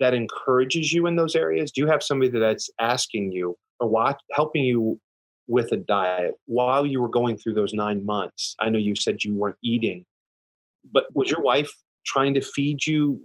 that 0.01 0.13
encourages 0.13 0.91
you 0.91 1.07
in 1.07 1.15
those 1.15 1.33
areas? 1.33 1.71
Do 1.71 1.79
you 1.79 1.87
have 1.87 2.03
somebody 2.03 2.37
that's 2.37 2.69
asking 2.79 3.31
you 3.31 3.55
or 3.79 3.87
watch, 3.87 4.19
helping 4.33 4.65
you 4.65 4.99
with 5.47 5.71
a 5.71 5.77
diet 5.77 6.35
while 6.45 6.85
you 6.85 7.01
were 7.01 7.09
going 7.09 7.37
through 7.37 7.53
those 7.53 7.73
nine 7.73 8.05
months? 8.05 8.55
I 8.59 8.69
know 8.69 8.79
you 8.79 8.95
said 8.95 9.23
you 9.23 9.33
weren't 9.33 9.57
eating, 9.63 10.05
but 10.91 11.05
was 11.13 11.29
your 11.29 11.41
wife 11.41 11.71
trying 12.05 12.33
to 12.35 12.41
feed 12.41 12.85
you 12.85 13.21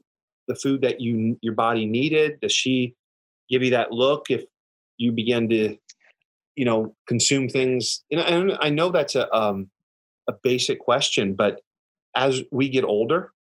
the 0.48 0.54
food 0.54 0.82
that 0.82 1.00
you 1.00 1.38
your 1.42 1.54
body 1.54 1.86
needed? 1.86 2.40
Does 2.40 2.52
she 2.52 2.94
give 3.48 3.62
you 3.62 3.70
that 3.70 3.92
look 3.92 4.30
if 4.30 4.44
you 4.96 5.12
begin 5.12 5.48
to, 5.50 5.76
you 6.56 6.64
know, 6.64 6.94
consume 7.06 7.48
things? 7.48 8.02
And 8.10 8.56
I 8.60 8.70
know 8.70 8.90
that's 8.90 9.14
a 9.14 9.32
um, 9.34 9.70
a 10.28 10.32
basic 10.42 10.78
question, 10.78 11.34
but 11.34 11.60
as 12.14 12.42
we 12.50 12.68
get 12.68 12.84
older, 12.84 13.32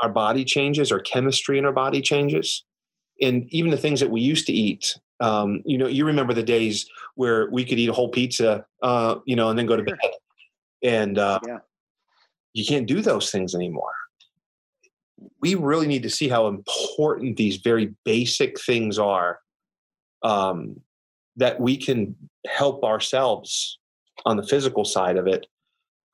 our 0.00 0.08
body 0.10 0.44
changes, 0.44 0.92
our 0.92 1.00
chemistry 1.00 1.58
in 1.58 1.64
our 1.64 1.72
body 1.72 2.02
changes. 2.02 2.64
And 3.20 3.46
even 3.50 3.70
the 3.70 3.78
things 3.78 4.00
that 4.00 4.10
we 4.10 4.20
used 4.20 4.46
to 4.46 4.52
eat, 4.52 4.98
um, 5.20 5.62
you 5.64 5.78
know, 5.78 5.86
you 5.86 6.04
remember 6.04 6.34
the 6.34 6.42
days 6.42 6.86
where 7.14 7.48
we 7.50 7.64
could 7.64 7.78
eat 7.78 7.88
a 7.88 7.92
whole 7.92 8.08
pizza, 8.08 8.64
uh, 8.82 9.16
you 9.24 9.36
know, 9.36 9.48
and 9.48 9.58
then 9.58 9.66
go 9.66 9.76
to 9.76 9.82
bed. 9.82 9.98
And 10.82 11.18
uh, 11.18 11.40
yeah. 11.46 11.58
you 12.52 12.64
can't 12.64 12.86
do 12.86 13.00
those 13.00 13.30
things 13.30 13.54
anymore. 13.54 13.94
We 15.40 15.54
really 15.54 15.86
need 15.86 16.02
to 16.02 16.10
see 16.10 16.28
how 16.28 16.46
important 16.48 17.36
these 17.36 17.56
very 17.56 17.94
basic 18.04 18.60
things 18.60 18.98
are 18.98 19.40
um, 20.22 20.80
that 21.36 21.60
we 21.60 21.76
can 21.76 22.14
help 22.46 22.84
ourselves 22.84 23.78
on 24.24 24.36
the 24.36 24.42
physical 24.42 24.84
side 24.84 25.16
of 25.16 25.26
it 25.26 25.46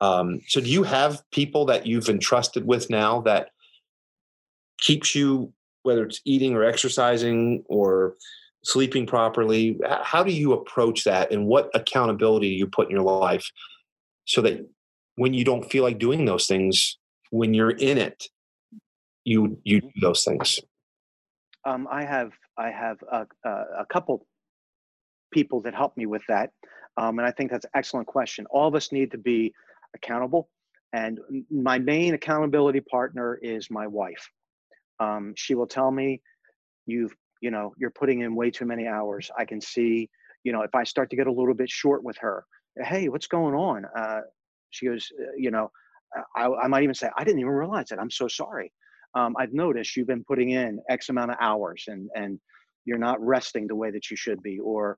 um, 0.03 0.41
so, 0.49 0.59
do 0.59 0.69
you 0.69 0.83
have 0.83 1.23
people 1.31 1.63
that 1.67 1.87
you've 1.87 2.09
entrusted 2.09 2.67
with 2.67 2.89
now 2.89 3.21
that 3.21 3.51
keeps 4.77 5.15
you, 5.15 5.53
whether 5.83 6.03
it's 6.03 6.19
eating 6.25 6.55
or 6.55 6.65
exercising 6.65 7.63
or 7.69 8.15
sleeping 8.63 9.05
properly? 9.05 9.79
How 10.03 10.23
do 10.23 10.31
you 10.31 10.53
approach 10.53 11.03
that, 11.03 11.31
and 11.31 11.45
what 11.47 11.69
accountability 11.73 12.49
do 12.49 12.55
you 12.55 12.67
put 12.67 12.89
in 12.89 12.95
your 12.95 13.03
life 13.03 13.45
so 14.25 14.41
that 14.41 14.65
when 15.15 15.33
you 15.33 15.43
don't 15.43 15.69
feel 15.69 15.83
like 15.83 15.99
doing 15.99 16.25
those 16.25 16.47
things, 16.47 16.97
when 17.29 17.53
you're 17.53 17.71
in 17.71 17.97
it, 17.97 18.23
you 19.23 19.59
you 19.63 19.81
do 19.81 19.91
those 20.01 20.23
things? 20.23 20.59
Um, 21.65 21.87
I 21.89 22.03
have 22.03 22.31
I 22.57 22.71
have 22.71 22.97
a, 23.11 23.25
a, 23.45 23.85
couple 23.91 24.27
people 25.31 25.61
that 25.61 25.73
help 25.73 25.95
me 25.97 26.05
with 26.05 26.23
that, 26.27 26.51
um, 26.97 27.19
and 27.19 27.27
I 27.27 27.31
think 27.31 27.51
that's 27.51 27.65
an 27.65 27.71
excellent 27.75 28.07
question. 28.07 28.45
All 28.49 28.67
of 28.67 28.75
us 28.75 28.91
need 28.91 29.11
to 29.11 29.17
be 29.17 29.53
accountable. 29.95 30.49
And 30.93 31.19
my 31.49 31.79
main 31.79 32.13
accountability 32.13 32.81
partner 32.81 33.39
is 33.41 33.71
my 33.71 33.87
wife. 33.87 34.29
Um, 34.99 35.33
she 35.35 35.55
will 35.55 35.67
tell 35.67 35.89
me, 35.89 36.21
you've, 36.85 37.15
you 37.43 37.51
know, 37.51 37.73
you're 37.77 37.91
putting 37.91 38.21
in 38.21 38.35
way 38.35 38.49
too 38.49 38.65
many 38.65 38.87
hours. 38.87 39.29
I 39.37 39.43
can 39.43 39.59
see, 39.59 40.09
you 40.45 40.53
know, 40.53 40.61
if 40.61 40.73
I 40.73 40.85
start 40.85 41.09
to 41.09 41.17
get 41.17 41.27
a 41.27 41.31
little 41.31 41.53
bit 41.53 41.69
short 41.69 42.01
with 42.01 42.17
her, 42.19 42.45
hey, 42.77 43.09
what's 43.09 43.27
going 43.27 43.53
on? 43.53 43.83
Uh, 43.97 44.21
she 44.69 44.85
goes, 44.85 45.11
uh, 45.19 45.33
you 45.37 45.51
know, 45.51 45.69
I, 46.37 46.47
I, 46.47 46.67
might 46.69 46.83
even 46.83 46.95
say, 46.95 47.09
I 47.17 47.25
didn't 47.25 47.41
even 47.41 47.51
realize 47.51 47.91
it. 47.91 47.99
I'm 47.99 48.09
so 48.09 48.29
sorry. 48.29 48.71
Um, 49.13 49.35
I've 49.37 49.51
noticed 49.51 49.97
you've 49.97 50.07
been 50.07 50.23
putting 50.23 50.51
in 50.51 50.79
X 50.89 51.09
amount 51.09 51.31
of 51.31 51.37
hours 51.41 51.83
and, 51.87 52.09
and 52.15 52.39
you're 52.85 52.97
not 52.97 53.19
resting 53.21 53.67
the 53.67 53.75
way 53.75 53.91
that 53.91 54.09
you 54.09 54.15
should 54.15 54.41
be, 54.41 54.59
or 54.59 54.97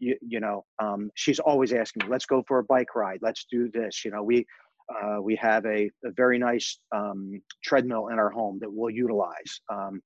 you, 0.00 0.16
you 0.20 0.40
know, 0.40 0.64
um, 0.82 1.12
she's 1.14 1.38
always 1.38 1.72
asking 1.72 2.06
me, 2.06 2.10
let's 2.10 2.26
go 2.26 2.42
for 2.48 2.58
a 2.58 2.64
bike 2.64 2.96
ride. 2.96 3.20
Let's 3.22 3.46
do 3.48 3.70
this. 3.72 4.04
You 4.04 4.10
know, 4.10 4.24
we, 4.24 4.44
uh, 4.92 5.22
we 5.22 5.36
have 5.36 5.64
a, 5.64 5.88
a 6.04 6.10
very 6.16 6.40
nice 6.40 6.76
um, 6.92 7.40
treadmill 7.62 8.08
in 8.08 8.18
our 8.18 8.30
home 8.30 8.58
that 8.62 8.72
we'll 8.72 8.90
utilize. 8.90 9.60
Um, 9.72 10.02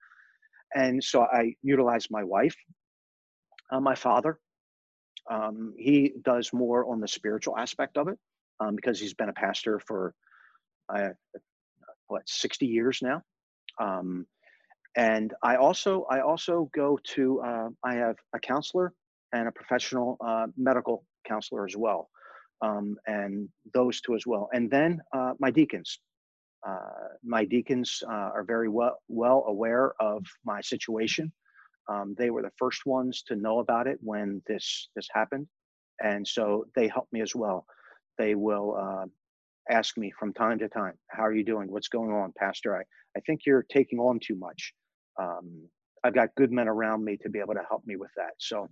and 0.75 1.03
so 1.03 1.23
I 1.23 1.55
utilize 1.63 2.11
my 2.11 2.25
wife, 2.25 2.57
uh, 3.71 3.81
my 3.81 3.95
father. 3.95 4.39
Um, 5.31 5.75
he 5.77 6.15
does 6.23 6.53
more 6.53 6.91
on 6.91 7.01
the 7.01 7.09
spiritual 7.09 7.57
aspect 7.57 7.99
of 7.99 8.09
it 8.09 8.19
um, 8.61 8.77
because 8.77 8.99
he's 8.99 9.15
been 9.15 9.29
a 9.29 9.35
pastor 9.35 9.79
for 9.79 10.15
uh, 10.95 11.11
what 12.07 12.23
60 12.27 12.67
years 12.67 13.01
now. 13.03 13.23
Um, 13.81 14.27
and 14.97 15.35
I 15.43 15.57
also 15.57 16.07
I 16.11 16.21
also 16.21 16.71
go 16.75 16.99
to 17.15 17.41
uh, 17.41 17.69
I 17.85 17.95
have 17.95 18.17
a 18.35 18.39
counselor 18.39 18.93
and 19.33 19.47
a 19.47 19.53
professional 19.53 20.17
uh, 20.25 20.47
medical 20.57 21.05
counselor 21.27 21.67
as 21.67 21.77
well, 21.77 22.09
um, 22.63 22.97
and 23.07 23.49
those 23.75 24.01
two 24.01 24.15
as 24.15 24.27
well. 24.27 24.49
And 24.53 24.71
then 24.71 25.01
uh, 25.15 25.35
my 25.39 25.51
deacons. 25.51 26.01
Uh, 26.67 27.09
my 27.25 27.45
deacons 27.45 28.03
uh, 28.09 28.31
are 28.35 28.45
very 28.45 28.69
well 28.69 28.99
well 29.09 29.45
aware 29.47 29.95
of 30.01 30.25
my 30.45 30.61
situation. 30.61 31.33
Um, 31.89 32.15
they 32.19 32.31
were 32.31 32.43
the 32.43 32.53
first 32.59 32.85
ones 32.87 33.23
to 33.29 33.37
know 33.37 33.61
about 33.61 33.87
it 33.87 33.99
when 34.01 34.43
this 34.47 34.89
this 34.97 35.09
happened, 35.13 35.47
and 36.03 36.27
so 36.27 36.67
they 36.75 36.89
helped 36.89 37.13
me 37.13 37.21
as 37.23 37.35
well. 37.35 37.65
They 38.19 38.35
will 38.35 38.77
uh, 38.79 39.07
ask 39.71 39.97
me 39.97 40.13
from 40.19 40.33
time 40.35 40.59
to 40.59 40.69
time, 40.69 40.95
"How 41.11 41.25
are 41.25 41.35
you 41.35 41.45
doing? 41.45 41.71
What's 41.71 41.89
going 41.89 42.11
on, 42.13 42.33
Pastor? 42.37 42.77
I 42.77 42.83
I 43.17 43.21
think 43.21 43.43
you're 43.47 43.67
taking 43.71 43.99
on 43.99 44.19
too 44.21 44.37
much." 44.37 44.75
Um, 45.21 45.69
I've 46.05 46.15
got 46.15 46.35
good 46.37 46.53
men 46.53 46.69
around 46.69 47.05
me 47.05 47.17
to 47.19 47.29
be 47.29 47.41
able 47.41 47.55
to 47.55 47.65
help 47.69 47.85
me 47.87 47.97
with 47.97 48.11
that. 48.17 48.33
So 48.39 48.69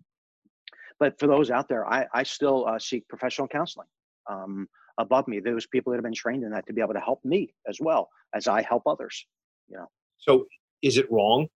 but 0.99 1.18
for 1.18 1.26
those 1.26 1.51
out 1.51 1.68
there, 1.68 1.87
I, 1.87 2.07
I 2.12 2.22
still 2.22 2.66
uh, 2.66 2.78
seek 2.78 3.07
professional 3.09 3.49
counseling. 3.49 3.89
Um, 4.30 4.68
above 4.99 5.29
me, 5.29 5.41
those 5.41 5.67
people 5.67 5.93
that 5.93 5.99
have 5.99 6.05
been 6.05 6.15
trained 6.15 6.45
in 6.45 6.51
that 6.51 6.67
to 6.67 6.73
be 6.73 6.81
able 6.81 6.95
to 6.95 7.01
help 7.01 7.25
me 7.25 7.55
as 7.69 7.79
well 7.81 8.09
as 8.35 8.47
I 8.49 8.63
help 8.63 8.83
others. 8.87 9.27
You 9.69 9.79
know. 9.79 9.87
So, 10.19 10.47
is 10.83 10.97
it 10.99 11.11
wrong 11.11 11.49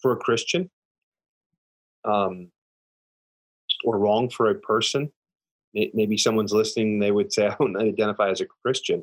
for 0.00 0.12
a 0.12 0.16
Christian, 0.16 0.70
um, 2.04 2.50
or 3.84 3.98
wrong 3.98 4.28
for 4.28 4.50
a 4.50 4.54
person? 4.54 5.12
Maybe 5.74 6.16
someone's 6.16 6.52
listening; 6.52 6.98
they 6.98 7.12
would 7.12 7.32
say, 7.32 7.46
"I 7.48 7.56
don't 7.58 7.76
identify 7.76 8.30
as 8.30 8.40
a 8.40 8.46
Christian." 8.64 9.02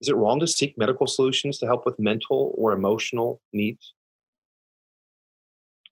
Is 0.00 0.08
it 0.08 0.16
wrong 0.16 0.40
to 0.40 0.48
seek 0.48 0.76
medical 0.76 1.06
solutions 1.06 1.58
to 1.58 1.66
help 1.66 1.86
with 1.86 1.96
mental 2.00 2.52
or 2.58 2.72
emotional 2.72 3.40
needs? 3.52 3.94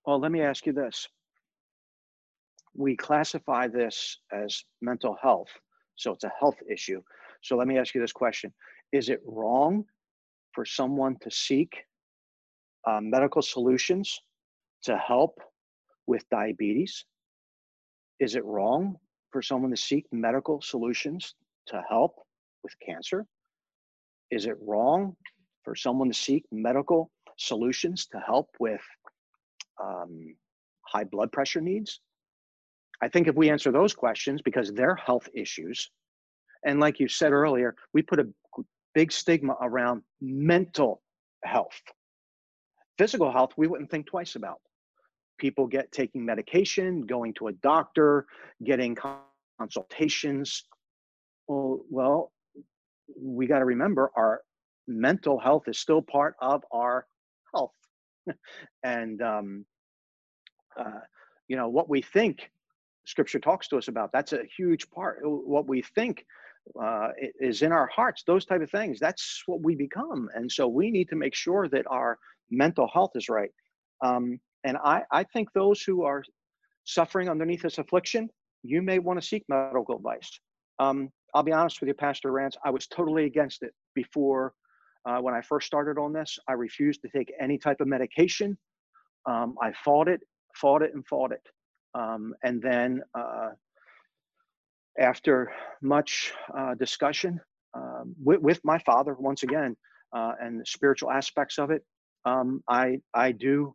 Well, 0.04 0.18
let 0.18 0.32
me 0.32 0.42
ask 0.42 0.66
you 0.66 0.72
this. 0.72 1.06
We 2.74 2.96
classify 2.96 3.68
this 3.68 4.18
as 4.32 4.64
mental 4.80 5.16
health, 5.22 5.50
so 6.00 6.12
it's 6.12 6.24
a 6.24 6.32
health 6.40 6.56
issue. 6.68 7.02
So 7.42 7.56
let 7.56 7.68
me 7.68 7.78
ask 7.78 7.94
you 7.94 8.00
this 8.00 8.12
question 8.12 8.52
Is 8.92 9.10
it 9.10 9.20
wrong 9.24 9.84
for 10.54 10.64
someone 10.64 11.16
to 11.20 11.30
seek 11.30 11.84
uh, 12.86 13.00
medical 13.02 13.42
solutions 13.42 14.20
to 14.84 14.96
help 14.96 15.38
with 16.06 16.24
diabetes? 16.30 17.04
Is 18.18 18.34
it 18.34 18.44
wrong 18.44 18.96
for 19.30 19.42
someone 19.42 19.70
to 19.70 19.76
seek 19.76 20.06
medical 20.10 20.62
solutions 20.62 21.34
to 21.66 21.82
help 21.88 22.14
with 22.64 22.72
cancer? 22.84 23.26
Is 24.30 24.46
it 24.46 24.56
wrong 24.60 25.16
for 25.64 25.74
someone 25.74 26.08
to 26.08 26.14
seek 26.14 26.44
medical 26.50 27.10
solutions 27.36 28.06
to 28.06 28.18
help 28.20 28.48
with 28.58 28.82
um, 29.82 30.34
high 30.82 31.04
blood 31.04 31.30
pressure 31.30 31.60
needs? 31.60 32.00
I 33.02 33.08
think 33.08 33.28
if 33.28 33.34
we 33.34 33.50
answer 33.50 33.72
those 33.72 33.94
questions, 33.94 34.42
because 34.42 34.72
they're 34.72 34.94
health 34.94 35.28
issues, 35.34 35.90
and 36.64 36.80
like 36.80 37.00
you 37.00 37.08
said 37.08 37.32
earlier, 37.32 37.74
we 37.94 38.02
put 38.02 38.20
a 38.20 38.28
big 38.94 39.12
stigma 39.12 39.56
around 39.60 40.02
mental 40.20 41.02
health. 41.44 41.80
Physical 42.98 43.32
health, 43.32 43.52
we 43.56 43.66
wouldn't 43.66 43.90
think 43.90 44.06
twice 44.06 44.34
about. 44.36 44.60
People 45.38 45.66
get 45.66 45.90
taking 45.90 46.24
medication, 46.24 47.06
going 47.06 47.32
to 47.34 47.48
a 47.48 47.52
doctor, 47.52 48.26
getting 48.62 48.96
consultations. 49.58 50.64
Well, 51.48 51.80
well, 51.88 52.32
we 53.18 53.46
got 53.46 53.60
to 53.60 53.64
remember 53.64 54.10
our 54.16 54.42
mental 54.86 55.38
health 55.38 55.64
is 55.66 55.78
still 55.78 56.02
part 56.02 56.34
of 56.42 56.62
our 56.70 57.06
health. 57.54 57.72
and, 58.84 59.22
um, 59.22 59.64
uh, 60.78 61.00
you 61.48 61.56
know, 61.56 61.68
what 61.68 61.88
we 61.88 62.02
think 62.02 62.50
scripture 63.10 63.40
talks 63.40 63.66
to 63.68 63.76
us 63.76 63.88
about, 63.88 64.10
that's 64.12 64.32
a 64.32 64.42
huge 64.56 64.88
part. 64.90 65.18
What 65.22 65.66
we 65.68 65.82
think 65.82 66.24
uh, 66.82 67.08
is 67.40 67.62
in 67.62 67.72
our 67.72 67.88
hearts, 67.88 68.22
those 68.22 68.44
type 68.44 68.62
of 68.62 68.70
things, 68.70 68.98
that's 69.00 69.42
what 69.46 69.60
we 69.62 69.74
become. 69.74 70.28
And 70.34 70.50
so 70.50 70.68
we 70.68 70.90
need 70.90 71.08
to 71.08 71.16
make 71.16 71.34
sure 71.34 71.68
that 71.68 71.86
our 71.90 72.18
mental 72.50 72.88
health 72.94 73.12
is 73.14 73.28
right. 73.28 73.50
Um, 74.02 74.38
and 74.64 74.76
I, 74.76 75.02
I 75.10 75.24
think 75.24 75.48
those 75.52 75.82
who 75.82 76.04
are 76.04 76.22
suffering 76.84 77.28
underneath 77.28 77.62
this 77.62 77.78
affliction, 77.78 78.28
you 78.62 78.82
may 78.82 78.98
want 78.98 79.20
to 79.20 79.26
seek 79.26 79.44
medical 79.48 79.96
advice. 79.96 80.30
Um, 80.78 81.10
I'll 81.34 81.42
be 81.42 81.52
honest 81.52 81.80
with 81.80 81.88
you, 81.88 81.94
Pastor 81.94 82.30
Rance, 82.32 82.56
I 82.64 82.70
was 82.70 82.86
totally 82.86 83.24
against 83.24 83.62
it 83.62 83.72
before 83.94 84.54
uh, 85.06 85.18
when 85.18 85.34
I 85.34 85.40
first 85.40 85.66
started 85.66 85.98
on 85.98 86.12
this. 86.12 86.38
I 86.48 86.52
refused 86.52 87.00
to 87.02 87.08
take 87.08 87.32
any 87.40 87.58
type 87.58 87.80
of 87.80 87.88
medication. 87.88 88.56
Um, 89.26 89.54
I 89.62 89.72
fought 89.84 90.08
it, 90.08 90.20
fought 90.54 90.82
it, 90.82 90.92
and 90.94 91.06
fought 91.06 91.32
it. 91.32 91.42
Um, 91.94 92.34
and 92.42 92.62
then 92.62 93.02
uh, 93.14 93.50
after 94.98 95.52
much 95.82 96.32
uh, 96.56 96.74
discussion 96.74 97.40
um, 97.74 98.14
with, 98.22 98.40
with, 98.40 98.60
my 98.64 98.78
father, 98.80 99.14
once 99.18 99.42
again, 99.42 99.76
uh, 100.12 100.32
and 100.40 100.60
the 100.60 100.66
spiritual 100.66 101.10
aspects 101.10 101.58
of 101.58 101.70
it, 101.70 101.84
um, 102.24 102.62
I, 102.68 103.00
I 103.14 103.32
do 103.32 103.74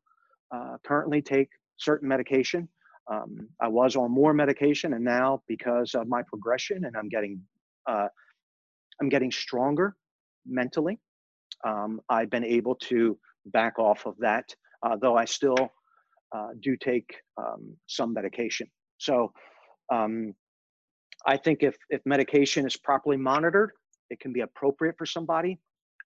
uh, 0.53 0.78
currently 0.86 1.22
take 1.22 1.49
certain 1.78 2.07
medication. 2.07 2.68
Um, 3.11 3.47
I 3.61 3.68
was 3.68 3.95
on 3.95 4.11
more 4.11 4.34
medication, 4.34 4.93
and 4.93 5.03
now 5.03 5.41
because 5.47 5.93
of 5.93 6.07
my 6.07 6.24
progression, 6.24 6.86
and 6.86 6.95
I'm 6.97 7.09
getting, 7.09 7.41
uh, 7.88 8.07
I'm 9.01 9.09
getting 9.09 9.32
stronger 9.32 9.95
mentally. 10.45 10.99
Um, 11.66 12.01
I've 12.09 12.30
been 12.30 12.43
able 12.43 12.76
to 12.76 13.18
back 13.45 13.80
off 13.80 14.05
of 14.05 14.16
that, 14.20 14.53
though 14.99 15.16
I 15.16 15.26
still 15.26 15.72
uh, 16.34 16.49
do 16.59 16.76
take 16.78 17.15
um, 17.38 17.76
some 17.88 18.13
medication. 18.13 18.67
So, 18.97 19.32
um, 19.91 20.34
I 21.26 21.38
think 21.38 21.63
if 21.63 21.76
if 21.89 22.01
medication 22.05 22.65
is 22.65 22.78
properly 22.78 23.17
monitored, 23.17 23.71
it 24.09 24.19
can 24.19 24.32
be 24.32 24.41
appropriate 24.41 24.95
for 24.97 25.05
somebody. 25.05 25.59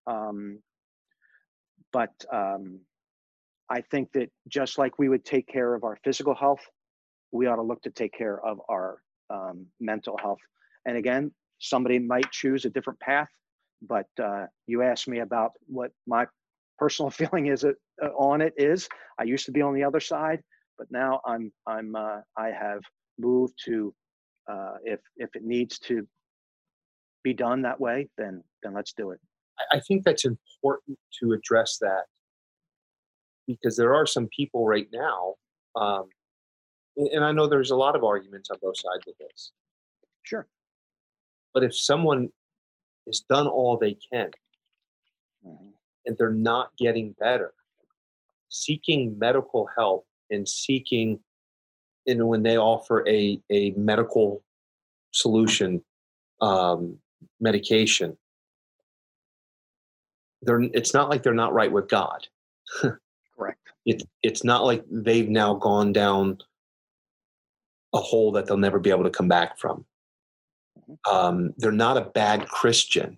Um, 0.08 0.60
but 1.92 2.12
um, 2.32 2.80
I 3.70 3.82
think 3.82 4.12
that 4.14 4.30
just 4.48 4.78
like 4.78 4.98
we 4.98 5.10
would 5.10 5.26
take 5.26 5.48
care 5.48 5.76
of 5.76 5.84
our 5.84 5.98
physical 6.04 6.36
health, 6.36 6.62
we 7.32 7.48
ought 7.48 7.58
to 7.58 7.62
look 7.62 7.82
to 7.84 7.92
take 7.92 8.14
care 8.14 8.44
of 8.44 8.60
our 8.70 9.02
um, 9.30 9.68
mental 9.80 10.18
health. 10.18 10.40
And 10.86 10.98
again, 10.98 11.32
somebody 11.60 12.00
might 12.00 12.32
choose 12.32 12.66
a 12.66 12.70
different 12.70 13.00
path, 13.00 13.30
but 13.82 14.08
uh, 14.22 14.46
you 14.66 14.82
asked 14.82 15.08
me 15.08 15.20
about 15.20 15.52
what 15.68 15.92
my 16.08 16.26
personal 16.80 17.10
feeling 17.20 17.48
is 17.48 17.64
it, 17.64 17.76
uh, 18.02 18.08
on 18.08 18.42
it 18.42 18.54
is. 18.58 18.88
I 19.20 19.24
used 19.24 19.46
to 19.46 19.52
be 19.52 19.62
on 19.62 19.74
the 19.74 19.84
other 19.84 20.00
side, 20.00 20.42
but 20.78 20.88
now 20.90 21.22
I'm 21.26 21.52
I'm 21.68 21.96
uh, 21.96 22.22
I 22.38 22.48
have 22.48 22.82
moved 23.18 23.54
to 23.66 23.94
uh, 24.50 24.76
if 24.84 25.00
if 25.18 25.30
it 25.36 25.44
needs 25.44 25.80
to 25.80 26.08
be 27.24 27.34
done 27.34 27.62
that 27.64 27.80
way, 27.80 28.10
then 28.18 28.44
then 28.64 28.74
let's 28.74 28.94
do 28.94 29.12
it. 29.12 29.20
I 29.74 29.82
think 29.82 30.06
that's 30.06 30.24
important 30.24 30.98
to 31.20 31.34
address 31.34 31.78
that 31.82 32.06
because 33.46 33.76
there 33.76 33.94
are 33.94 34.06
some 34.06 34.30
people 34.34 34.66
right 34.66 34.88
now 34.94 35.34
um, 35.76 36.06
and 37.00 37.24
I 37.24 37.32
know 37.32 37.48
there's 37.48 37.72
a 37.72 37.76
lot 37.76 37.96
of 37.96 38.04
arguments 38.04 38.50
on 38.50 38.58
both 38.62 38.78
sides 38.78 39.08
of 39.08 39.14
this. 39.20 39.52
Sure. 40.24 40.48
But 41.54 41.64
if 41.64 41.78
someone 41.78 42.30
has 43.08 43.22
done 43.22 43.48
all 43.48 43.78
they 43.78 43.98
can 44.12 44.32
mm-hmm. 45.46 45.70
And 46.10 46.18
they're 46.18 46.32
not 46.32 46.72
getting 46.76 47.16
better, 47.20 47.54
seeking 48.50 49.18
medical 49.20 49.70
help 49.78 50.08
and 50.32 50.50
seeking, 50.50 51.20
and 52.08 52.28
when 52.28 52.42
they 52.42 52.58
offer 52.58 53.08
a, 53.08 53.40
a 53.52 53.70
medical 53.72 54.42
solution, 55.12 55.84
um, 56.42 56.98
medication, 57.40 58.18
they're, 60.42 60.62
it's 60.74 60.96
not 60.96 61.12
like 61.12 61.22
they're 61.22 61.34
not 61.34 61.54
right 61.54 61.72
with 61.72 61.88
God. 61.88 62.28
Correct. 62.82 62.98
It, 63.86 64.04
it's 64.22 64.44
not 64.44 64.66
like 64.66 64.84
they've 64.92 65.30
now 65.30 65.56
gone 65.56 65.94
down 65.94 66.40
a 67.94 67.98
hole 67.98 68.34
that 68.34 68.46
they'll 68.46 68.58
never 68.58 68.78
be 68.78 68.92
able 68.92 69.06
to 69.06 69.10
come 69.10 69.30
back 69.30 69.58
from. 69.58 69.86
Mm-hmm. 70.78 71.16
Um, 71.16 71.54
they're 71.58 71.72
not 71.72 71.98
a 71.98 72.02
bad 72.02 72.48
Christian. 72.50 73.18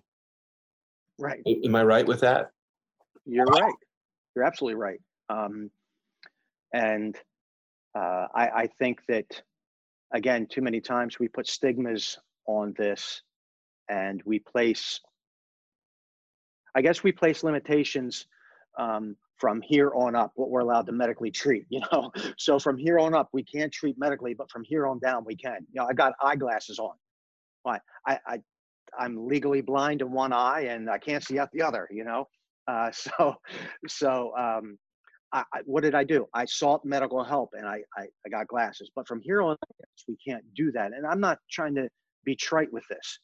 Right. 1.18 1.42
Am 1.46 1.74
I 1.74 1.82
right 1.82 2.06
with 2.06 2.20
that? 2.20 2.51
You're 3.26 3.44
right. 3.46 3.74
You're 4.34 4.44
absolutely 4.44 4.76
right. 4.76 5.00
Um, 5.28 5.70
and 6.74 7.16
uh, 7.94 8.26
I, 8.34 8.48
I 8.48 8.66
think 8.78 9.00
that, 9.08 9.42
again, 10.12 10.46
too 10.46 10.62
many 10.62 10.80
times 10.80 11.18
we 11.18 11.28
put 11.28 11.46
stigmas 11.46 12.18
on 12.46 12.74
this 12.76 13.22
and 13.88 14.22
we 14.24 14.38
place, 14.38 15.00
I 16.74 16.82
guess 16.82 17.02
we 17.02 17.12
place 17.12 17.44
limitations 17.44 18.26
um, 18.78 19.16
from 19.38 19.60
here 19.60 19.92
on 19.94 20.14
up 20.14 20.32
what 20.36 20.50
we're 20.50 20.60
allowed 20.60 20.86
to 20.86 20.92
medically 20.92 21.30
treat 21.30 21.66
you 21.68 21.80
know? 21.92 22.10
So 22.38 22.58
from 22.58 22.78
here 22.78 22.98
on 22.98 23.14
up 23.14 23.28
we 23.32 23.42
can't 23.42 23.72
treat 23.72 23.98
medically 23.98 24.34
but 24.34 24.50
from 24.50 24.62
here 24.64 24.86
on 24.86 24.98
down 25.00 25.24
we 25.24 25.36
can. 25.36 25.66
You 25.72 25.80
know 25.80 25.88
i 25.88 25.92
got 25.92 26.14
eyeglasses 26.22 26.78
on. 26.78 26.94
Why? 27.64 27.80
I 28.06 28.18
i 28.26 28.38
i'm 28.98 29.26
legally 29.26 29.60
blind 29.62 30.00
in 30.02 30.12
one 30.12 30.32
eye 30.32 30.66
and 30.68 30.88
i 30.90 30.98
can't 30.98 31.24
see 31.24 31.38
out 31.38 31.50
the 31.52 31.62
other 31.62 31.88
you 31.90 32.04
know 32.04 32.28
uh, 32.68 32.90
so 32.92 33.34
so 33.86 34.32
um 34.36 34.78
I, 35.32 35.44
I, 35.52 35.60
what 35.64 35.82
did 35.82 35.94
I 35.94 36.04
do? 36.04 36.26
I 36.34 36.44
sought 36.44 36.84
medical 36.84 37.24
help 37.24 37.50
and 37.54 37.66
I, 37.66 37.80
I, 37.96 38.02
I 38.26 38.28
got 38.30 38.48
glasses. 38.48 38.90
But 38.94 39.08
from 39.08 39.20
here 39.22 39.42
on, 39.42 39.56
we 40.06 40.16
can't 40.26 40.44
do 40.54 40.70
that. 40.72 40.92
And 40.92 41.06
I'm 41.06 41.20
not 41.20 41.38
trying 41.50 41.74
to 41.76 41.88
be 42.24 42.36
trite 42.36 42.72
with 42.72 42.84
this, 42.88 43.18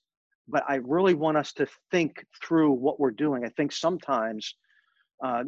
but 0.48 0.64
I 0.68 0.76
really 0.76 1.14
want 1.14 1.36
us 1.36 1.52
to 1.54 1.66
think 1.90 2.24
through 2.42 2.72
what 2.72 2.98
we're 2.98 3.10
doing. 3.10 3.44
I 3.44 3.50
think 3.50 3.72
sometimes 3.72 4.54
uh, 5.24 5.44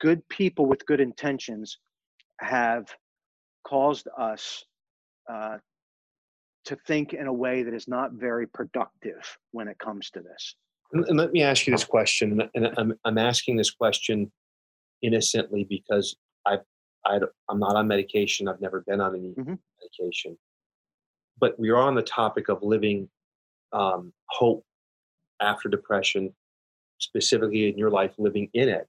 good 0.00 0.26
people 0.28 0.66
with 0.66 0.84
good 0.86 1.00
intentions 1.00 1.78
have 2.40 2.86
caused 3.66 4.08
us 4.18 4.64
uh, 5.32 5.58
to 6.64 6.76
think 6.86 7.14
in 7.14 7.26
a 7.26 7.32
way 7.32 7.62
that 7.62 7.74
is 7.74 7.88
not 7.88 8.12
very 8.12 8.46
productive 8.46 9.38
when 9.52 9.68
it 9.68 9.78
comes 9.78 10.10
to 10.10 10.20
this. 10.20 10.56
And 10.92 11.16
let 11.16 11.32
me 11.32 11.42
ask 11.42 11.66
you 11.66 11.72
this 11.72 11.84
question, 11.84 12.48
and 12.54 12.68
I'm, 12.76 12.94
I'm 13.04 13.18
asking 13.18 13.56
this 13.56 13.70
question 13.70 14.30
innocently 15.02 15.64
because 15.64 16.16
I, 16.46 16.58
I 17.06 17.20
I'm 17.48 17.58
not 17.60 17.76
on 17.76 17.86
medication. 17.86 18.48
I've 18.48 18.60
never 18.60 18.82
been 18.86 19.00
on 19.00 19.14
any 19.14 19.28
mm-hmm. 19.28 19.54
medication, 19.80 20.36
but 21.38 21.58
we 21.58 21.70
are 21.70 21.76
on 21.76 21.94
the 21.94 22.02
topic 22.02 22.48
of 22.48 22.62
living 22.62 23.08
um, 23.72 24.12
hope 24.28 24.64
after 25.40 25.68
depression, 25.68 26.34
specifically 26.98 27.68
in 27.68 27.78
your 27.78 27.90
life, 27.90 28.12
living 28.18 28.48
in 28.52 28.68
it. 28.68 28.88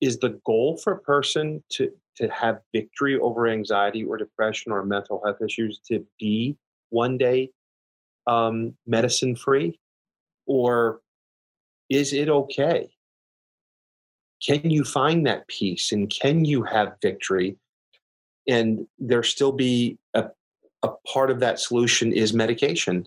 Is 0.00 0.18
the 0.18 0.40
goal 0.46 0.76
for 0.76 0.92
a 0.92 1.00
person 1.00 1.62
to 1.70 1.90
to 2.18 2.28
have 2.28 2.60
victory 2.72 3.18
over 3.18 3.48
anxiety 3.48 4.04
or 4.04 4.16
depression 4.16 4.72
or 4.72 4.84
mental 4.84 5.20
health 5.24 5.42
issues 5.44 5.80
to 5.88 6.04
be 6.18 6.56
one 6.90 7.16
day 7.18 7.50
um, 8.26 8.76
medicine 8.86 9.34
free, 9.34 9.78
or 10.48 11.00
is 11.88 12.12
it 12.12 12.28
okay? 12.28 12.90
Can 14.44 14.68
you 14.70 14.82
find 14.84 15.26
that 15.26 15.46
peace 15.46 15.92
and 15.92 16.10
can 16.10 16.44
you 16.44 16.64
have 16.64 16.96
victory? 17.00 17.56
And 18.48 18.86
there 18.98 19.22
still 19.22 19.52
be 19.52 19.98
a, 20.14 20.24
a 20.82 20.88
part 21.12 21.30
of 21.30 21.40
that 21.40 21.60
solution 21.60 22.12
is 22.12 22.32
medication 22.32 23.04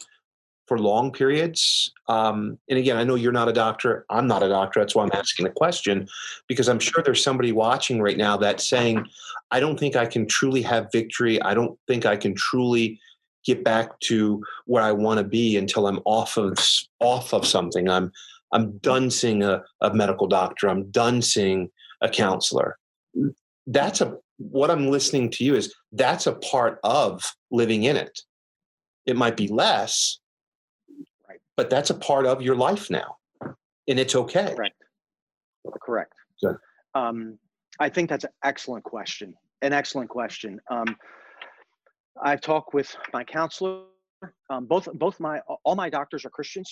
for 0.68 0.78
long 0.78 1.12
periods. 1.12 1.92
Um, 2.08 2.58
and 2.70 2.80
again, 2.80 2.96
I 2.96 3.04
know 3.04 3.16
you're 3.16 3.32
not 3.32 3.50
a 3.50 3.54
doctor. 3.54 4.06
I'm 4.10 4.28
not 4.28 4.44
a 4.44 4.50
doctor. 4.50 4.80
That's 4.80 4.96
why 4.96 5.04
I'm 5.04 5.12
asking 5.14 5.46
the 5.46 5.52
question, 5.52 6.08
because 6.48 6.70
I'm 6.70 6.80
sure 6.80 7.04
there's 7.04 7.24
somebody 7.24 7.52
watching 7.52 8.02
right 8.02 8.18
now 8.18 8.38
that's 8.38 8.68
saying, 8.68 9.06
I 9.50 9.60
don't 9.60 9.80
think 9.80 9.96
I 9.96 10.06
can 10.06 10.28
truly 10.28 10.62
have 10.62 10.89
victory. 10.92 11.42
I 11.42 11.54
don't 11.54 11.78
think 11.88 12.06
I 12.06 12.16
can 12.16 12.36
truly 12.36 13.00
get 13.46 13.64
back 13.64 14.00
to 14.02 14.44
where 14.66 14.84
I 14.84 14.92
want 14.92 15.20
to 15.20 15.24
be 15.24 15.58
until 15.58 15.88
I'm 15.88 16.00
off 16.06 16.38
of 16.38 16.58
off 17.00 17.34
of 17.34 17.46
something. 17.46 17.89
I'm 17.89 18.12
I'm 18.52 18.78
done 18.80 19.10
seeing 19.10 19.44
a, 19.44 19.64
a 19.82 19.94
medical 19.94 20.28
doctor. 20.28 20.68
I'm 20.68 20.89
done 20.92 21.22
seeing 21.22 21.70
a 22.02 22.10
counselor. 22.10 22.78
That's 23.68 24.02
a 24.02 24.18
what 24.38 24.72
I'm 24.72 24.89
listening 24.89 25.30
to 25.32 25.44
you 25.44 25.56
is 25.56 25.74
that's 25.92 26.28
a 26.28 26.34
part 26.34 26.80
of 26.84 27.24
living 27.52 27.84
in 27.84 27.96
it. 27.96 28.22
It 29.06 29.16
might 29.16 29.38
be 29.38 29.48
less, 29.48 30.20
right. 31.28 31.39
but 31.58 31.70
that's 31.70 31.89
a 31.89 31.96
part 31.96 32.26
of 32.26 32.42
your 32.42 32.56
life 32.56 32.89
now, 32.89 33.18
and 33.88 34.00
it's 34.00 34.16
okay. 34.16 34.54
Correct. 34.56 34.76
Correct. 35.82 36.14
Um, 36.96 37.38
I 37.80 37.89
think 37.89 38.10
that's 38.10 38.24
an 38.24 38.32
excellent 38.44 38.84
question. 38.84 39.34
An 39.62 39.74
excellent 39.74 40.10
question. 40.10 40.60
Um, 40.70 40.96
I've 42.24 42.41
talked 42.41 42.74
with 42.74 42.95
my 43.14 43.24
counselor. 43.24 43.84
Um, 44.49 44.66
both 44.66 44.88
both 44.93 45.20
my 45.20 45.39
all 45.64 45.76
my 45.76 45.89
doctors 45.89 46.26
are 46.26 46.30
Christians, 46.30 46.70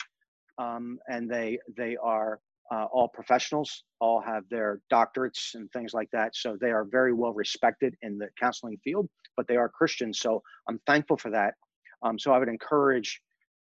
um, 0.58 1.00
and 1.08 1.30
they 1.30 1.58
they 1.76 1.98
are 1.98 2.40
uh, 2.72 2.86
all 2.92 3.08
professionals, 3.08 3.84
all 4.00 4.22
have 4.22 4.44
their 4.50 4.82
doctorates 4.92 5.56
and 5.56 5.72
things 5.72 5.94
like 5.94 6.10
that. 6.12 6.36
So 6.36 6.58
they 6.60 6.72
are 6.72 6.86
very 6.86 7.14
well 7.14 7.34
respected 7.34 7.96
in 8.02 8.18
the 8.18 8.28
counseling 8.40 8.78
field, 8.84 9.10
but 9.36 9.48
they 9.48 9.56
are 9.56 9.70
Christians. 9.70 10.20
So 10.20 10.44
I'm 10.68 10.80
thankful 10.86 11.18
for 11.18 11.32
that. 11.32 11.56
Um, 12.04 12.20
so 12.20 12.32
I 12.32 12.38
would 12.38 12.48
encourage 12.48 13.22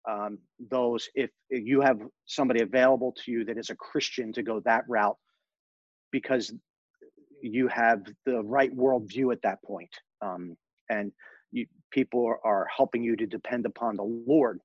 um, 0.10 0.40
those 0.72 1.08
if, 1.16 1.30
if 1.50 1.66
you 1.66 1.82
have 1.82 2.00
somebody 2.26 2.62
available 2.62 3.14
to 3.24 3.32
you 3.32 3.46
that 3.46 3.58
is 3.58 3.70
a 3.70 3.76
Christian 3.76 4.34
to 4.34 4.44
go 4.44 4.60
that 4.66 4.84
route 4.88 5.18
because 6.12 6.54
you 7.42 7.68
have 7.68 8.02
the 8.26 8.42
right 8.42 8.76
worldview 8.76 9.32
at 9.32 9.42
that 9.44 9.62
point. 9.64 9.90
Um, 10.22 10.56
and 10.90 11.12
you, 11.56 11.68
people 11.92 12.26
are, 12.26 12.40
are 12.46 12.68
helping 12.76 13.04
you 13.04 13.16
to 13.18 13.26
depend 13.26 13.66
upon 13.66 13.96
the 13.96 14.04
Lord. 14.04 14.60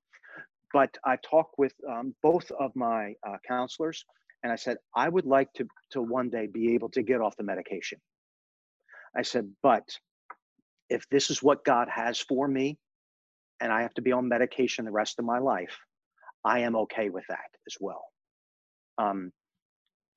But 0.73 0.97
I 1.05 1.17
talked 1.17 1.55
with 1.57 1.73
um, 1.89 2.15
both 2.23 2.51
of 2.51 2.75
my 2.75 3.15
uh, 3.27 3.37
counselors, 3.47 4.05
and 4.43 4.51
I 4.51 4.57
said, 4.57 4.77
I 4.95 5.09
would 5.09 5.25
like 5.25 5.53
to, 5.53 5.67
to 5.91 6.01
one 6.01 6.29
day 6.29 6.47
be 6.47 6.75
able 6.75 6.89
to 6.91 7.03
get 7.03 7.21
off 7.21 7.37
the 7.37 7.43
medication. 7.43 7.99
I 9.17 9.23
said, 9.23 9.51
but 9.63 9.83
if 10.89 11.07
this 11.09 11.29
is 11.29 11.43
what 11.43 11.65
God 11.65 11.89
has 11.89 12.19
for 12.19 12.47
me, 12.47 12.77
and 13.61 13.71
I 13.71 13.83
have 13.83 13.93
to 13.95 14.01
be 14.01 14.11
on 14.11 14.27
medication 14.27 14.85
the 14.85 14.91
rest 14.91 15.19
of 15.19 15.25
my 15.25 15.39
life, 15.39 15.77
I 16.45 16.59
am 16.59 16.75
okay 16.75 17.09
with 17.09 17.25
that 17.29 17.49
as 17.67 17.77
well. 17.79 18.03
Um, 18.97 19.31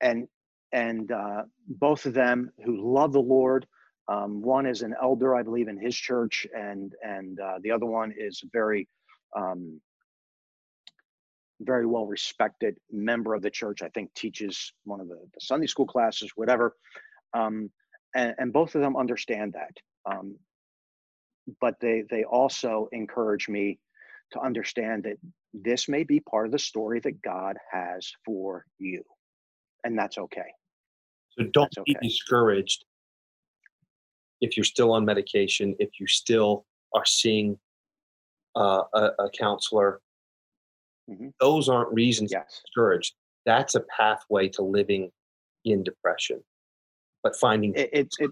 and 0.01 0.27
and 0.71 1.11
uh, 1.11 1.43
both 1.67 2.05
of 2.05 2.13
them 2.13 2.51
who 2.65 2.93
love 2.93 3.13
the 3.13 3.21
Lord, 3.21 3.65
um, 4.07 4.41
one 4.41 4.65
is 4.65 4.81
an 4.81 4.93
elder, 5.01 5.35
I 5.35 5.41
believe, 5.41 5.67
in 5.67 5.77
his 5.77 5.95
church, 5.95 6.45
and 6.55 6.93
and 7.01 7.39
uh, 7.39 7.55
the 7.61 7.71
other 7.71 7.85
one 7.85 8.13
is 8.15 8.41
a 8.43 8.47
very, 8.53 8.87
um, 9.35 9.81
very 11.59 11.87
well 11.87 12.05
respected 12.05 12.77
member 12.91 13.33
of 13.33 13.41
the 13.41 13.49
church. 13.49 13.81
I 13.81 13.89
think 13.89 14.13
teaches 14.13 14.73
one 14.83 14.99
of 14.99 15.07
the, 15.07 15.17
the 15.33 15.41
Sunday 15.41 15.67
school 15.67 15.87
classes, 15.87 16.31
whatever. 16.35 16.75
Um, 17.33 17.71
and, 18.15 18.33
and, 18.37 18.53
both 18.53 18.75
of 18.75 18.81
them 18.81 18.95
understand 18.95 19.53
that. 19.53 19.75
Um, 20.09 20.37
but 21.59 21.75
they 21.81 22.03
they 22.09 22.23
also 22.23 22.87
encourage 22.91 23.49
me 23.49 23.79
to 24.31 24.39
understand 24.39 25.03
that 25.03 25.17
this 25.53 25.89
may 25.89 26.03
be 26.03 26.19
part 26.19 26.45
of 26.45 26.51
the 26.51 26.59
story 26.59 26.99
that 26.99 27.21
God 27.23 27.57
has 27.71 28.11
for 28.23 28.65
you, 28.77 29.03
and 29.83 29.97
that's 29.97 30.19
okay. 30.19 30.53
So 31.31 31.45
don't 31.51 31.71
that's 31.75 31.83
be 31.85 31.95
okay. 31.97 32.07
discouraged 32.07 32.85
if 34.45 34.55
you're 34.55 34.63
still 34.63 34.91
on 34.93 35.05
medication, 35.05 35.75
if 35.79 35.89
you 35.99 36.07
still 36.07 36.65
are 36.93 37.05
seeing 37.05 37.57
uh, 38.55 38.83
a, 38.93 39.01
a, 39.19 39.29
counselor, 39.37 39.99
mm-hmm. 41.09 41.27
those 41.39 41.67
aren't 41.67 41.93
reasons 41.93 42.31
yes. 42.31 42.43
to 42.45 42.61
discourage. 42.61 43.13
That's 43.45 43.75
a 43.75 43.81
pathway 43.97 44.49
to 44.49 44.61
living 44.61 45.11
in 45.65 45.83
depression. 45.83 46.41
But 47.23 47.35
finding 47.35 47.73
it, 47.75 47.89
it, 47.91 48.07
it, 48.19 48.31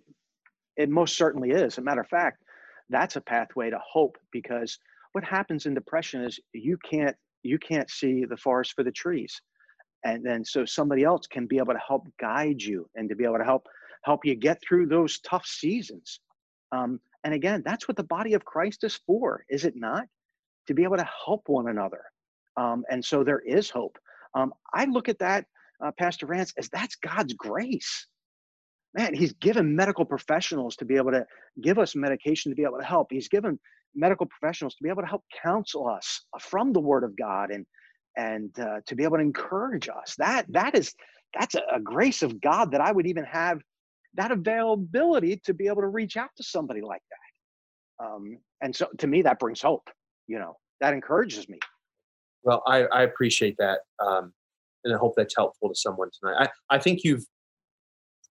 it 0.77 0.89
most 0.89 1.17
certainly 1.17 1.49
is. 1.49 1.63
As 1.63 1.77
a 1.79 1.81
matter 1.81 2.01
of 2.01 2.07
fact, 2.07 2.43
that's 2.89 3.15
a 3.15 3.21
pathway 3.21 3.69
to 3.71 3.79
hope 3.83 4.17
because 4.31 4.77
what 5.13 5.23
happens 5.23 5.65
in 5.65 5.73
depression 5.73 6.23
is 6.23 6.39
you 6.53 6.77
can't 6.89 7.15
you 7.41 7.57
can't 7.57 7.89
see 7.89 8.23
the 8.23 8.37
forest 8.37 8.73
for 8.75 8.83
the 8.83 8.91
trees 8.91 9.41
and 10.03 10.25
then 10.25 10.43
so 10.43 10.65
somebody 10.65 11.03
else 11.03 11.27
can 11.27 11.45
be 11.45 11.57
able 11.57 11.73
to 11.73 11.79
help 11.85 12.07
guide 12.19 12.61
you 12.61 12.87
and 12.95 13.09
to 13.09 13.15
be 13.15 13.23
able 13.23 13.37
to 13.37 13.43
help 13.43 13.67
help 14.03 14.25
you 14.25 14.35
get 14.35 14.61
through 14.61 14.87
those 14.87 15.19
tough 15.19 15.45
seasons. 15.45 16.19
Um, 16.71 16.99
and 17.23 17.33
again, 17.33 17.63
that's 17.65 17.87
what 17.87 17.97
the 17.97 18.03
body 18.03 18.33
of 18.33 18.45
Christ 18.45 18.83
is 18.83 18.99
for, 19.07 19.45
is 19.49 19.65
it 19.65 19.73
not? 19.75 20.05
To 20.67 20.73
be 20.73 20.83
able 20.83 20.97
to 20.97 21.09
help 21.25 21.43
one 21.47 21.67
another. 21.69 22.03
Um, 22.57 22.83
and 22.89 23.03
so 23.03 23.23
there 23.23 23.39
is 23.39 23.69
hope. 23.69 23.97
Um, 24.35 24.53
I 24.73 24.85
look 24.85 25.09
at 25.09 25.19
that, 25.19 25.45
uh, 25.83 25.91
Pastor 25.97 26.25
Rance, 26.25 26.53
as 26.57 26.69
that's 26.69 26.95
God's 26.95 27.33
grace. 27.33 28.07
Man, 28.93 29.13
He's 29.13 29.33
given 29.33 29.75
medical 29.75 30.05
professionals 30.05 30.75
to 30.77 30.85
be 30.85 30.97
able 30.97 31.11
to 31.11 31.25
give 31.61 31.79
us 31.79 31.95
medication 31.95 32.51
to 32.51 32.55
be 32.55 32.63
able 32.63 32.79
to 32.79 32.85
help. 32.85 33.07
He's 33.11 33.29
given 33.29 33.59
medical 33.95 34.25
professionals 34.25 34.75
to 34.75 34.83
be 34.83 34.89
able 34.89 35.01
to 35.01 35.07
help 35.07 35.23
counsel 35.43 35.87
us 35.87 36.21
from 36.39 36.73
the 36.73 36.79
Word 36.79 37.03
of 37.03 37.17
God 37.17 37.51
and 37.51 37.65
and 38.15 38.57
uh, 38.59 38.81
to 38.85 38.95
be 38.95 39.03
able 39.03 39.17
to 39.17 39.23
encourage 39.23 39.89
us. 39.89 40.15
That 40.17 40.45
that 40.49 40.75
is 40.75 40.93
that's 41.37 41.55
a, 41.55 41.61
a 41.73 41.79
grace 41.79 42.21
of 42.21 42.39
God 42.41 42.71
that 42.71 42.81
I 42.81 42.91
would 42.91 43.07
even 43.07 43.23
have 43.25 43.59
that 44.15 44.31
availability 44.31 45.41
to 45.45 45.53
be 45.53 45.67
able 45.67 45.81
to 45.81 45.87
reach 45.87 46.17
out 46.17 46.29
to 46.37 46.43
somebody 46.43 46.81
like 46.81 47.01
that. 47.09 48.05
Um, 48.05 48.37
and 48.61 48.75
so 48.75 48.87
to 48.97 49.07
me, 49.07 49.21
that 49.23 49.39
brings 49.39 49.61
hope, 49.61 49.89
you 50.27 50.39
know, 50.39 50.57
that 50.81 50.93
encourages 50.93 51.47
me. 51.49 51.59
Well, 52.43 52.61
I, 52.67 52.83
I 52.85 53.03
appreciate 53.03 53.55
that. 53.57 53.79
Um, 53.99 54.33
and 54.83 54.93
I 54.93 54.97
hope 54.97 55.13
that's 55.15 55.35
helpful 55.35 55.69
to 55.69 55.75
someone 55.75 56.09
tonight. 56.19 56.49
I, 56.69 56.75
I 56.75 56.79
think 56.79 57.03
you've, 57.03 57.25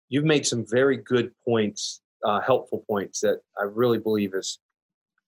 you've 0.09 0.25
made 0.25 0.47
some 0.47 0.65
very 0.69 0.97
good 0.97 1.31
points, 1.45 2.01
uh, 2.25 2.41
helpful 2.41 2.85
points 2.89 3.21
that 3.21 3.41
I 3.61 3.65
really 3.65 3.99
believe 3.99 4.35
is, 4.35 4.59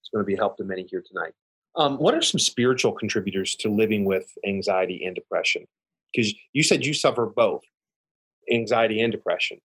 is 0.02 0.10
going 0.12 0.24
to 0.24 0.26
be 0.26 0.36
help 0.36 0.56
to 0.56 0.64
many 0.64 0.86
here 0.88 1.02
tonight. 1.06 1.32
Um, 1.76 1.98
what 1.98 2.14
are 2.14 2.22
some 2.22 2.40
spiritual 2.40 2.92
contributors 2.92 3.54
to 3.56 3.68
living 3.68 4.04
with 4.04 4.26
anxiety 4.46 5.04
and 5.04 5.14
depression? 5.14 5.66
Because 6.12 6.34
you 6.52 6.62
said 6.62 6.84
you 6.84 6.94
suffer 6.94 7.26
both 7.26 7.62
anxiety 8.50 9.00
and 9.00 9.12
depression. 9.12 9.58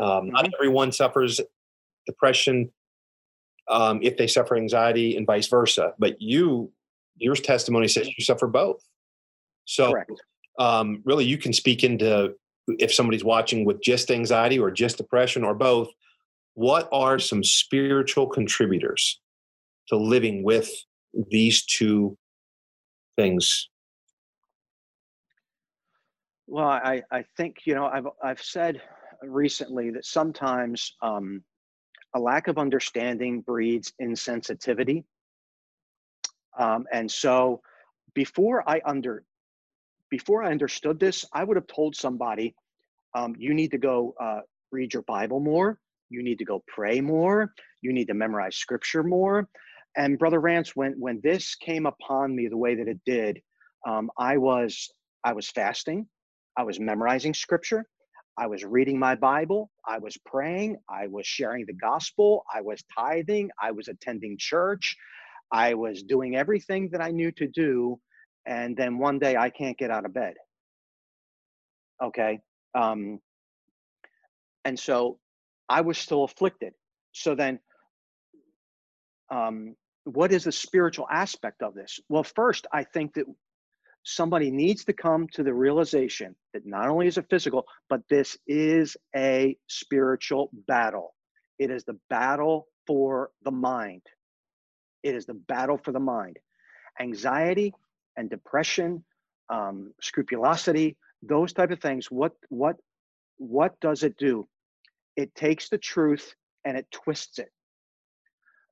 Um, 0.00 0.30
not 0.30 0.44
mm-hmm. 0.44 0.54
everyone 0.58 0.92
suffers 0.92 1.40
depression 2.06 2.70
um, 3.68 4.00
if 4.02 4.16
they 4.16 4.26
suffer 4.26 4.56
anxiety 4.56 5.16
and 5.16 5.26
vice 5.26 5.46
versa. 5.46 5.92
But 5.98 6.20
you, 6.20 6.72
your 7.16 7.34
testimony 7.34 7.86
says 7.86 8.08
you 8.08 8.24
suffer 8.24 8.46
both. 8.46 8.82
So, 9.66 9.94
um, 10.58 11.02
really, 11.04 11.24
you 11.24 11.38
can 11.38 11.52
speak 11.52 11.84
into 11.84 12.34
if 12.78 12.92
somebody's 12.92 13.24
watching 13.24 13.64
with 13.64 13.82
just 13.82 14.10
anxiety 14.10 14.58
or 14.58 14.70
just 14.70 14.96
depression 14.96 15.44
or 15.44 15.54
both. 15.54 15.88
What 16.54 16.88
are 16.92 17.18
some 17.18 17.44
spiritual 17.44 18.26
contributors 18.26 19.20
to 19.88 19.96
living 19.96 20.42
with 20.42 20.70
these 21.30 21.64
two 21.64 22.16
things? 23.16 23.68
Well, 26.46 26.66
I, 26.66 27.02
I 27.12 27.24
think 27.36 27.58
you 27.64 27.74
know 27.74 27.86
I've 27.86 28.08
I've 28.22 28.42
said 28.42 28.82
recently 29.22 29.90
that 29.90 30.04
sometimes 30.04 30.96
um, 31.02 31.42
a 32.14 32.20
lack 32.20 32.48
of 32.48 32.58
understanding 32.58 33.40
breeds 33.40 33.92
insensitivity. 34.00 35.04
Um, 36.58 36.86
and 36.92 37.10
so 37.10 37.60
before 38.14 38.68
I 38.68 38.80
under 38.84 39.24
before 40.10 40.42
I 40.42 40.50
understood 40.50 40.98
this, 40.98 41.24
I 41.32 41.44
would 41.44 41.56
have 41.56 41.68
told 41.68 41.94
somebody, 41.94 42.54
um, 43.14 43.34
you 43.38 43.54
need 43.54 43.70
to 43.70 43.78
go 43.78 44.14
uh, 44.20 44.40
read 44.72 44.92
your 44.92 45.04
Bible 45.04 45.38
more. 45.38 45.78
You 46.08 46.22
need 46.24 46.38
to 46.38 46.44
go 46.44 46.64
pray 46.66 47.00
more. 47.00 47.52
You 47.80 47.92
need 47.92 48.08
to 48.08 48.14
memorize 48.14 48.56
scripture 48.56 49.04
more. 49.04 49.48
And 49.96 50.18
Brother 50.18 50.40
Rance, 50.40 50.74
when 50.74 50.94
when 50.98 51.20
this 51.22 51.54
came 51.54 51.86
upon 51.86 52.34
me 52.34 52.48
the 52.48 52.56
way 52.56 52.74
that 52.74 52.88
it 52.88 53.00
did, 53.06 53.40
um, 53.86 54.10
I 54.18 54.36
was 54.36 54.90
I 55.24 55.32
was 55.32 55.48
fasting, 55.48 56.06
I 56.56 56.64
was 56.64 56.80
memorizing 56.80 57.34
scripture, 57.34 57.86
I 58.38 58.46
was 58.46 58.64
reading 58.64 58.98
my 58.98 59.14
Bible, 59.14 59.70
I 59.86 59.98
was 59.98 60.16
praying, 60.24 60.78
I 60.88 61.08
was 61.08 61.26
sharing 61.26 61.66
the 61.66 61.74
gospel, 61.74 62.44
I 62.52 62.60
was 62.60 62.82
tithing, 62.96 63.50
I 63.60 63.72
was 63.72 63.88
attending 63.88 64.36
church, 64.38 64.96
I 65.52 65.74
was 65.74 66.02
doing 66.02 66.36
everything 66.36 66.88
that 66.92 67.02
I 67.02 67.10
knew 67.10 67.32
to 67.32 67.46
do, 67.46 68.00
and 68.46 68.76
then 68.76 68.98
one 68.98 69.18
day 69.18 69.36
I 69.36 69.50
can't 69.50 69.76
get 69.76 69.90
out 69.90 70.06
of 70.06 70.14
bed. 70.14 70.34
Okay, 72.02 72.40
um, 72.74 73.18
and 74.64 74.78
so 74.78 75.18
I 75.68 75.82
was 75.82 75.98
still 75.98 76.24
afflicted. 76.24 76.72
So 77.12 77.34
then, 77.34 77.58
um, 79.30 79.76
what 80.04 80.32
is 80.32 80.44
the 80.44 80.52
spiritual 80.52 81.06
aspect 81.10 81.62
of 81.62 81.74
this? 81.74 82.00
Well, 82.08 82.24
first, 82.24 82.66
I 82.72 82.84
think 82.84 83.14
that 83.14 83.26
somebody 84.04 84.50
needs 84.50 84.84
to 84.84 84.92
come 84.92 85.26
to 85.34 85.42
the 85.42 85.52
realization 85.52 86.34
that 86.52 86.66
not 86.66 86.88
only 86.88 87.06
is 87.06 87.18
it 87.18 87.26
physical, 87.28 87.66
but 87.88 88.02
this 88.08 88.36
is 88.46 88.96
a 89.16 89.56
spiritual 89.68 90.50
battle. 90.66 91.14
It 91.58 91.70
is 91.70 91.84
the 91.84 91.98
battle 92.08 92.66
for 92.86 93.30
the 93.42 93.50
mind. 93.50 94.02
It 95.02 95.14
is 95.14 95.26
the 95.26 95.34
battle 95.34 95.78
for 95.78 95.92
the 95.92 96.00
mind. 96.00 96.38
Anxiety 96.98 97.72
and 98.16 98.28
depression, 98.28 99.04
um, 99.48 99.92
scrupulosity, 100.00 100.96
those 101.22 101.52
type 101.52 101.70
of 101.70 101.80
things. 101.80 102.10
What 102.10 102.32
what 102.48 102.76
what 103.36 103.78
does 103.80 104.02
it 104.02 104.16
do? 104.16 104.48
It 105.16 105.34
takes 105.34 105.68
the 105.68 105.78
truth 105.78 106.34
and 106.64 106.76
it 106.76 106.86
twists 106.90 107.38
it. 107.38 107.50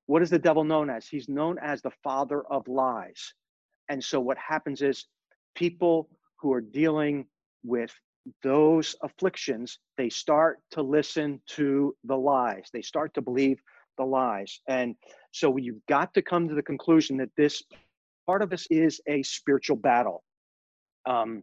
What 0.06 0.22
is 0.22 0.30
the 0.30 0.38
devil 0.38 0.64
known 0.64 0.88
as? 0.88 1.06
He's 1.06 1.28
known 1.28 1.58
as 1.58 1.82
the 1.82 1.92
father 2.02 2.42
of 2.42 2.68
lies. 2.68 3.34
And 3.88 4.02
so 4.02 4.20
what 4.20 4.38
happens 4.38 4.82
is 4.82 5.06
people 5.54 6.08
who 6.40 6.52
are 6.52 6.60
dealing 6.60 7.26
with 7.64 7.92
those 8.42 8.94
afflictions, 9.02 9.78
they 9.96 10.08
start 10.08 10.58
to 10.72 10.82
listen 10.82 11.40
to 11.48 11.94
the 12.04 12.16
lies. 12.16 12.68
They 12.72 12.82
start 12.82 13.14
to 13.14 13.22
believe 13.22 13.58
the 13.96 14.04
lies. 14.04 14.60
And 14.68 14.94
so 15.32 15.56
you've 15.56 15.84
got 15.88 16.14
to 16.14 16.22
come 16.22 16.48
to 16.48 16.54
the 16.54 16.62
conclusion 16.62 17.16
that 17.18 17.30
this 17.36 17.62
part 18.26 18.42
of 18.42 18.50
this 18.50 18.66
is 18.70 19.00
a 19.08 19.22
spiritual 19.22 19.76
battle. 19.76 20.22
Um, 21.06 21.42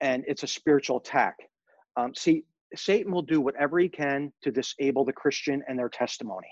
and 0.00 0.24
it's 0.26 0.42
a 0.42 0.46
spiritual 0.46 0.98
attack. 0.98 1.36
Um, 1.96 2.14
see, 2.14 2.44
Satan 2.74 3.12
will 3.12 3.22
do 3.22 3.40
whatever 3.40 3.78
he 3.78 3.88
can 3.88 4.32
to 4.42 4.50
disable 4.50 5.04
the 5.04 5.12
Christian 5.12 5.62
and 5.68 5.78
their 5.78 5.88
testimony. 5.88 6.48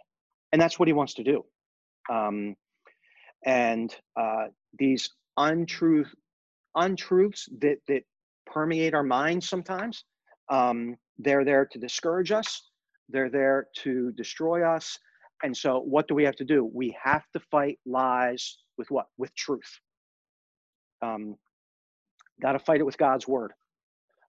And 0.53 0.61
that's 0.61 0.79
what 0.79 0.89
he 0.89 0.93
wants 0.93 1.15
to 1.15 1.25
do. 1.25 1.45
Um, 2.11 2.55
and 3.45 3.95
uh, 4.19 4.47
these 4.79 5.11
untruth, 5.37 6.15
untruths 6.77 7.49
that, 7.61 7.79
that 7.89 8.03
permeate 8.47 8.95
our 8.95 9.03
minds 9.05 9.49
sometimes, 9.49 10.05
um, 10.51 10.97
they're 11.19 11.45
there 11.45 11.67
to 11.67 11.79
discourage 11.79 12.33
us, 12.33 12.71
they're 13.09 13.31
there 13.31 13.69
to 13.79 14.13
destroy 14.13 14.67
us. 14.69 14.99
And 15.43 15.57
so, 15.57 15.81
what 15.81 16.09
do 16.09 16.15
we 16.15 16.25
have 16.25 16.37
to 16.37 16.45
do? 16.45 16.71
We 16.73 16.97
have 17.03 17.25
to 17.35 17.41
fight 17.51 17.79
lies 17.87 18.59
with 18.79 18.91
what? 18.91 19.07
With 19.19 19.35
truth. 19.35 19.81
Um, 21.03 21.37
Got 22.43 22.53
to 22.53 22.59
fight 22.59 22.81
it 22.81 22.87
with 22.87 22.99
God's 22.99 23.29
word. 23.29 23.53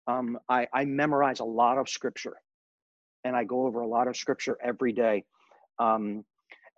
Um, 0.08 0.38
I, 0.50 0.68
I 0.74 0.86
memorize 0.86 1.39
a 1.39 1.46
lot 1.46 1.78
of 1.78 1.89
scripture 1.89 2.36
and 3.24 3.36
I 3.36 3.43
go 3.43 3.66
over 3.66 3.82
a 3.82 3.88
lot 3.88 4.08
of 4.08 4.16
scripture 4.16 4.58
every 4.64 4.93
day. 4.93 5.24
Um, 5.80 6.24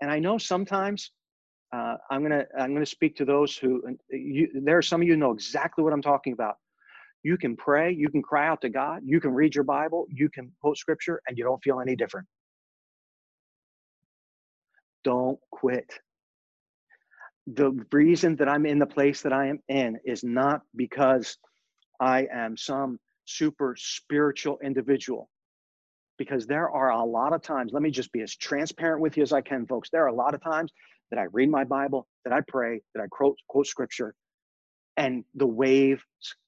and 0.01 0.09
I 0.09 0.19
know 0.19 0.37
sometimes 0.37 1.11
uh, 1.73 1.95
I'm 2.09 2.21
gonna 2.21 2.45
I'm 2.57 2.73
gonna 2.73 2.85
speak 2.85 3.15
to 3.17 3.25
those 3.25 3.57
who 3.57 3.81
you, 4.09 4.49
there 4.63 4.77
are 4.77 4.81
some 4.81 5.01
of 5.01 5.07
you 5.07 5.17
know 5.17 5.31
exactly 5.31 5.83
what 5.83 5.93
I'm 5.93 6.01
talking 6.01 6.33
about. 6.33 6.55
You 7.23 7.37
can 7.37 7.55
pray, 7.55 7.91
you 7.91 8.09
can 8.09 8.21
cry 8.21 8.47
out 8.47 8.61
to 8.61 8.69
God, 8.69 9.01
you 9.03 9.19
can 9.19 9.33
read 9.33 9.55
your 9.55 9.63
Bible, 9.63 10.05
you 10.09 10.29
can 10.29 10.51
quote 10.61 10.77
scripture, 10.77 11.21
and 11.27 11.37
you 11.37 11.43
don't 11.43 11.61
feel 11.61 11.81
any 11.81 11.95
different. 11.95 12.27
Don't 15.03 15.39
quit 15.51 15.91
the 17.47 17.71
reason 17.93 18.35
that 18.35 18.49
I'm 18.49 18.65
in 18.65 18.77
the 18.77 18.85
place 18.85 19.21
that 19.21 19.31
I 19.31 19.47
am 19.47 19.59
in 19.69 19.97
is 20.05 20.23
not 20.23 20.61
because 20.75 21.37
I 21.99 22.27
am 22.31 22.57
some 22.57 22.99
super 23.25 23.75
spiritual 23.77 24.59
individual. 24.61 25.29
Because 26.17 26.45
there 26.45 26.69
are 26.69 26.91
a 26.91 27.03
lot 27.03 27.31
of 27.31 27.41
times, 27.41 27.71
let 27.71 27.83
me 27.83 27.91
just 27.91 28.11
be 28.11 28.21
as 28.21 28.35
transparent 28.35 29.01
with 29.01 29.15
you 29.15 29.23
as 29.23 29.31
I 29.31 29.41
can, 29.41 29.65
folks. 29.65 29.89
There 29.89 30.03
are 30.03 30.07
a 30.07 30.13
lot 30.13 30.33
of 30.33 30.43
times 30.43 30.71
that 31.11 31.19
I 31.19 31.25
read 31.33 31.49
my 31.49 31.65
Bible, 31.65 32.07
that 32.25 32.33
I 32.33 32.41
pray, 32.47 32.81
that 32.95 33.01
I 33.03 33.07
quote, 33.09 33.37
quote 33.47 33.67
scripture, 33.67 34.15
and 34.97 35.25
the 35.35 35.47
waves 35.47 36.03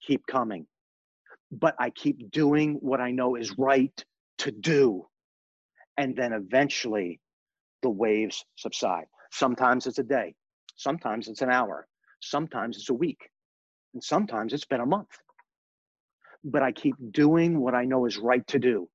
keep 0.05 0.25
coming. 0.27 0.67
But 1.51 1.75
I 1.79 1.91
keep 1.91 2.31
doing 2.31 2.75
what 2.81 3.01
I 3.01 3.11
know 3.11 3.35
is 3.35 3.57
right 3.57 3.93
to 4.39 4.51
do. 4.51 5.07
And 5.97 6.15
then 6.15 6.33
eventually 6.33 7.19
the 7.83 7.91
waves 7.91 8.45
subside. 8.57 9.05
Sometimes 9.31 9.87
it's 9.87 9.99
a 9.99 10.03
day, 10.03 10.35
Sometimes 10.77 11.29
it's 11.29 11.43
an 11.43 11.51
hour, 11.51 11.87
sometimes 12.21 12.77
it's 12.77 12.89
a 12.89 12.95
week, 12.95 13.29
and 13.93 14.03
sometimes 14.03 14.53
it's 14.53 14.65
been 14.65 14.81
a 14.81 14.87
month. 14.87 15.09
But 16.43 16.63
I 16.63 16.71
keep 16.73 16.95
doing 17.11 17.59
what 17.59 17.75
I 17.75 17.85
know 17.85 18.05
is 18.07 18.17
right 18.17 18.45
to 18.47 18.59
do. 18.59 18.89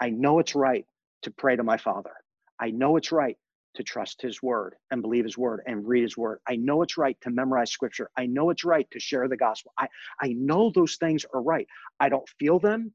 I 0.00 0.10
know 0.10 0.40
it's 0.40 0.54
right 0.54 0.86
to 1.22 1.30
pray 1.32 1.56
to 1.56 1.64
my 1.64 1.78
Father. 1.78 2.12
I 2.60 2.70
know 2.70 2.96
it's 2.96 3.12
right 3.12 3.36
to 3.76 3.82
trust 3.82 4.22
His 4.22 4.42
word 4.42 4.74
and 4.90 5.02
believe 5.02 5.24
His 5.24 5.38
word 5.38 5.62
and 5.66 5.86
read 5.86 6.02
His 6.02 6.16
word. 6.16 6.40
I 6.48 6.56
know 6.56 6.82
it's 6.82 6.98
right 6.98 7.16
to 7.22 7.30
memorize 7.30 7.70
scripture. 7.72 8.10
I 8.16 8.26
know 8.26 8.50
it's 8.50 8.64
right 8.64 8.88
to 8.92 9.00
share 9.00 9.28
the 9.28 9.36
gospel. 9.36 9.72
I, 9.78 9.88
I 10.20 10.34
know 10.38 10.72
those 10.74 10.96
things 10.96 11.24
are 11.34 11.42
right. 11.42 11.66
I 12.00 12.08
don't 12.08 12.28
feel 12.38 12.58
them. 12.58 12.92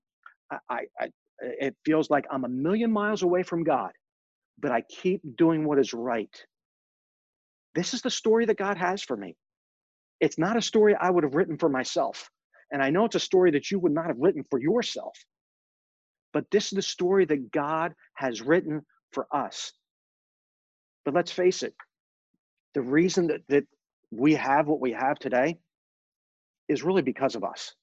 I, 0.51 0.57
I, 0.69 0.81
I 0.99 1.09
it 1.41 1.75
feels 1.85 2.09
like 2.09 2.25
I'm 2.31 2.45
a 2.45 2.49
million 2.49 2.91
miles 2.91 3.23
away 3.23 3.43
from 3.43 3.63
God, 3.63 3.91
but 4.59 4.71
I 4.71 4.81
keep 4.81 5.21
doing 5.37 5.65
what 5.65 5.79
is 5.79 5.93
right 5.93 6.31
this 7.75 7.93
is 7.93 8.01
the 8.01 8.11
story 8.11 8.45
that 8.45 8.57
God 8.57 8.77
has 8.77 9.03
for 9.03 9.17
me. 9.17 9.35
It's 10.19 10.37
not 10.37 10.57
a 10.57 10.61
story 10.61 10.95
I 10.95 11.09
would 11.09 11.23
have 11.23 11.35
written 11.35 11.57
for 11.57 11.69
myself. 11.69 12.29
And 12.71 12.81
I 12.83 12.89
know 12.89 13.05
it's 13.05 13.15
a 13.15 13.19
story 13.19 13.51
that 13.51 13.71
you 13.71 13.79
would 13.79 13.93
not 13.93 14.07
have 14.07 14.17
written 14.19 14.45
for 14.49 14.59
yourself. 14.59 15.17
But 16.33 16.45
this 16.51 16.65
is 16.65 16.77
the 16.77 16.81
story 16.81 17.25
that 17.25 17.51
God 17.51 17.93
has 18.15 18.41
written 18.41 18.83
for 19.11 19.27
us. 19.31 19.73
But 21.05 21.13
let's 21.13 21.31
face 21.31 21.63
it, 21.63 21.73
the 22.73 22.81
reason 22.81 23.27
that, 23.27 23.41
that 23.49 23.65
we 24.11 24.35
have 24.35 24.67
what 24.67 24.79
we 24.79 24.91
have 24.91 25.19
today 25.19 25.57
is 26.69 26.83
really 26.83 27.01
because 27.01 27.35
of 27.35 27.43
us. 27.43 27.73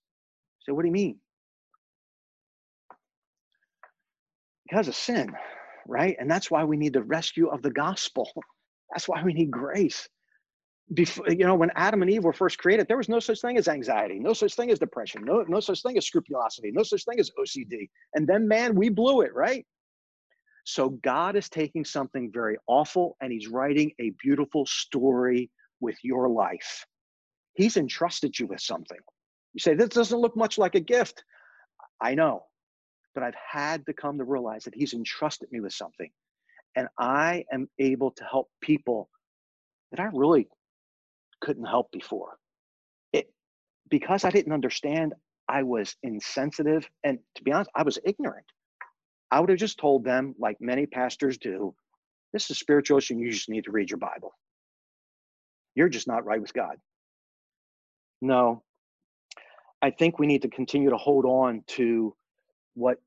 So, 0.61 0.75
what 0.75 0.83
do 0.83 0.89
you 0.89 0.93
mean? 0.93 1.19
Because 4.69 4.89
of 4.89 4.95
sin, 4.95 5.33
right? 5.87 6.17
And 6.19 6.31
that's 6.31 6.51
why 6.51 6.65
we 6.65 6.77
need 6.77 6.93
the 6.93 7.03
rescue 7.03 7.49
of 7.49 7.63
the 7.63 7.71
gospel. 7.71 8.31
That's 8.93 9.09
why 9.09 9.23
we 9.23 9.33
need 9.33 9.53
grace. 9.53 10.09
Before, 10.93 11.31
you 11.31 11.47
know, 11.47 11.55
when 11.55 11.71
Adam 11.77 12.03
and 12.03 12.11
Eve 12.11 12.25
were 12.25 12.33
first 12.33 12.59
created, 12.59 12.89
there 12.89 12.97
was 12.97 13.09
no 13.09 13.21
such 13.21 13.41
thing 13.41 13.57
as 13.57 13.69
anxiety, 13.69 14.19
no 14.19 14.33
such 14.33 14.57
thing 14.57 14.73
as 14.73 14.81
depression, 14.81 15.25
no, 15.25 15.45
no 15.47 15.61
such 15.61 15.81
thing 15.83 15.97
as 15.97 16.07
scrupulosity, 16.07 16.73
no 16.73 16.83
such 16.83 17.05
thing 17.05 17.21
as 17.21 17.31
OCD. 17.39 17.89
And 18.15 18.27
then, 18.27 18.49
man, 18.49 18.75
we 18.75 18.89
blew 18.89 19.21
it, 19.21 19.33
right? 19.33 19.65
So 20.65 20.91
God 20.91 21.37
is 21.37 21.49
taking 21.49 21.85
something 21.85 22.31
very 22.33 22.57
awful 22.67 23.17
and 23.21 23.33
he's 23.33 23.49
writing 23.49 23.93
a 23.99 24.11
beautiful 24.23 24.67
story 24.67 25.51
with 25.81 25.97
your 26.03 26.29
life. 26.29 26.87
He's 27.55 27.77
entrusted 27.77 28.39
you 28.39 28.47
with 28.47 28.61
something. 28.61 28.99
You 29.55 29.61
say, 29.61 29.75
this 29.75 29.89
doesn't 29.89 30.19
look 30.19 30.37
much 30.37 30.59
like 30.59 30.75
a 30.75 30.81
gift. 30.81 31.25
I 32.01 32.15
know, 32.15 32.45
but 33.15 33.25
I've 33.25 33.35
had 33.35 33.85
to 33.87 33.93
come 33.93 34.19
to 34.19 34.25
realize 34.25 34.65
that 34.65 34.75
he's 34.75 34.95
entrusted 34.95 35.51
me 35.51 35.61
with 35.61 35.73
something 35.73 36.11
and 36.77 36.89
I 36.99 37.45
am 37.53 37.69
able 37.79 38.13
to 38.13 38.25
help 38.25 38.49
people 38.61 39.09
that 39.91 40.01
I 40.01 40.09
really 40.13 40.49
couldn't 41.41 41.65
help 41.65 41.91
before. 41.91 42.39
It 43.13 43.33
because 43.89 44.25
I 44.25 44.31
didn't 44.31 44.53
understand, 44.53 45.15
I 45.49 45.63
was 45.65 45.97
insensitive, 46.03 46.89
and 47.03 47.19
to 47.37 47.43
be 47.43 47.53
honest, 47.53 47.71
I 47.75 47.83
was 47.83 47.99
ignorant. 48.05 48.47
I 49.31 49.41
would 49.41 49.51
have 49.51 49.59
just 49.59 49.79
told 49.79 50.05
them, 50.05 50.35
like 50.39 50.57
many 50.61 50.87
pastors 50.87 51.39
do, 51.39 51.75
this 52.33 52.51
is 52.51 52.59
spiritual 52.59 53.01
and 53.11 53.21
you 53.21 53.31
just 53.31 53.49
need 53.49 53.65
to 53.65 53.71
read 53.73 53.91
your 53.91 53.99
Bible. 53.99 54.33
You're 55.75 55.89
just 55.89 56.07
not 56.07 56.25
right 56.25 56.41
with 56.41 56.53
God. 56.53 56.77
No, 58.21 58.63
I 59.83 59.91
think 59.91 60.19
we 60.19 60.27
need 60.27 60.43
to 60.43 60.49
continue 60.49 60.91
to 60.91 60.97
hold 60.97 61.25
on 61.25 61.63
to 61.69 62.15
what 62.75 62.99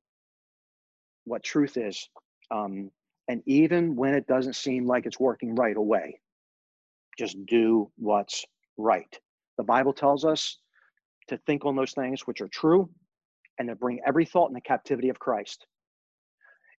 what 1.25 1.43
truth 1.43 1.77
is. 1.77 2.09
Um, 2.51 2.91
and 3.29 3.41
even 3.45 3.95
when 3.95 4.13
it 4.13 4.27
doesn't 4.27 4.55
seem 4.55 4.85
like 4.85 5.05
it's 5.05 5.19
working 5.19 5.55
right 5.55 5.77
away, 5.77 6.19
just 7.17 7.37
do 7.45 7.89
what's 7.97 8.45
right. 8.77 9.17
The 9.57 9.63
Bible 9.63 9.93
tells 9.93 10.25
us 10.25 10.57
to 11.29 11.37
think 11.45 11.63
on 11.65 11.75
those 11.75 11.93
things 11.93 12.27
which 12.27 12.41
are 12.41 12.49
true 12.49 12.89
and 13.59 13.69
to 13.69 13.75
bring 13.75 14.01
every 14.05 14.25
thought 14.25 14.49
in 14.49 14.53
the 14.53 14.61
captivity 14.61 15.09
of 15.09 15.19
Christ. 15.19 15.65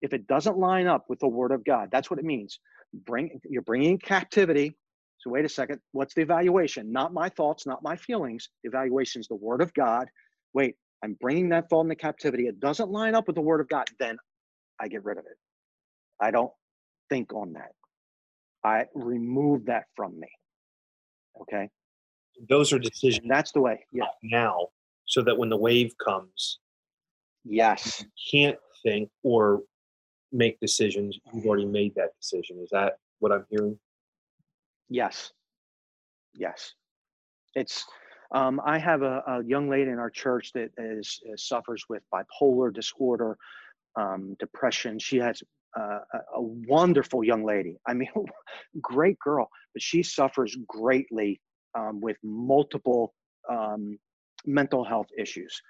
If 0.02 0.12
it 0.12 0.26
doesn't 0.26 0.58
line 0.58 0.86
up 0.86 1.04
with 1.08 1.20
the 1.20 1.28
word 1.28 1.52
of 1.52 1.64
God, 1.64 1.88
that's 1.90 2.10
what 2.10 2.18
it 2.18 2.24
means. 2.24 2.58
bring 3.06 3.40
you're 3.48 3.62
bringing 3.62 3.98
captivity. 3.98 4.76
So 5.18 5.30
wait 5.30 5.44
a 5.44 5.48
second, 5.48 5.80
what's 5.92 6.14
the 6.14 6.22
evaluation? 6.22 6.92
Not 6.92 7.14
my 7.14 7.28
thoughts, 7.30 7.66
not 7.66 7.82
my 7.82 7.96
feelings. 7.96 8.48
Evaluation 8.64 9.20
is 9.20 9.28
the 9.28 9.36
word 9.36 9.62
of 9.62 9.72
God. 9.72 10.08
Wait, 10.52 10.76
I'm 11.02 11.16
bringing 11.20 11.48
that 11.50 11.70
thought 11.70 11.82
into 11.82 11.94
captivity. 11.94 12.46
It 12.46 12.60
doesn't 12.60 12.90
line 12.90 13.14
up 13.14 13.26
with 13.26 13.36
the 13.36 13.42
word 13.42 13.60
of 13.60 13.68
God. 13.68 13.86
Then 13.98 14.18
I 14.80 14.88
get 14.88 15.04
rid 15.04 15.18
of 15.18 15.24
it. 15.24 15.38
I 16.20 16.30
don't 16.30 16.52
think 17.08 17.32
on 17.32 17.54
that. 17.54 17.72
I 18.62 18.86
remove 18.94 19.66
that 19.66 19.84
from 19.96 20.18
me. 20.18 20.28
Okay. 21.42 21.68
Those 22.48 22.72
are 22.72 22.78
decisions. 22.78 23.22
And 23.22 23.30
that's 23.30 23.52
the 23.52 23.60
way. 23.60 23.86
Yeah. 23.92 24.04
Now, 24.22 24.68
so 25.06 25.22
that 25.22 25.36
when 25.36 25.48
the 25.48 25.56
wave 25.56 25.92
comes, 26.02 26.58
yes, 27.44 28.02
you 28.02 28.08
can't 28.30 28.58
think 28.82 29.10
or 29.22 29.62
make 30.34 30.60
decisions. 30.60 31.18
You've 31.32 31.46
already 31.46 31.64
made 31.64 31.94
that 31.94 32.10
decision. 32.20 32.58
Is 32.62 32.70
that 32.70 32.98
what 33.20 33.32
I'm 33.32 33.46
hearing? 33.48 33.78
Yes. 34.88 35.32
Yes. 36.34 36.74
It's. 37.54 37.84
Um, 38.34 38.60
I 38.66 38.78
have 38.78 39.02
a, 39.02 39.22
a, 39.28 39.44
young 39.44 39.68
lady 39.68 39.90
in 39.90 39.98
our 39.98 40.10
church 40.10 40.50
that 40.54 40.70
is, 40.76 41.20
is 41.32 41.46
suffers 41.46 41.84
with 41.88 42.02
bipolar 42.12 42.74
disorder, 42.74 43.36
um, 43.96 44.34
depression. 44.40 44.98
She 44.98 45.18
has 45.18 45.40
uh, 45.78 45.98
a 46.34 46.42
wonderful 46.42 47.22
young 47.22 47.44
lady. 47.44 47.76
I 47.86 47.94
mean, 47.94 48.08
great 48.80 49.18
girl, 49.20 49.48
but 49.72 49.82
she 49.82 50.02
suffers 50.02 50.56
greatly 50.66 51.40
um, 51.78 52.00
with 52.00 52.16
multiple 52.24 53.14
um, 53.48 53.98
mental 54.46 54.84
health 54.84 55.08
issues. 55.16 55.60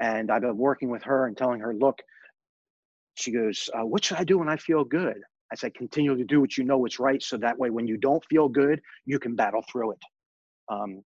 And 0.00 0.30
I've 0.30 0.42
been 0.42 0.58
working 0.58 0.90
with 0.90 1.04
her 1.04 1.26
and 1.26 1.36
telling 1.36 1.60
her, 1.60 1.74
look, 1.74 2.00
she 3.14 3.32
goes, 3.32 3.68
uh, 3.76 3.84
what 3.84 4.04
should 4.04 4.18
I 4.18 4.24
do 4.24 4.38
when 4.38 4.48
I 4.48 4.56
feel 4.56 4.84
good? 4.84 5.20
I 5.52 5.56
said, 5.56 5.74
continue 5.74 6.16
to 6.16 6.24
do 6.24 6.40
what 6.40 6.56
you 6.56 6.64
know 6.64 6.84
is 6.84 6.98
right. 6.98 7.22
So 7.22 7.36
that 7.38 7.58
way, 7.58 7.70
when 7.70 7.86
you 7.86 7.96
don't 7.96 8.24
feel 8.26 8.48
good, 8.48 8.80
you 9.04 9.18
can 9.18 9.36
battle 9.36 9.64
through 9.70 9.92
it. 9.92 10.02
Um, 10.68 11.02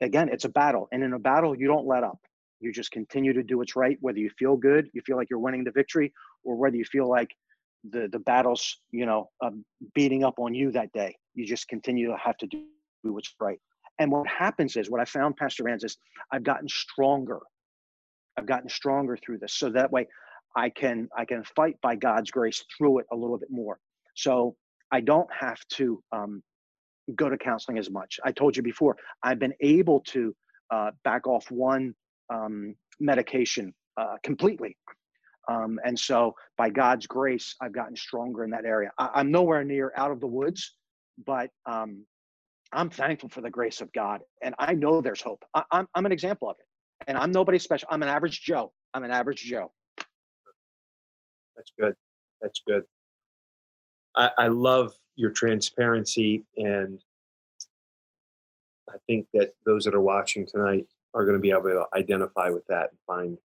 again, 0.00 0.28
it's 0.30 0.44
a 0.44 0.48
battle. 0.48 0.88
And 0.92 1.02
in 1.02 1.12
a 1.12 1.18
battle, 1.18 1.56
you 1.56 1.68
don't 1.68 1.86
let 1.86 2.02
up. 2.02 2.18
You 2.60 2.72
just 2.72 2.90
continue 2.90 3.32
to 3.32 3.42
do 3.42 3.58
what's 3.58 3.76
right, 3.76 3.96
whether 4.00 4.18
you 4.18 4.30
feel 4.38 4.56
good, 4.56 4.88
you 4.92 5.00
feel 5.06 5.16
like 5.16 5.30
you're 5.30 5.38
winning 5.38 5.62
the 5.62 5.70
victory, 5.70 6.12
or 6.42 6.56
whether 6.56 6.76
you 6.76 6.84
feel 6.84 7.08
like 7.08 7.30
the 7.88 8.08
the 8.10 8.18
battle's 8.18 8.78
you 8.90 9.06
know 9.06 9.30
um, 9.44 9.64
beating 9.94 10.24
up 10.24 10.34
on 10.38 10.54
you 10.54 10.72
that 10.72 10.92
day. 10.92 11.16
You 11.34 11.46
just 11.46 11.68
continue 11.68 12.08
to 12.08 12.16
have 12.16 12.36
to 12.38 12.46
do 12.48 12.64
what's 13.04 13.32
right. 13.40 13.60
And 14.00 14.10
what 14.10 14.26
happens 14.26 14.76
is, 14.76 14.90
what 14.90 15.00
I 15.00 15.04
found, 15.04 15.36
Pastor 15.36 15.64
Rans, 15.64 15.84
is 15.84 15.98
I've 16.32 16.42
gotten 16.42 16.68
stronger. 16.68 17.40
I've 18.36 18.46
gotten 18.46 18.68
stronger 18.68 19.16
through 19.16 19.38
this, 19.38 19.54
so 19.54 19.70
that 19.70 19.92
way 19.92 20.08
I 20.56 20.70
can 20.70 21.08
I 21.16 21.24
can 21.24 21.44
fight 21.56 21.76
by 21.82 21.96
God's 21.96 22.30
grace 22.30 22.64
through 22.76 23.00
it 23.00 23.06
a 23.12 23.16
little 23.16 23.38
bit 23.38 23.50
more. 23.50 23.78
So 24.14 24.56
I 24.90 25.00
don't 25.00 25.28
have 25.32 25.60
to 25.74 26.02
um, 26.12 26.42
go 27.14 27.28
to 27.28 27.36
counseling 27.36 27.78
as 27.78 27.90
much. 27.90 28.18
I 28.24 28.32
told 28.32 28.56
you 28.56 28.62
before, 28.62 28.96
I've 29.22 29.38
been 29.38 29.54
able 29.60 30.00
to 30.08 30.34
uh, 30.70 30.90
back 31.04 31.26
off 31.26 31.50
one 31.50 31.94
um, 32.32 32.74
medication 33.00 33.74
uh, 33.96 34.16
completely. 34.22 34.76
Um, 35.48 35.80
and 35.84 35.98
so, 35.98 36.34
by 36.58 36.68
God's 36.68 37.06
grace, 37.06 37.54
I've 37.62 37.72
gotten 37.72 37.96
stronger 37.96 38.44
in 38.44 38.50
that 38.50 38.66
area. 38.66 38.90
I, 38.98 39.20
am 39.20 39.30
nowhere 39.30 39.64
near 39.64 39.92
out 39.96 40.10
of 40.10 40.20
the 40.20 40.26
woods, 40.26 40.74
but 41.24 41.48
um, 41.64 42.04
I'm 42.70 42.90
thankful 42.90 43.30
for 43.30 43.40
the 43.40 43.48
grace 43.48 43.80
of 43.80 43.90
God. 43.94 44.20
And 44.42 44.54
I 44.58 44.74
know 44.74 45.00
there's 45.00 45.22
hope. 45.22 45.42
I, 45.54 45.62
I'm, 45.70 45.88
I'm 45.94 46.04
an 46.04 46.12
example 46.12 46.50
of 46.50 46.56
it. 46.58 46.66
And 47.06 47.16
I'm 47.16 47.32
nobody 47.32 47.58
special. 47.58 47.88
I'm 47.90 48.02
an 48.02 48.10
average 48.10 48.42
Joe. 48.42 48.72
I'm 48.92 49.04
an 49.04 49.10
average 49.10 49.42
Joe. 49.42 49.72
That's 51.58 51.72
good. 51.78 51.94
That's 52.40 52.62
good. 52.66 52.84
I, 54.14 54.30
I 54.38 54.46
love 54.46 54.94
your 55.16 55.30
transparency. 55.30 56.44
And 56.56 57.00
I 58.88 58.94
think 59.08 59.26
that 59.34 59.54
those 59.66 59.84
that 59.84 59.94
are 59.94 60.00
watching 60.00 60.46
tonight 60.46 60.86
are 61.14 61.24
going 61.24 61.36
to 61.36 61.42
be 61.42 61.50
able 61.50 61.62
to 61.62 61.84
identify 61.96 62.48
with 62.48 62.64
that 62.68 62.90
and 62.90 62.98
find 63.06 63.38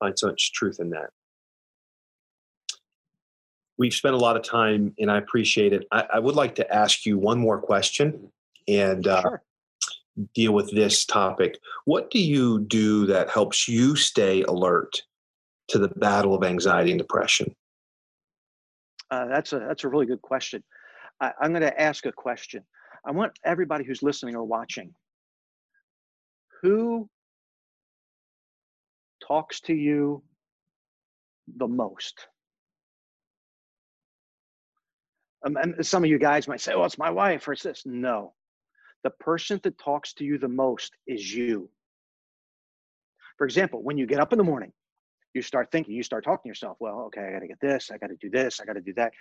find 0.00 0.18
such 0.18 0.52
truth 0.52 0.80
in 0.80 0.90
that. 0.90 1.10
We've 3.78 3.94
spent 3.94 4.14
a 4.14 4.18
lot 4.18 4.36
of 4.36 4.42
time, 4.42 4.92
and 4.98 5.10
I 5.10 5.18
appreciate 5.18 5.72
it. 5.72 5.86
I, 5.92 6.04
I 6.14 6.18
would 6.18 6.34
like 6.34 6.56
to 6.56 6.74
ask 6.74 7.06
you 7.06 7.16
one 7.16 7.38
more 7.38 7.60
question 7.60 8.32
and 8.66 9.06
uh, 9.06 9.22
sure. 9.22 9.42
deal 10.34 10.52
with 10.52 10.72
this 10.72 11.04
topic. 11.04 11.58
What 11.84 12.10
do 12.10 12.18
you 12.18 12.60
do 12.60 13.06
that 13.06 13.30
helps 13.30 13.68
you 13.68 13.94
stay 13.94 14.42
alert 14.42 15.02
to 15.68 15.78
the 15.78 15.88
battle 15.88 16.34
of 16.34 16.44
anxiety 16.44 16.90
and 16.90 16.98
depression? 16.98 17.54
Uh, 19.10 19.26
that's 19.26 19.52
a 19.52 19.58
that's 19.58 19.84
a 19.84 19.88
really 19.88 20.06
good 20.06 20.22
question. 20.22 20.62
I, 21.20 21.32
I'm 21.40 21.50
going 21.50 21.62
to 21.62 21.80
ask 21.80 22.04
a 22.06 22.12
question. 22.12 22.62
I 23.06 23.10
want 23.10 23.32
everybody 23.44 23.84
who's 23.84 24.02
listening 24.02 24.34
or 24.34 24.44
watching 24.44 24.92
who 26.62 27.08
talks 29.26 29.60
to 29.62 29.74
you 29.74 30.22
the 31.56 31.68
most? 31.68 32.26
Um, 35.44 35.56
and 35.56 35.86
some 35.86 36.02
of 36.02 36.10
you 36.10 36.18
guys 36.18 36.48
might 36.48 36.60
say, 36.60 36.72
"Oh, 36.72 36.84
it's 36.84 36.98
my 36.98 37.10
wife," 37.10 37.46
or 37.46 37.52
it's 37.52 37.62
this. 37.62 37.84
No, 37.86 38.34
the 39.04 39.10
person 39.10 39.60
that 39.62 39.78
talks 39.78 40.12
to 40.14 40.24
you 40.24 40.38
the 40.38 40.48
most 40.48 40.92
is 41.06 41.32
you. 41.32 41.70
For 43.36 43.44
example, 43.44 43.82
when 43.82 43.98
you 43.98 44.06
get 44.06 44.18
up 44.18 44.32
in 44.32 44.38
the 44.38 44.44
morning, 44.44 44.72
you 45.34 45.42
start 45.42 45.70
thinking, 45.70 45.94
you 45.94 46.02
start 46.02 46.24
talking 46.24 46.42
to 46.44 46.48
yourself. 46.48 46.76
Well, 46.80 47.02
okay, 47.06 47.26
I 47.28 47.32
got 47.32 47.40
to 47.40 47.48
get 47.48 47.60
this, 47.60 47.90
I 47.92 47.98
got 47.98 48.08
to 48.08 48.16
do 48.20 48.30
this, 48.30 48.60
I 48.60 48.64
got 48.64 48.74
to 48.74 48.80
do 48.80 48.94
that. 48.94 49.12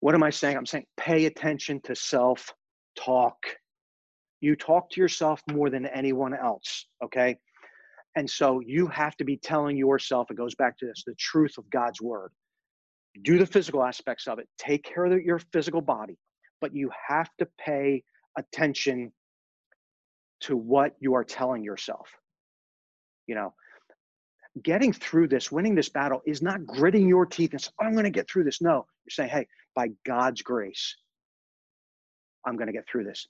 What 0.00 0.14
am 0.14 0.22
I 0.22 0.30
saying? 0.30 0.56
I'm 0.56 0.66
saying 0.66 0.86
pay 0.96 1.26
attention 1.26 1.80
to 1.82 1.94
self 1.94 2.54
talk 2.96 3.36
you 4.40 4.56
talk 4.56 4.90
to 4.90 5.00
yourself 5.00 5.42
more 5.50 5.70
than 5.70 5.86
anyone 5.86 6.34
else 6.34 6.86
okay 7.02 7.36
and 8.16 8.28
so 8.28 8.60
you 8.60 8.86
have 8.88 9.16
to 9.16 9.24
be 9.24 9.36
telling 9.36 9.76
yourself 9.76 10.30
it 10.30 10.36
goes 10.36 10.54
back 10.54 10.76
to 10.78 10.86
this 10.86 11.02
the 11.06 11.14
truth 11.14 11.56
of 11.58 11.68
god's 11.70 12.00
word 12.00 12.32
do 13.22 13.38
the 13.38 13.46
physical 13.46 13.84
aspects 13.84 14.26
of 14.26 14.38
it 14.38 14.48
take 14.58 14.82
care 14.82 15.04
of 15.04 15.22
your 15.22 15.38
physical 15.52 15.80
body 15.80 16.16
but 16.60 16.74
you 16.74 16.90
have 17.08 17.30
to 17.38 17.46
pay 17.58 18.02
attention 18.38 19.12
to 20.40 20.56
what 20.56 20.94
you 21.00 21.14
are 21.14 21.24
telling 21.24 21.62
yourself 21.62 22.08
you 23.26 23.34
know 23.34 23.52
getting 24.62 24.92
through 24.92 25.28
this 25.28 25.50
winning 25.50 25.74
this 25.74 25.88
battle 25.88 26.20
is 26.26 26.42
not 26.42 26.64
gritting 26.66 27.08
your 27.08 27.26
teeth 27.26 27.52
and 27.52 27.60
saying 27.60 27.72
i'm 27.80 27.92
going 27.92 28.04
to 28.04 28.10
get 28.10 28.28
through 28.28 28.44
this 28.44 28.60
no 28.60 28.86
you're 29.04 29.10
saying 29.10 29.30
hey 29.30 29.46
by 29.74 29.88
god's 30.06 30.42
grace 30.42 30.96
i'm 32.46 32.56
going 32.56 32.66
to 32.66 32.72
get 32.72 32.86
through 32.88 33.04
this 33.04 33.26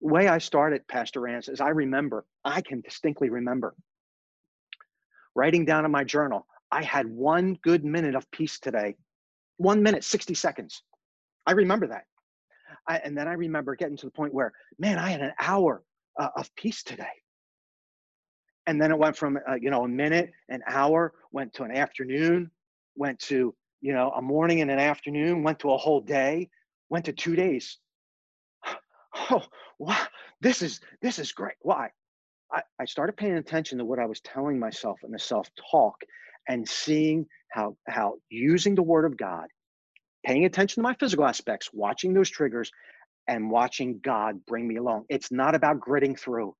way 0.00 0.28
I 0.28 0.38
started, 0.38 0.86
Pastor 0.88 1.20
Rance, 1.20 1.48
is 1.48 1.60
I 1.60 1.70
remember, 1.70 2.24
I 2.44 2.60
can 2.60 2.80
distinctly 2.80 3.30
remember 3.30 3.74
writing 5.34 5.66
down 5.66 5.84
in 5.84 5.90
my 5.90 6.02
journal, 6.02 6.46
I 6.72 6.82
had 6.82 7.06
one 7.06 7.58
good 7.62 7.84
minute 7.84 8.14
of 8.14 8.28
peace 8.30 8.58
today. 8.58 8.96
One 9.58 9.82
minute, 9.82 10.02
60 10.02 10.34
seconds. 10.34 10.82
I 11.46 11.52
remember 11.52 11.88
that. 11.88 12.04
I, 12.88 12.96
and 12.98 13.16
then 13.16 13.28
I 13.28 13.34
remember 13.34 13.76
getting 13.76 13.96
to 13.98 14.06
the 14.06 14.12
point 14.12 14.34
where, 14.34 14.52
man, 14.78 14.98
I 14.98 15.10
had 15.10 15.20
an 15.20 15.32
hour 15.38 15.82
uh, 16.18 16.28
of 16.36 16.54
peace 16.56 16.82
today. 16.82 17.04
And 18.66 18.80
then 18.80 18.90
it 18.90 18.98
went 18.98 19.16
from, 19.16 19.38
uh, 19.48 19.54
you 19.54 19.70
know, 19.70 19.84
a 19.84 19.88
minute, 19.88 20.32
an 20.48 20.62
hour, 20.66 21.12
went 21.32 21.52
to 21.54 21.62
an 21.64 21.70
afternoon, 21.70 22.50
went 22.96 23.18
to, 23.20 23.54
you 23.80 23.92
know, 23.92 24.10
a 24.16 24.22
morning 24.22 24.60
and 24.60 24.70
an 24.70 24.78
afternoon, 24.78 25.42
went 25.42 25.60
to 25.60 25.70
a 25.70 25.76
whole 25.76 26.00
day, 26.00 26.50
went 26.88 27.04
to 27.06 27.12
two 27.12 27.36
days. 27.36 27.78
Oh 29.30 29.42
wow 29.78 30.06
this 30.40 30.62
is 30.62 30.80
this 31.00 31.18
is 31.18 31.32
great. 31.32 31.54
Why? 31.62 31.90
I, 32.52 32.62
I 32.78 32.84
started 32.84 33.16
paying 33.16 33.36
attention 33.36 33.78
to 33.78 33.84
what 33.84 33.98
i 33.98 34.06
was 34.06 34.20
telling 34.20 34.58
myself 34.58 35.00
in 35.04 35.10
the 35.10 35.18
self-talk 35.18 35.96
and 36.48 36.68
seeing 36.68 37.26
how 37.50 37.76
how 37.88 38.14
using 38.28 38.74
the 38.74 38.82
word 38.82 39.04
of 39.04 39.16
god 39.16 39.46
paying 40.24 40.44
attention 40.44 40.82
to 40.82 40.82
my 40.82 40.94
physical 40.94 41.24
aspects 41.26 41.70
watching 41.72 42.14
those 42.14 42.30
triggers 42.30 42.70
and 43.28 43.50
watching 43.50 44.00
god 44.02 44.44
bring 44.46 44.66
me 44.68 44.76
along. 44.76 45.04
It's 45.08 45.32
not 45.32 45.54
about 45.54 45.80
gritting 45.80 46.16
through 46.16 46.54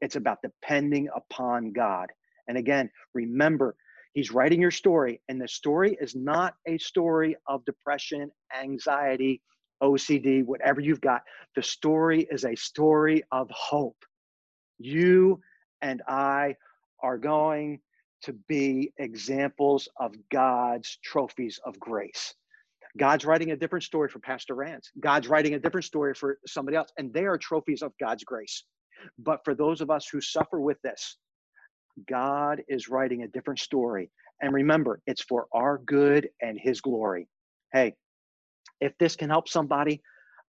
it's 0.00 0.16
about 0.16 0.38
depending 0.42 1.08
upon 1.14 1.72
god 1.72 2.08
and 2.48 2.58
again 2.58 2.90
remember 3.14 3.74
he's 4.12 4.32
writing 4.32 4.60
your 4.60 4.70
story 4.70 5.20
and 5.28 5.40
the 5.40 5.48
story 5.48 5.96
is 6.00 6.14
not 6.14 6.54
a 6.66 6.78
story 6.78 7.36
of 7.46 7.64
depression 7.64 8.30
anxiety 8.62 9.40
OCD, 9.82 10.44
whatever 10.44 10.80
you've 10.80 11.00
got. 11.00 11.22
The 11.56 11.62
story 11.62 12.26
is 12.30 12.44
a 12.44 12.54
story 12.54 13.22
of 13.30 13.50
hope. 13.50 13.96
You 14.78 15.40
and 15.82 16.02
I 16.08 16.56
are 17.02 17.18
going 17.18 17.80
to 18.22 18.32
be 18.48 18.92
examples 18.98 19.88
of 20.00 20.14
God's 20.32 20.98
trophies 21.04 21.60
of 21.64 21.78
grace. 21.78 22.34
God's 22.96 23.24
writing 23.24 23.50
a 23.50 23.56
different 23.56 23.84
story 23.84 24.08
for 24.08 24.20
Pastor 24.20 24.54
Rance. 24.54 24.90
God's 25.00 25.28
writing 25.28 25.54
a 25.54 25.58
different 25.58 25.84
story 25.84 26.14
for 26.14 26.38
somebody 26.46 26.76
else, 26.76 26.90
and 26.96 27.12
they 27.12 27.26
are 27.26 27.36
trophies 27.36 27.82
of 27.82 27.92
God's 28.00 28.24
grace. 28.24 28.64
But 29.18 29.40
for 29.44 29.54
those 29.54 29.80
of 29.80 29.90
us 29.90 30.08
who 30.08 30.20
suffer 30.20 30.60
with 30.60 30.80
this, 30.82 31.16
God 32.08 32.62
is 32.68 32.88
writing 32.88 33.22
a 33.22 33.28
different 33.28 33.60
story. 33.60 34.10
And 34.42 34.52
remember, 34.52 35.00
it's 35.06 35.22
for 35.22 35.46
our 35.52 35.78
good 35.78 36.28
and 36.42 36.58
His 36.60 36.80
glory. 36.80 37.28
Hey, 37.72 37.94
if 38.80 38.92
this 38.98 39.16
can 39.16 39.30
help 39.30 39.48
somebody, 39.48 40.02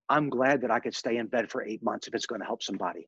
I'm 0.09 0.29
glad 0.29 0.61
that 0.61 0.71
I 0.71 0.79
could 0.79 0.95
stay 0.95 1.17
in 1.17 1.27
bed 1.27 1.51
for 1.51 1.63
eight 1.63 1.83
months 1.83 2.07
if 2.07 2.13
it's 2.13 2.25
going 2.25 2.41
to 2.41 2.47
help 2.47 2.61
somebody. 2.63 3.07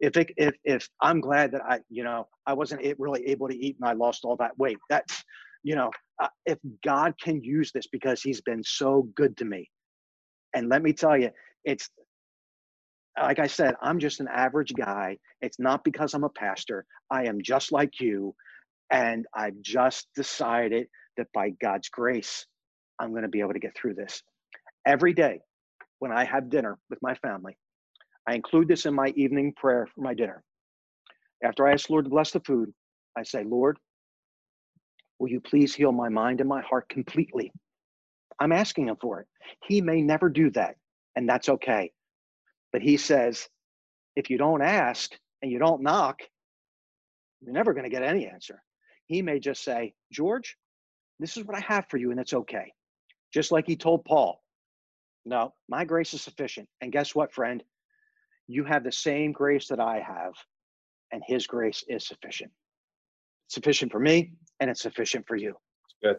If 0.00 0.16
it, 0.16 0.30
if 0.36 0.54
if 0.64 0.88
I'm 1.00 1.20
glad 1.20 1.52
that 1.52 1.62
I 1.62 1.80
you 1.88 2.04
know 2.04 2.28
I 2.46 2.52
wasn't 2.52 2.82
really 2.98 3.26
able 3.28 3.48
to 3.48 3.56
eat 3.56 3.76
and 3.80 3.88
I 3.88 3.94
lost 3.94 4.24
all 4.24 4.36
that 4.36 4.56
weight. 4.58 4.76
That's 4.90 5.24
you 5.62 5.74
know 5.74 5.90
uh, 6.22 6.28
if 6.44 6.58
God 6.84 7.14
can 7.20 7.42
use 7.42 7.72
this 7.72 7.86
because 7.86 8.20
He's 8.20 8.40
been 8.42 8.62
so 8.62 9.08
good 9.16 9.36
to 9.38 9.46
me, 9.46 9.70
and 10.54 10.68
let 10.68 10.82
me 10.82 10.92
tell 10.92 11.16
you, 11.16 11.30
it's 11.64 11.88
like 13.20 13.38
I 13.38 13.46
said, 13.46 13.74
I'm 13.82 13.98
just 13.98 14.20
an 14.20 14.28
average 14.28 14.74
guy. 14.74 15.18
It's 15.40 15.58
not 15.58 15.84
because 15.84 16.14
I'm 16.14 16.24
a 16.24 16.28
pastor. 16.30 16.84
I 17.10 17.26
am 17.26 17.42
just 17.42 17.72
like 17.72 18.00
you. 18.00 18.34
And 18.90 19.26
I've 19.34 19.60
just 19.62 20.08
decided 20.14 20.86
that 21.16 21.28
by 21.34 21.50
God's 21.62 21.88
grace, 21.88 22.46
I'm 23.00 23.10
going 23.10 23.22
to 23.22 23.28
be 23.28 23.40
able 23.40 23.54
to 23.54 23.58
get 23.58 23.76
through 23.76 23.94
this. 23.94 24.22
Every 24.86 25.12
day 25.12 25.40
when 25.98 26.12
I 26.12 26.24
have 26.24 26.50
dinner 26.50 26.78
with 26.90 27.00
my 27.02 27.14
family, 27.16 27.56
I 28.28 28.34
include 28.34 28.68
this 28.68 28.86
in 28.86 28.94
my 28.94 29.08
evening 29.16 29.52
prayer 29.56 29.88
for 29.94 30.00
my 30.02 30.14
dinner. 30.14 30.42
After 31.42 31.66
I 31.66 31.72
ask 31.72 31.86
the 31.86 31.92
Lord 31.92 32.04
to 32.06 32.10
bless 32.10 32.30
the 32.32 32.40
food, 32.40 32.72
I 33.16 33.22
say, 33.22 33.44
Lord, 33.44 33.78
will 35.18 35.28
you 35.28 35.40
please 35.40 35.74
heal 35.74 35.92
my 35.92 36.08
mind 36.08 36.40
and 36.40 36.48
my 36.48 36.62
heart 36.62 36.88
completely? 36.88 37.52
I'm 38.40 38.52
asking 38.52 38.88
him 38.88 38.96
for 39.00 39.20
it. 39.20 39.26
He 39.66 39.80
may 39.80 40.02
never 40.02 40.28
do 40.28 40.50
that, 40.50 40.76
and 41.14 41.28
that's 41.28 41.48
okay. 41.48 41.92
But 42.76 42.82
he 42.82 42.98
says, 42.98 43.48
if 44.16 44.28
you 44.28 44.36
don't 44.36 44.60
ask 44.60 45.10
and 45.40 45.50
you 45.50 45.58
don't 45.58 45.80
knock, 45.80 46.20
you're 47.40 47.54
never 47.54 47.72
going 47.72 47.84
to 47.84 47.90
get 47.90 48.02
any 48.02 48.26
answer. 48.26 48.62
He 49.06 49.22
may 49.22 49.40
just 49.40 49.64
say, 49.64 49.94
George, 50.12 50.58
this 51.18 51.38
is 51.38 51.46
what 51.46 51.56
I 51.56 51.60
have 51.60 51.86
for 51.88 51.96
you, 51.96 52.10
and 52.10 52.20
it's 52.20 52.34
okay. 52.34 52.74
Just 53.32 53.50
like 53.50 53.66
he 53.66 53.76
told 53.76 54.04
Paul, 54.04 54.42
no, 55.24 55.54
my 55.70 55.86
grace 55.86 56.12
is 56.12 56.20
sufficient. 56.20 56.68
And 56.82 56.92
guess 56.92 57.14
what, 57.14 57.32
friend? 57.32 57.64
You 58.46 58.62
have 58.64 58.84
the 58.84 58.92
same 58.92 59.32
grace 59.32 59.68
that 59.68 59.80
I 59.80 60.00
have, 60.06 60.34
and 61.12 61.22
his 61.26 61.46
grace 61.46 61.82
is 61.88 62.06
sufficient. 62.06 62.50
It's 63.46 63.54
sufficient 63.54 63.90
for 63.90 64.00
me, 64.00 64.32
and 64.60 64.68
it's 64.68 64.82
sufficient 64.82 65.26
for 65.26 65.36
you. 65.36 65.54
Good. 66.02 66.18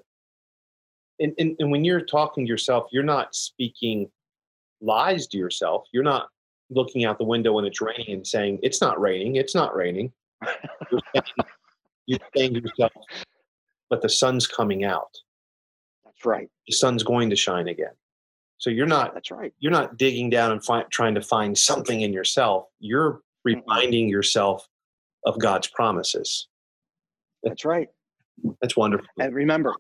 And, 1.20 1.34
and, 1.38 1.56
and 1.60 1.70
when 1.70 1.86
you're 1.86 2.02
talking 2.02 2.48
to 2.48 2.50
yourself, 2.50 2.88
you're 2.92 3.04
not 3.04 3.36
speaking 3.36 4.10
lies 4.82 5.28
to 5.28 5.38
yourself. 5.38 5.84
You're 5.94 6.02
not 6.02 6.30
looking 6.70 7.06
out 7.06 7.18
the 7.18 7.24
window 7.24 7.54
when 7.54 7.66
it's 7.66 7.82
raining 7.82 8.10
and 8.10 8.28
saying, 8.28 8.60
It's 8.64 8.82
not 8.82 9.00
raining, 9.00 9.36
it's 9.36 9.56
not 9.56 9.76
raining. 9.76 10.12
you're, 10.92 11.02
saying, 11.16 11.26
you're 12.06 12.20
saying 12.36 12.54
to 12.56 12.62
yourself, 12.62 12.92
But 13.90 14.02
the 14.02 14.10
sun's 14.10 14.48
coming 14.48 14.84
out. 14.84 15.16
That's 16.06 16.26
right. 16.26 16.50
The 16.68 16.74
sun's 16.74 17.04
going 17.04 17.30
to 17.30 17.36
shine 17.36 17.68
again. 17.68 17.94
So 18.60 18.70
you're 18.72 18.88
not 18.88 19.14
that's 19.14 19.30
right. 19.30 19.54
You're 19.60 19.72
not 19.72 19.98
digging 19.98 20.30
down 20.30 20.52
and 20.52 20.64
fi- 20.64 20.86
trying 20.90 21.16
to 21.16 21.22
find 21.22 21.58
something 21.58 22.02
in 22.02 22.12
yourself. 22.12 22.66
You're 22.80 23.22
reminding 23.44 24.10
yourself 24.10 24.68
of 25.26 25.40
God's 25.40 25.68
promises. 25.68 26.48
That's 27.44 27.66
right. 27.66 27.88
That's 28.62 28.76
wonderful. 28.76 29.08
And 29.20 29.34
remember, 29.34 29.76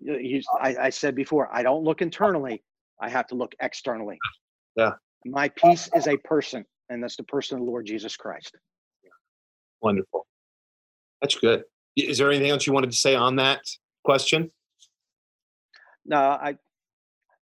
I, 0.62 0.76
I 0.80 0.90
said 0.90 1.16
before, 1.16 1.50
I 1.52 1.64
don't 1.64 1.84
look 1.84 2.02
internally. 2.02 2.64
I 3.00 3.10
have 3.10 3.28
to 3.28 3.36
look 3.36 3.54
externally. 3.60 4.18
Yeah. 4.76 4.94
My 5.26 5.50
peace 5.50 5.90
is 5.96 6.08
a 6.08 6.18
person 6.18 6.66
and 6.90 7.04
that's 7.04 7.16
the 7.16 7.24
person 7.24 7.58
of 7.58 7.66
the 7.66 7.70
Lord 7.70 7.86
Jesus 7.86 8.16
Christ. 8.16 8.56
Wonderful. 9.82 10.26
That's 11.22 11.36
good. 11.36 11.64
Is 11.96 12.18
there 12.18 12.30
anything 12.30 12.50
else 12.50 12.68
you 12.68 12.74
wanted 12.74 12.92
to 12.92 12.98
say 12.98 13.16
on 13.16 13.38
that 13.38 13.62
question? 14.04 14.52
No, 16.06 16.18
I 16.18 16.58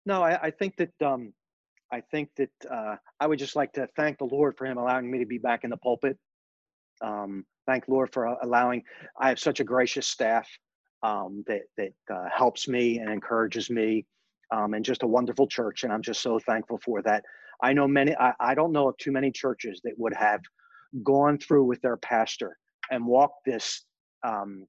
no, 0.05 0.23
I, 0.23 0.39
I 0.43 0.51
think 0.51 0.77
that 0.77 1.01
um, 1.05 1.33
I 1.91 2.01
think 2.01 2.29
that 2.37 2.49
uh, 2.69 2.95
I 3.19 3.27
would 3.27 3.39
just 3.39 3.55
like 3.55 3.73
to 3.73 3.87
thank 3.95 4.17
the 4.17 4.25
Lord 4.25 4.57
for 4.57 4.65
Him 4.65 4.77
allowing 4.77 5.09
me 5.09 5.19
to 5.19 5.25
be 5.25 5.37
back 5.37 5.63
in 5.63 5.69
the 5.69 5.77
pulpit. 5.77 6.17
Um, 7.01 7.45
thank 7.67 7.87
Lord 7.87 8.11
for 8.13 8.25
allowing. 8.25 8.83
I 9.19 9.29
have 9.29 9.39
such 9.39 9.59
a 9.59 9.63
gracious 9.63 10.07
staff 10.07 10.47
um, 11.03 11.43
that 11.47 11.63
that 11.77 11.93
uh, 12.13 12.29
helps 12.35 12.67
me 12.67 12.99
and 12.99 13.09
encourages 13.09 13.69
me, 13.69 14.05
um, 14.51 14.73
and 14.73 14.85
just 14.85 15.03
a 15.03 15.07
wonderful 15.07 15.47
church, 15.47 15.83
and 15.83 15.91
I'm 15.91 16.01
just 16.01 16.21
so 16.21 16.39
thankful 16.39 16.79
for 16.83 17.01
that. 17.03 17.23
I 17.61 17.73
know 17.73 17.87
many, 17.87 18.15
I, 18.15 18.33
I 18.39 18.55
don't 18.55 18.71
know 18.71 18.89
of 18.89 18.97
too 18.97 19.11
many 19.11 19.31
churches 19.31 19.81
that 19.83 19.93
would 19.97 20.13
have 20.13 20.41
gone 21.03 21.37
through 21.37 21.65
with 21.65 21.81
their 21.81 21.97
pastor 21.97 22.57
and 22.91 23.05
walked 23.05 23.45
this 23.45 23.83
um, 24.23 24.65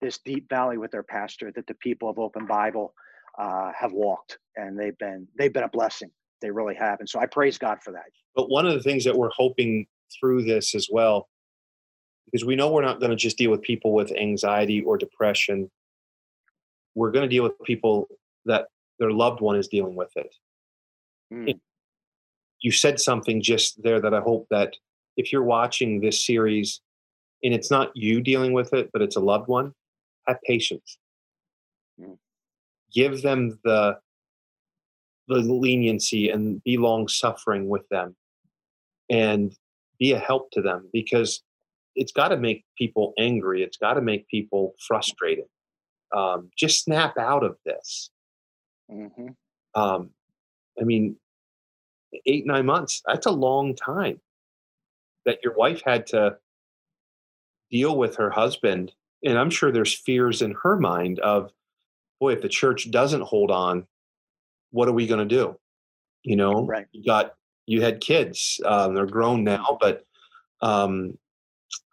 this 0.00 0.18
deep 0.24 0.48
valley 0.48 0.78
with 0.78 0.90
their 0.90 1.02
pastor 1.02 1.52
that 1.54 1.66
the 1.66 1.74
people 1.74 2.08
of 2.08 2.18
Open 2.18 2.46
Bible 2.46 2.94
uh, 3.38 3.72
have 3.78 3.92
walked, 3.92 4.38
and 4.56 4.78
they've 4.78 4.96
been 4.98 5.26
they've 5.38 5.52
been 5.52 5.64
a 5.64 5.68
blessing. 5.68 6.10
They 6.40 6.50
really 6.50 6.74
have, 6.76 7.00
and 7.00 7.08
so 7.08 7.18
I 7.18 7.26
praise 7.26 7.58
God 7.58 7.78
for 7.82 7.92
that. 7.92 8.04
But 8.34 8.48
one 8.48 8.66
of 8.66 8.74
the 8.74 8.82
things 8.82 9.04
that 9.04 9.16
we're 9.16 9.30
hoping 9.36 9.86
through 10.18 10.44
this 10.44 10.74
as 10.74 10.88
well, 10.90 11.28
because 12.26 12.44
we 12.44 12.56
know 12.56 12.70
we're 12.70 12.82
not 12.82 13.00
going 13.00 13.10
to 13.10 13.16
just 13.16 13.38
deal 13.38 13.50
with 13.50 13.62
people 13.62 13.92
with 13.92 14.12
anxiety 14.12 14.82
or 14.82 14.96
depression. 14.96 15.70
We're 16.94 17.10
going 17.10 17.24
to 17.24 17.28
deal 17.28 17.42
with 17.42 17.60
people 17.64 18.08
that 18.44 18.66
their 18.98 19.10
loved 19.10 19.40
one 19.40 19.56
is 19.56 19.68
dealing 19.68 19.94
with 19.94 20.10
it. 20.16 20.34
Mm 21.32 21.58
you 22.60 22.72
said 22.72 23.00
something 23.00 23.42
just 23.42 23.82
there 23.82 24.00
that 24.00 24.14
I 24.14 24.20
hope 24.20 24.46
that 24.50 24.74
if 25.16 25.32
you're 25.32 25.42
watching 25.42 26.00
this 26.00 26.24
series 26.24 26.80
and 27.42 27.54
it's 27.54 27.70
not 27.70 27.90
you 27.94 28.20
dealing 28.20 28.52
with 28.52 28.72
it, 28.72 28.90
but 28.92 29.02
it's 29.02 29.16
a 29.16 29.20
loved 29.20 29.48
one, 29.48 29.72
have 30.26 30.38
patience. 30.42 30.98
Mm. 32.00 32.18
Give 32.92 33.22
them 33.22 33.58
the 33.64 33.98
the 35.28 35.40
leniency 35.40 36.30
and 36.30 36.62
be 36.64 36.78
long 36.78 37.06
suffering 37.06 37.68
with 37.68 37.86
them 37.90 38.16
and 39.10 39.54
be 39.98 40.12
a 40.12 40.18
help 40.18 40.50
to 40.52 40.62
them 40.62 40.88
because 40.90 41.42
it's 41.94 42.12
got 42.12 42.28
to 42.28 42.36
make 42.36 42.64
people 42.78 43.12
angry. 43.18 43.62
It's 43.62 43.76
got 43.76 43.94
to 43.94 44.00
make 44.00 44.26
people 44.28 44.74
frustrated. 44.86 45.44
Um, 46.16 46.50
just 46.56 46.84
snap 46.84 47.18
out 47.18 47.44
of 47.44 47.56
this. 47.66 48.10
Mm-hmm. 48.90 49.28
Um, 49.74 50.10
I 50.80 50.84
mean, 50.84 51.16
eight, 52.26 52.46
nine 52.46 52.66
months, 52.66 53.02
that's 53.06 53.26
a 53.26 53.30
long 53.30 53.74
time 53.74 54.20
that 55.26 55.38
your 55.42 55.54
wife 55.54 55.82
had 55.84 56.06
to 56.08 56.36
deal 57.70 57.96
with 57.96 58.16
her 58.16 58.30
husband. 58.30 58.92
And 59.24 59.38
I'm 59.38 59.50
sure 59.50 59.70
there's 59.70 59.94
fears 59.94 60.42
in 60.42 60.54
her 60.62 60.78
mind 60.78 61.18
of, 61.20 61.50
boy, 62.20 62.32
if 62.32 62.40
the 62.40 62.48
church 62.48 62.90
doesn't 62.90 63.22
hold 63.22 63.50
on, 63.50 63.86
what 64.70 64.88
are 64.88 64.92
we 64.92 65.06
going 65.06 65.26
to 65.26 65.34
do? 65.36 65.58
You 66.22 66.36
know, 66.36 66.64
right. 66.66 66.86
you 66.92 67.04
got, 67.04 67.34
you 67.66 67.82
had 67.82 68.00
kids, 68.00 68.60
um, 68.64 68.94
they're 68.94 69.06
grown 69.06 69.44
now, 69.44 69.76
but 69.80 70.06
um, 70.62 71.18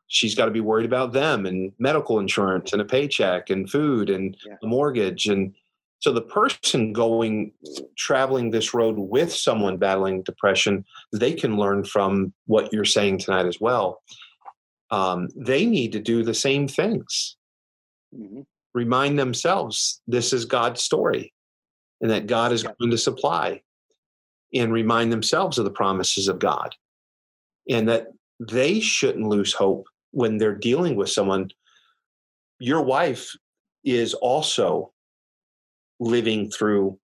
she's 0.07 0.35
got 0.35 0.45
to 0.45 0.51
be 0.51 0.61
worried 0.61 0.85
about 0.85 1.13
them 1.13 1.45
and 1.45 1.73
medical 1.77 2.19
insurance 2.19 2.71
and 2.73 2.81
a 2.81 2.85
paycheck 2.85 3.49
and 3.49 3.69
food 3.69 4.09
and 4.09 4.37
yeah. 4.45 4.55
a 4.63 4.67
mortgage. 4.67 5.25
And 5.25 5.53
so 5.99 6.11
the 6.11 6.21
person 6.21 6.93
going 6.93 7.51
traveling 7.97 8.51
this 8.51 8.73
road 8.73 8.95
with 8.97 9.33
someone 9.33 9.77
battling 9.77 10.23
depression, 10.23 10.85
they 11.11 11.33
can 11.33 11.57
learn 11.57 11.83
from 11.83 12.33
what 12.45 12.71
you're 12.71 12.85
saying 12.85 13.19
tonight 13.19 13.45
as 13.45 13.59
well. 13.59 14.01
Um, 14.91 15.29
they 15.35 15.65
need 15.65 15.93
to 15.93 15.99
do 15.99 16.23
the 16.23 16.33
same 16.33 16.67
things. 16.67 17.37
Mm-hmm. 18.15 18.41
Remind 18.73 19.17
themselves 19.17 20.01
this 20.07 20.33
is 20.33 20.45
God's 20.45 20.83
story 20.83 21.33
and 22.01 22.11
that 22.11 22.27
God 22.27 22.51
is 22.51 22.63
yeah. 22.63 22.71
going 22.79 22.91
to 22.91 22.97
supply 22.97 23.61
and 24.53 24.71
remind 24.71 25.11
themselves 25.11 25.57
of 25.57 25.65
the 25.65 25.71
promises 25.71 26.27
of 26.27 26.39
God 26.39 26.75
and 27.69 27.87
that 27.89 28.07
they 28.39 28.79
shouldn't 28.79 29.27
lose 29.27 29.53
hope 29.53 29.87
when 30.11 30.37
they're 30.37 30.55
dealing 30.55 30.95
with 30.95 31.09
someone. 31.09 31.49
Your 32.59 32.81
wife 32.81 33.31
is 33.83 34.13
also 34.13 34.91
living 35.99 36.49
through 36.49 36.97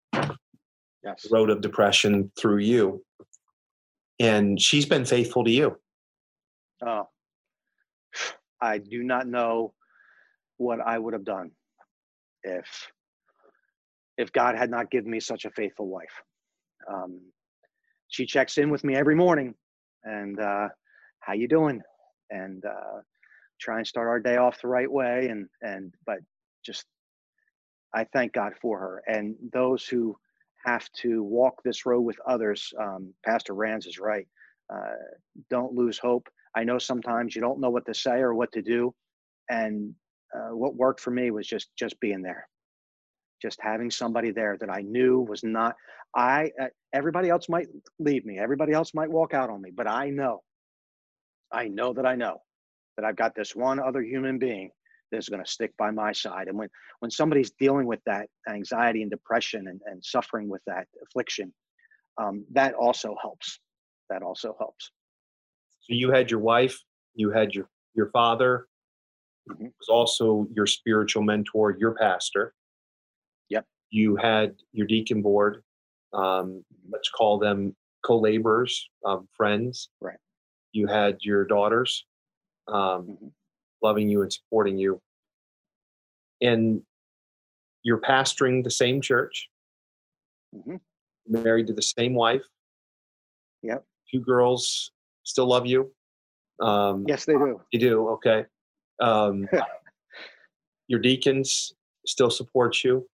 yes. 1.04 1.26
road 1.32 1.50
of 1.50 1.62
depression 1.62 2.32
through 2.40 2.60
you. 2.60 3.04
And 4.20 4.62
she's 4.62 4.86
been 4.86 5.06
faithful 5.06 5.44
to 5.44 5.52
you. 5.52 5.78
Oh, 6.86 7.08
I 8.62 8.78
do 8.78 9.04
not 9.04 9.28
know 9.28 9.74
what 10.58 10.80
I 10.80 10.98
would 11.00 11.14
have 11.14 11.26
done 11.26 11.52
if 12.44 12.92
if 14.18 14.32
God 14.32 14.56
had 14.56 14.70
not 14.70 14.92
given 14.92 15.10
me 15.10 15.20
such 15.20 15.46
a 15.46 15.52
faithful 15.52 15.88
wife. 15.88 16.22
Um, 16.92 17.20
she 18.10 18.26
checks 18.26 18.58
in 18.58 18.70
with 18.70 18.84
me 18.84 18.96
every 18.96 19.16
morning, 19.16 19.56
and 20.04 20.40
uh, 20.40 20.68
how 21.22 21.34
you 21.34 21.48
doing? 21.48 21.82
And 22.30 22.64
uh, 22.66 23.02
try 23.60 23.78
and 23.78 23.88
start 23.88 24.08
our 24.08 24.20
day 24.20 24.38
off 24.38 24.62
the 24.62 24.68
right 24.68 24.92
way. 24.92 25.28
And 25.30 25.48
and 25.62 25.94
but 26.06 26.20
just 26.64 26.86
I 27.96 28.06
thank 28.06 28.34
God 28.34 28.54
for 28.62 28.80
her. 28.80 29.04
And 29.08 29.36
those 29.54 29.86
who 29.88 30.18
have 30.66 30.90
to 31.02 31.24
walk 31.24 31.62
this 31.64 31.86
road 31.86 32.02
with 32.02 32.20
others, 32.28 32.74
um, 32.80 33.14
Pastor 33.26 33.54
Rands 33.54 33.88
is 33.88 34.00
right. 34.00 34.28
Uh, 34.74 34.94
don't 35.50 35.74
lose 35.74 36.00
hope. 36.00 36.30
I 36.56 36.64
know 36.66 36.80
sometimes 36.80 37.36
you 37.36 37.42
don't 37.42 37.62
know 37.62 37.70
what 37.72 37.86
to 37.88 37.94
say 37.94 38.20
or 38.20 38.34
what 38.36 38.52
to 38.54 38.62
do, 38.62 38.94
and 39.50 39.94
uh, 40.36 40.56
what 40.56 40.76
worked 40.76 41.02
for 41.02 41.12
me 41.12 41.32
was 41.32 41.48
just 41.48 41.70
just 41.78 42.00
being 42.00 42.22
there, 42.22 42.48
just 43.42 43.60
having 43.62 43.92
somebody 43.92 44.32
there 44.32 44.58
that 44.60 44.70
I 44.72 44.82
knew 44.82 45.22
was 45.22 45.44
not 45.44 45.76
I 46.16 46.52
uh, 46.62 46.68
everybody 46.94 47.30
else 47.30 47.50
might 47.50 47.68
leave 48.00 48.26
me 48.26 48.40
everybody 48.40 48.74
else 48.74 48.94
might 48.94 49.12
walk 49.12 49.34
out 49.34 49.50
on 49.50 49.62
me 49.62 49.72
but 49.76 49.88
I 49.88 50.10
know 50.10 50.42
I 51.52 51.70
know 51.70 51.94
that 51.94 52.06
I 52.06 52.16
know 52.16 52.40
that 52.98 53.06
I've 53.06 53.18
got 53.18 53.36
this 53.36 53.56
one 53.56 53.80
other 53.80 54.02
human 54.04 54.40
being 54.40 54.72
that's 55.12 55.30
going 55.30 55.44
to 55.44 55.50
stick 55.50 55.72
by 55.78 55.92
my 55.92 56.12
side 56.12 56.48
and 56.48 56.58
when 56.58 56.70
when 57.00 57.12
somebody's 57.12 57.52
dealing 57.60 57.86
with 57.86 58.00
that 58.06 58.28
anxiety 58.50 59.02
and 59.02 59.12
depression 59.12 59.68
and, 59.68 59.82
and 59.86 60.04
suffering 60.04 60.50
with 60.50 60.62
that 60.68 60.88
affliction 61.04 61.54
um, 62.22 62.46
that 62.52 62.74
also 62.74 63.16
helps 63.22 63.60
that 64.10 64.22
also 64.22 64.56
helps 64.60 64.92
so 65.82 65.94
you 65.94 66.12
had 66.12 66.30
your 66.30 66.40
wife 66.40 66.78
you 67.16 67.32
had 67.32 67.54
your 67.54 67.70
your 67.94 68.10
father 68.12 68.68
mm-hmm. 69.50 69.66
was 69.66 69.90
also 69.90 70.48
your 70.54 70.66
spiritual 70.66 71.24
mentor 71.24 71.76
your 71.80 71.96
pastor 71.96 72.54
Yep. 73.52 73.66
you 73.90 74.16
had 74.16 74.56
your 74.72 74.88
deacon 74.88 75.22
board, 75.22 75.62
um, 76.14 76.64
let's 76.90 77.10
call 77.10 77.38
them 77.38 77.76
co-laborers, 78.06 78.90
um, 79.06 79.28
friends. 79.36 79.90
Right. 80.00 80.18
You 80.72 80.88
had 80.88 81.18
your 81.22 81.46
daughters, 81.46 82.06
um, 82.68 82.76
mm-hmm. 82.78 83.28
Loving 83.82 84.10
you 84.10 84.22
and 84.22 84.32
supporting 84.32 84.78
you, 84.78 85.02
and 86.42 86.82
you're 87.84 88.02
pastoring 88.02 88.64
the 88.64 88.72
same 88.72 89.02
church. 89.02 89.50
Mm-hmm. 90.56 90.76
Married 91.28 91.68
to 91.68 91.74
the 91.74 91.82
same 91.82 92.14
wife. 92.14 92.44
Yep. 93.64 93.84
Two 94.12 94.20
girls 94.20 94.92
still 95.24 95.48
love 95.48 95.66
you. 95.66 95.92
Um, 96.60 97.06
yes, 97.08 97.26
they 97.26 97.34
do. 97.34 97.62
They 97.72 97.80
do. 97.80 98.10
Okay. 98.10 98.46
Um, 99.00 99.48
your 100.88 101.00
deacons 101.00 101.74
still 102.06 102.30
support 102.30 102.84
you. 102.84 103.08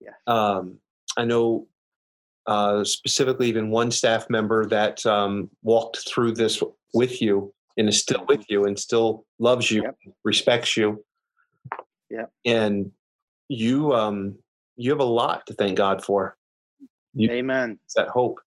Yeah. 0.00 0.10
Um, 0.26 0.78
I 1.16 1.24
know 1.24 1.66
uh, 2.46 2.84
specifically 2.84 3.48
even 3.48 3.70
one 3.70 3.90
staff 3.90 4.28
member 4.28 4.66
that 4.66 5.04
um, 5.06 5.50
walked 5.62 6.08
through 6.08 6.32
this 6.32 6.62
with 6.92 7.22
you 7.22 7.52
and 7.76 7.88
is 7.88 7.98
still 7.98 8.24
with 8.28 8.44
you 8.48 8.64
and 8.64 8.78
still 8.78 9.24
loves 9.38 9.70
you, 9.70 9.82
yep. 9.82 9.96
respects 10.24 10.76
you. 10.76 11.04
Yeah. 12.10 12.26
And 12.44 12.92
you 13.48 13.92
um 13.92 14.36
you 14.76 14.90
have 14.90 15.00
a 15.00 15.04
lot 15.04 15.46
to 15.46 15.54
thank 15.54 15.76
God 15.76 16.04
for. 16.04 16.36
You, 17.14 17.30
Amen. 17.30 17.78
That 17.96 18.08
hope. 18.08 18.40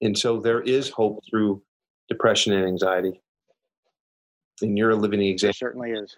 And 0.00 0.16
so 0.16 0.40
there 0.40 0.60
is 0.62 0.88
hope 0.88 1.20
through 1.28 1.62
depression 2.08 2.52
and 2.54 2.66
anxiety. 2.66 3.20
And 4.62 4.78
you're 4.78 4.90
a 4.90 4.96
living 4.96 5.20
example. 5.20 5.56
There 5.60 5.68
certainly 5.68 5.90
is. 5.92 6.16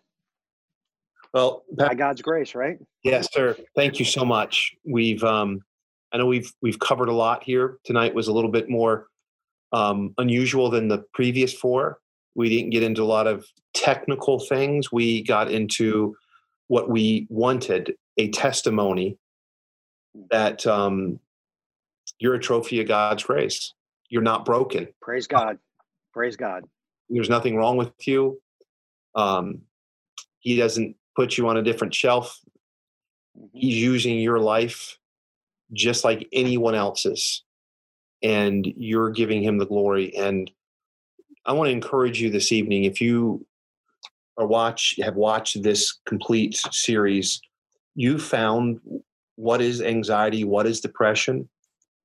Well, 1.33 1.65
by 1.77 1.95
God's 1.95 2.23
grace, 2.23 2.55
right? 2.55 2.79
Yes, 3.05 3.29
sir. 3.33 3.57
Thank 3.77 3.99
you 3.99 4.05
so 4.05 4.25
much. 4.25 4.73
We've, 4.85 5.23
um, 5.23 5.61
I 6.13 6.19
know 6.19 6.27
we've 6.27 6.53
we've 6.61 6.79
covered 6.81 7.09
a 7.09 7.13
lot 7.13 7.45
here. 7.45 7.79
Tonight 7.85 8.15
was 8.15 8.27
a 8.29 8.33
little 8.33 8.51
bit 8.51 8.69
more 8.69 9.07
um, 9.73 10.13
unusual 10.19 10.71
than 10.71 10.89
the 10.89 11.05
previous 11.15 11.53
four. 11.55 11.99
We 12.35 12.49
didn't 12.49 12.71
get 12.71 12.83
into 12.83 13.03
a 13.03 13.05
lot 13.05 13.27
of 13.27 13.45
technical 13.75 14.39
things. 14.39 14.93
We 14.93 15.23
got 15.23 15.51
into 15.51 16.17
what 16.69 16.89
we 16.89 17.27
wanted 17.29 17.95
a 18.17 18.31
testimony 18.31 19.17
that 20.31 20.67
um, 20.67 21.19
you're 22.19 22.35
a 22.35 22.41
trophy 22.41 22.81
of 22.81 22.89
God's 22.89 23.25
grace. 23.25 23.75
You're 24.09 24.23
not 24.23 24.45
broken. 24.45 24.89
Praise 25.01 25.27
God. 25.27 25.59
Praise 26.13 26.37
God. 26.37 26.65
There's 27.09 27.29
nothing 27.29 27.57
wrong 27.57 27.77
with 27.77 27.93
you. 28.07 28.41
Um, 29.15 29.63
he 30.41 30.57
doesn't 30.57 30.97
put 31.17 31.37
you 31.37 31.49
on 31.49 31.57
a 31.57 31.63
different 31.63 31.95
shelf. 31.95 32.41
Mm-hmm. 33.39 33.59
He's 33.59 33.77
using 33.77 34.19
your 34.19 34.39
life 34.39 34.99
just 35.73 36.05
like 36.05 36.29
anyone 36.33 36.75
else's. 36.75 37.45
And 38.23 38.67
you're 38.77 39.11
giving 39.11 39.43
him 39.43 39.59
the 39.59 39.67
glory. 39.67 40.15
And 40.17 40.51
I 41.47 41.53
want 41.53 41.69
to 41.69 41.73
encourage 41.73 42.21
you 42.21 42.31
this 42.31 42.53
evening 42.53 42.85
if 42.85 43.01
you 43.01 43.45
are 44.37 44.47
watch 44.47 44.97
have 45.03 45.17
watched 45.17 45.63
this 45.63 45.99
complete 46.07 46.57
series, 46.71 47.41
you 47.95 48.19
found 48.19 48.81
what 49.37 49.61
is 49.61 49.81
anxiety, 49.81 50.45
what 50.45 50.67
is 50.67 50.81
depression. 50.81 51.49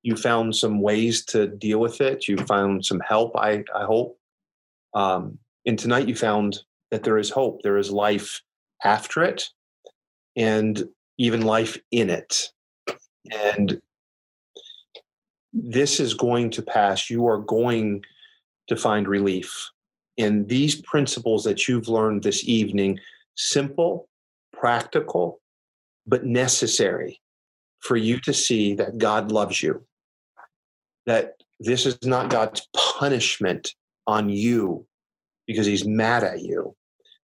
You 0.02 0.16
found 0.16 0.54
some 0.54 0.80
ways 0.80 1.24
to 1.26 1.48
deal 1.48 1.80
with 1.80 2.00
it. 2.00 2.28
You 2.28 2.36
found 2.36 2.84
some 2.84 3.00
help, 3.00 3.36
I, 3.36 3.64
I 3.74 3.84
hope. 3.84 4.18
Um, 4.94 5.38
and 5.66 5.78
tonight 5.78 6.08
you 6.08 6.14
found 6.14 6.60
that 6.90 7.02
there 7.02 7.18
is 7.18 7.28
hope, 7.28 7.62
there 7.62 7.76
is 7.76 7.90
life 7.90 8.40
after 8.84 9.24
it 9.24 9.48
and 10.36 10.88
even 11.18 11.42
life 11.42 11.78
in 11.90 12.08
it. 12.08 12.50
And 13.32 13.80
this 15.52 15.98
is 15.98 16.14
going 16.14 16.50
to 16.50 16.62
pass. 16.62 17.10
You 17.10 17.26
are 17.26 17.38
going 17.38 18.04
to 18.68 18.76
find 18.76 19.08
relief. 19.08 19.70
And 20.18 20.48
these 20.48 20.80
principles 20.82 21.44
that 21.44 21.68
you've 21.68 21.88
learned 21.88 22.22
this 22.22 22.48
evening, 22.48 22.98
simple, 23.34 24.08
practical, 24.52 25.40
but 26.06 26.24
necessary 26.24 27.20
for 27.80 27.96
you 27.96 28.18
to 28.20 28.32
see 28.32 28.74
that 28.74 28.98
God 28.98 29.30
loves 29.30 29.62
you, 29.62 29.84
that 31.04 31.34
this 31.60 31.86
is 31.86 31.98
not 32.04 32.30
God's 32.30 32.66
punishment 32.74 33.74
on 34.06 34.28
you 34.28 34.86
because 35.46 35.66
he's 35.66 35.86
mad 35.86 36.24
at 36.24 36.42
you, 36.42 36.74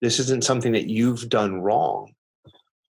this 0.02 0.20
isn't 0.20 0.44
something 0.44 0.72
that 0.72 0.90
you've 0.90 1.30
done 1.30 1.62
wrong. 1.62 2.14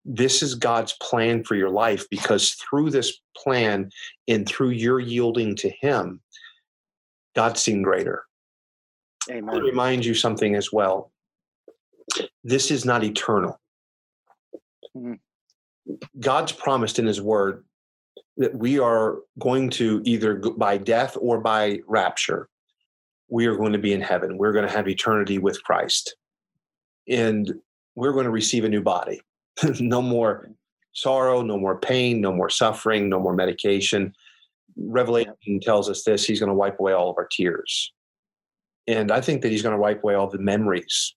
This 0.04 0.42
is 0.42 0.54
God's 0.54 0.94
plan 1.00 1.44
for 1.44 1.54
your 1.54 1.70
life 1.70 2.06
because 2.10 2.52
through 2.52 2.90
this 2.90 3.20
plan 3.36 3.90
and 4.28 4.46
through 4.46 4.70
your 4.70 5.00
yielding 5.00 5.56
to 5.56 5.70
Him, 5.80 6.20
God's 7.34 7.62
seen 7.62 7.82
greater. 7.82 8.24
Amen. 9.30 9.54
I 9.54 9.58
remind 9.58 10.04
you 10.04 10.14
something 10.14 10.54
as 10.54 10.72
well. 10.72 11.12
This 12.42 12.70
is 12.70 12.84
not 12.84 13.04
eternal. 13.04 13.60
Mm-hmm. 14.96 15.14
God's 16.20 16.52
promised 16.52 16.98
in 16.98 17.06
His 17.06 17.20
Word 17.20 17.64
that 18.36 18.54
we 18.54 18.78
are 18.78 19.18
going 19.38 19.70
to 19.70 20.02
either 20.04 20.36
by 20.36 20.78
death 20.78 21.16
or 21.20 21.40
by 21.40 21.80
rapture, 21.86 22.48
we 23.28 23.46
are 23.46 23.56
going 23.56 23.72
to 23.72 23.78
be 23.78 23.92
in 23.92 24.00
heaven. 24.00 24.38
We're 24.38 24.52
going 24.52 24.66
to 24.66 24.72
have 24.72 24.88
eternity 24.88 25.38
with 25.38 25.62
Christ 25.62 26.16
and 27.08 27.52
we're 27.94 28.12
going 28.12 28.24
to 28.24 28.30
receive 28.30 28.64
a 28.64 28.68
new 28.68 28.82
body. 28.82 29.20
no 29.80 30.00
more 30.00 30.50
sorrow, 30.92 31.42
no 31.42 31.58
more 31.58 31.78
pain, 31.78 32.20
no 32.20 32.32
more 32.32 32.50
suffering, 32.50 33.08
no 33.08 33.18
more 33.18 33.34
medication. 33.34 34.14
Revelation 34.76 35.60
tells 35.60 35.90
us 35.90 36.04
this 36.04 36.24
He's 36.24 36.40
going 36.40 36.48
to 36.48 36.54
wipe 36.54 36.80
away 36.80 36.92
all 36.92 37.10
of 37.10 37.16
our 37.18 37.28
tears. 37.30 37.92
And 38.86 39.10
I 39.12 39.20
think 39.20 39.42
that 39.42 39.50
He's 39.50 39.62
going 39.62 39.74
to 39.74 39.80
wipe 39.80 40.02
away 40.02 40.14
all 40.14 40.28
the 40.28 40.38
memories 40.38 41.14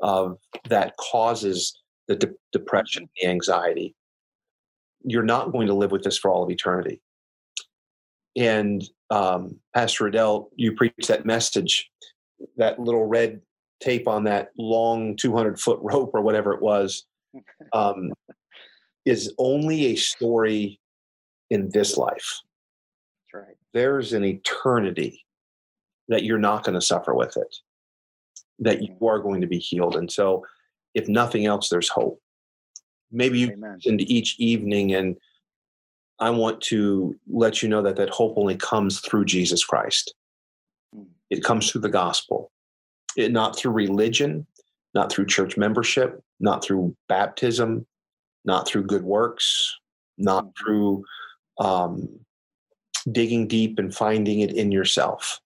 of 0.00 0.38
that 0.68 0.96
causes 0.96 1.78
the 2.08 2.16
de- 2.16 2.34
depression, 2.52 3.08
the 3.20 3.28
anxiety. 3.28 3.94
You're 5.02 5.22
not 5.22 5.52
going 5.52 5.66
to 5.68 5.74
live 5.74 5.92
with 5.92 6.02
this 6.02 6.18
for 6.18 6.30
all 6.30 6.42
of 6.42 6.50
eternity. 6.50 7.00
And 8.36 8.82
um, 9.10 9.58
Pastor 9.74 10.04
Riddell, 10.04 10.50
you 10.56 10.72
preached 10.72 11.08
that 11.08 11.26
message, 11.26 11.90
that 12.56 12.78
little 12.78 13.06
red 13.06 13.40
tape 13.80 14.06
on 14.06 14.24
that 14.24 14.50
long 14.58 15.16
200 15.16 15.58
foot 15.58 15.78
rope 15.82 16.10
or 16.14 16.22
whatever 16.22 16.52
it 16.52 16.62
was 16.62 17.06
um, 17.72 18.12
is 19.04 19.32
only 19.38 19.86
a 19.86 19.96
story 19.96 20.80
in 21.50 21.68
this 21.72 21.96
life. 21.96 22.40
That's 23.32 23.46
right. 23.46 23.56
There's 23.72 24.12
an 24.12 24.24
eternity 24.24 25.24
that 26.10 26.24
you're 26.24 26.38
not 26.38 26.64
going 26.64 26.74
to 26.74 26.84
suffer 26.84 27.14
with 27.14 27.36
it, 27.36 27.56
that 28.58 28.82
you 28.82 28.94
are 29.06 29.18
going 29.18 29.40
to 29.40 29.46
be 29.46 29.58
healed. 29.58 29.96
And 29.96 30.12
so, 30.12 30.44
if 30.94 31.08
nothing 31.08 31.46
else, 31.46 31.68
there's 31.68 31.88
hope. 31.88 32.20
Maybe 33.10 33.40
you 33.40 33.76
into 33.84 34.04
each 34.06 34.38
evening, 34.38 34.94
and 34.94 35.16
I 36.18 36.30
want 36.30 36.60
to 36.62 37.16
let 37.28 37.62
you 37.62 37.68
know 37.68 37.82
that 37.82 37.96
that 37.96 38.10
hope 38.10 38.34
only 38.36 38.56
comes 38.56 39.00
through 39.00 39.24
Jesus 39.24 39.64
Christ. 39.64 40.14
Hmm. 40.94 41.04
It 41.30 41.42
comes 41.42 41.70
through 41.70 41.80
the 41.80 41.88
gospel 41.88 42.52
it, 43.16 43.32
not 43.32 43.56
through 43.56 43.72
religion, 43.72 44.46
not 44.94 45.10
through 45.10 45.26
church 45.26 45.56
membership, 45.56 46.22
not 46.38 46.64
through 46.64 46.96
baptism, 47.08 47.86
not 48.44 48.66
through 48.66 48.84
good 48.84 49.04
works, 49.04 49.76
not 50.18 50.44
mm-hmm. 50.44 50.64
through 50.64 51.04
um, 51.58 52.08
digging 53.12 53.46
deep 53.46 53.78
and 53.78 53.94
finding 53.94 54.40
it 54.40 54.52
in 54.52 54.72
yourself. 54.72 55.40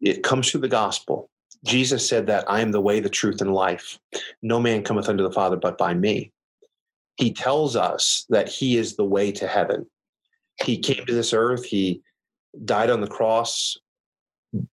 It 0.00 0.22
comes 0.22 0.50
through 0.50 0.62
the 0.62 0.68
gospel. 0.68 1.28
Jesus 1.64 2.08
said 2.08 2.26
that 2.26 2.50
I 2.50 2.60
am 2.60 2.72
the 2.72 2.80
way, 2.80 3.00
the 3.00 3.10
truth, 3.10 3.40
and 3.40 3.52
life. 3.52 3.98
No 4.42 4.58
man 4.60 4.82
cometh 4.82 5.08
unto 5.08 5.22
the 5.22 5.32
Father 5.32 5.56
but 5.56 5.76
by 5.76 5.94
me. 5.94 6.32
He 7.16 7.32
tells 7.32 7.76
us 7.76 8.24
that 8.30 8.48
He 8.48 8.76
is 8.76 8.96
the 8.96 9.04
way 9.04 9.30
to 9.32 9.46
heaven. 9.46 9.86
He 10.64 10.78
came 10.78 11.04
to 11.06 11.14
this 11.14 11.32
earth, 11.32 11.64
He 11.64 12.02
died 12.64 12.90
on 12.90 13.00
the 13.00 13.06
cross 13.06 13.76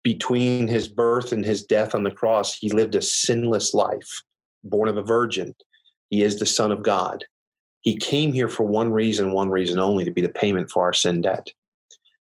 between 0.02 0.68
his 0.68 0.88
birth 0.88 1.32
and 1.32 1.44
his 1.44 1.64
death 1.64 1.94
on 1.94 2.02
the 2.02 2.10
cross, 2.10 2.54
he 2.54 2.70
lived 2.70 2.94
a 2.94 3.02
sinless 3.02 3.74
life, 3.74 4.22
born 4.64 4.88
of 4.88 4.96
a 4.96 5.02
virgin. 5.02 5.54
He 6.10 6.22
is 6.22 6.38
the 6.38 6.46
Son 6.46 6.72
of 6.72 6.82
God. 6.82 7.24
He 7.82 7.96
came 7.96 8.32
here 8.32 8.48
for 8.48 8.64
one 8.64 8.90
reason, 8.90 9.32
one 9.32 9.50
reason 9.50 9.78
only, 9.78 10.04
to 10.04 10.10
be 10.10 10.22
the 10.22 10.28
payment 10.28 10.70
for 10.70 10.82
our 10.82 10.92
sin 10.92 11.20
debt. 11.20 11.48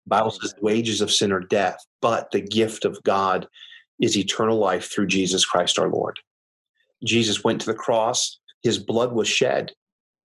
Bible 0.07 0.31
says 0.31 0.53
the 0.53 0.61
wages 0.61 1.01
of 1.01 1.11
sin 1.11 1.31
are 1.31 1.39
death, 1.39 1.77
but 2.01 2.31
the 2.31 2.41
gift 2.41 2.85
of 2.85 3.01
God 3.03 3.47
is 3.99 4.17
eternal 4.17 4.57
life 4.57 4.91
through 4.91 5.07
Jesus 5.07 5.45
Christ 5.45 5.79
our 5.79 5.89
Lord. 5.89 6.19
Jesus 7.03 7.43
went 7.43 7.61
to 7.61 7.67
the 7.67 7.73
cross, 7.73 8.39
his 8.61 8.77
blood 8.77 9.13
was 9.13 9.27
shed 9.27 9.71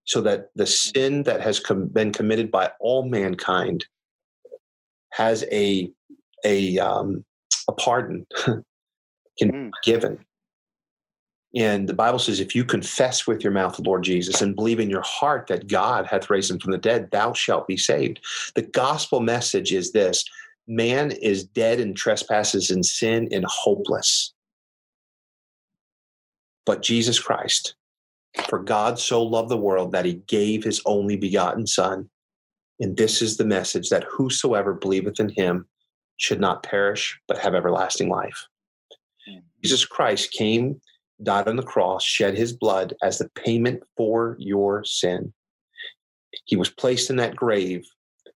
so 0.04 0.20
that 0.22 0.48
the 0.56 0.66
sin 0.66 1.22
that 1.24 1.40
has 1.40 1.60
com- 1.60 1.86
been 1.86 2.12
committed 2.12 2.50
by 2.50 2.70
all 2.80 3.08
mankind 3.08 3.86
has 5.12 5.44
a 5.52 5.90
a 6.44 6.78
um, 6.78 7.24
a 7.68 7.72
pardon 7.72 8.26
can 8.44 8.62
mm. 9.42 9.70
be 9.70 9.70
given 9.84 10.18
and 11.54 11.88
the 11.88 11.94
Bible 11.94 12.20
says, 12.20 12.38
if 12.38 12.54
you 12.54 12.64
confess 12.64 13.26
with 13.26 13.42
your 13.42 13.52
mouth 13.52 13.76
the 13.76 13.82
Lord 13.82 14.04
Jesus 14.04 14.40
and 14.40 14.54
believe 14.54 14.78
in 14.78 14.88
your 14.88 15.02
heart 15.02 15.48
that 15.48 15.66
God 15.66 16.06
hath 16.06 16.30
raised 16.30 16.50
him 16.50 16.60
from 16.60 16.70
the 16.70 16.78
dead, 16.78 17.10
thou 17.10 17.32
shalt 17.32 17.66
be 17.66 17.76
saved. 17.76 18.20
The 18.54 18.62
gospel 18.62 19.20
message 19.20 19.72
is 19.72 19.90
this 19.90 20.24
man 20.68 21.10
is 21.10 21.44
dead 21.44 21.80
in 21.80 21.94
trespasses 21.94 22.70
and 22.70 22.86
sin 22.86 23.28
and 23.32 23.44
hopeless. 23.48 24.32
But 26.64 26.82
Jesus 26.82 27.18
Christ, 27.18 27.74
for 28.48 28.60
God 28.60 29.00
so 29.00 29.20
loved 29.20 29.48
the 29.48 29.56
world 29.56 29.90
that 29.90 30.04
he 30.04 30.14
gave 30.28 30.62
his 30.62 30.80
only 30.86 31.16
begotten 31.16 31.66
Son. 31.66 32.08
And 32.78 32.96
this 32.96 33.20
is 33.20 33.36
the 33.36 33.44
message 33.44 33.88
that 33.88 34.04
whosoever 34.04 34.74
believeth 34.74 35.18
in 35.18 35.30
him 35.30 35.66
should 36.16 36.40
not 36.40 36.62
perish, 36.62 37.18
but 37.26 37.38
have 37.38 37.56
everlasting 37.56 38.08
life. 38.08 38.46
Hmm. 39.26 39.38
Jesus 39.64 39.84
Christ 39.84 40.30
came 40.30 40.80
died 41.22 41.48
on 41.48 41.56
the 41.56 41.62
cross, 41.62 42.04
shed 42.04 42.36
his 42.36 42.52
blood 42.52 42.94
as 43.02 43.18
the 43.18 43.28
payment 43.30 43.82
for 43.96 44.36
your 44.38 44.84
sin. 44.84 45.32
He 46.44 46.56
was 46.56 46.70
placed 46.70 47.10
in 47.10 47.16
that 47.16 47.36
grave, 47.36 47.86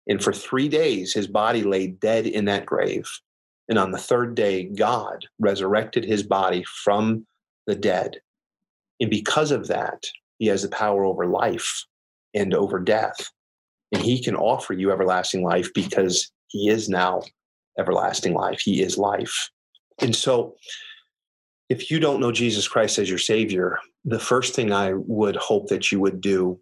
and 0.07 0.23
for 0.23 0.33
three 0.33 0.67
days 0.69 1.13
his 1.13 1.27
body 1.27 1.63
lay 1.63 1.87
dead 1.87 2.25
in 2.25 2.45
that 2.45 2.65
grave. 2.65 3.09
And 3.69 3.77
on 3.77 3.91
the 3.91 3.97
third 3.97 4.35
day, 4.35 4.65
God 4.65 5.25
resurrected 5.39 6.03
his 6.03 6.23
body 6.23 6.65
from 6.83 7.25
the 7.67 7.75
dead. 7.75 8.19
And 8.99 9.09
because 9.09 9.51
of 9.51 9.67
that, 9.67 10.03
he 10.39 10.47
has 10.47 10.63
the 10.63 10.69
power 10.69 11.05
over 11.05 11.25
life 11.25 11.85
and 12.33 12.53
over 12.53 12.79
death. 12.79 13.29
And 13.91 14.01
he 14.01 14.21
can 14.21 14.35
offer 14.35 14.73
you 14.73 14.91
everlasting 14.91 15.43
life 15.43 15.69
because 15.73 16.31
he 16.47 16.69
is 16.69 16.89
now 16.89 17.21
everlasting 17.79 18.33
life. 18.33 18.59
He 18.59 18.81
is 18.81 18.97
life. 18.97 19.49
And 19.99 20.15
so, 20.15 20.55
if 21.71 21.89
you 21.89 22.01
don't 22.01 22.19
know 22.19 22.33
Jesus 22.33 22.67
Christ 22.67 22.99
as 22.99 23.09
your 23.09 23.17
Savior, 23.17 23.79
the 24.03 24.19
first 24.19 24.53
thing 24.53 24.73
I 24.73 24.91
would 24.93 25.37
hope 25.37 25.69
that 25.69 25.89
you 25.89 26.01
would 26.01 26.19
do 26.19 26.59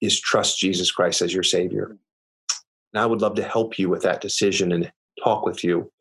is 0.00 0.18
trust 0.18 0.58
Jesus 0.58 0.90
Christ 0.90 1.20
as 1.20 1.34
your 1.34 1.42
Savior. 1.42 1.98
And 2.94 3.02
I 3.02 3.04
would 3.04 3.20
love 3.20 3.34
to 3.34 3.42
help 3.42 3.78
you 3.78 3.90
with 3.90 4.00
that 4.00 4.22
decision 4.22 4.72
and 4.72 4.90
talk 5.22 5.44
with 5.44 5.62
you. 5.62 5.92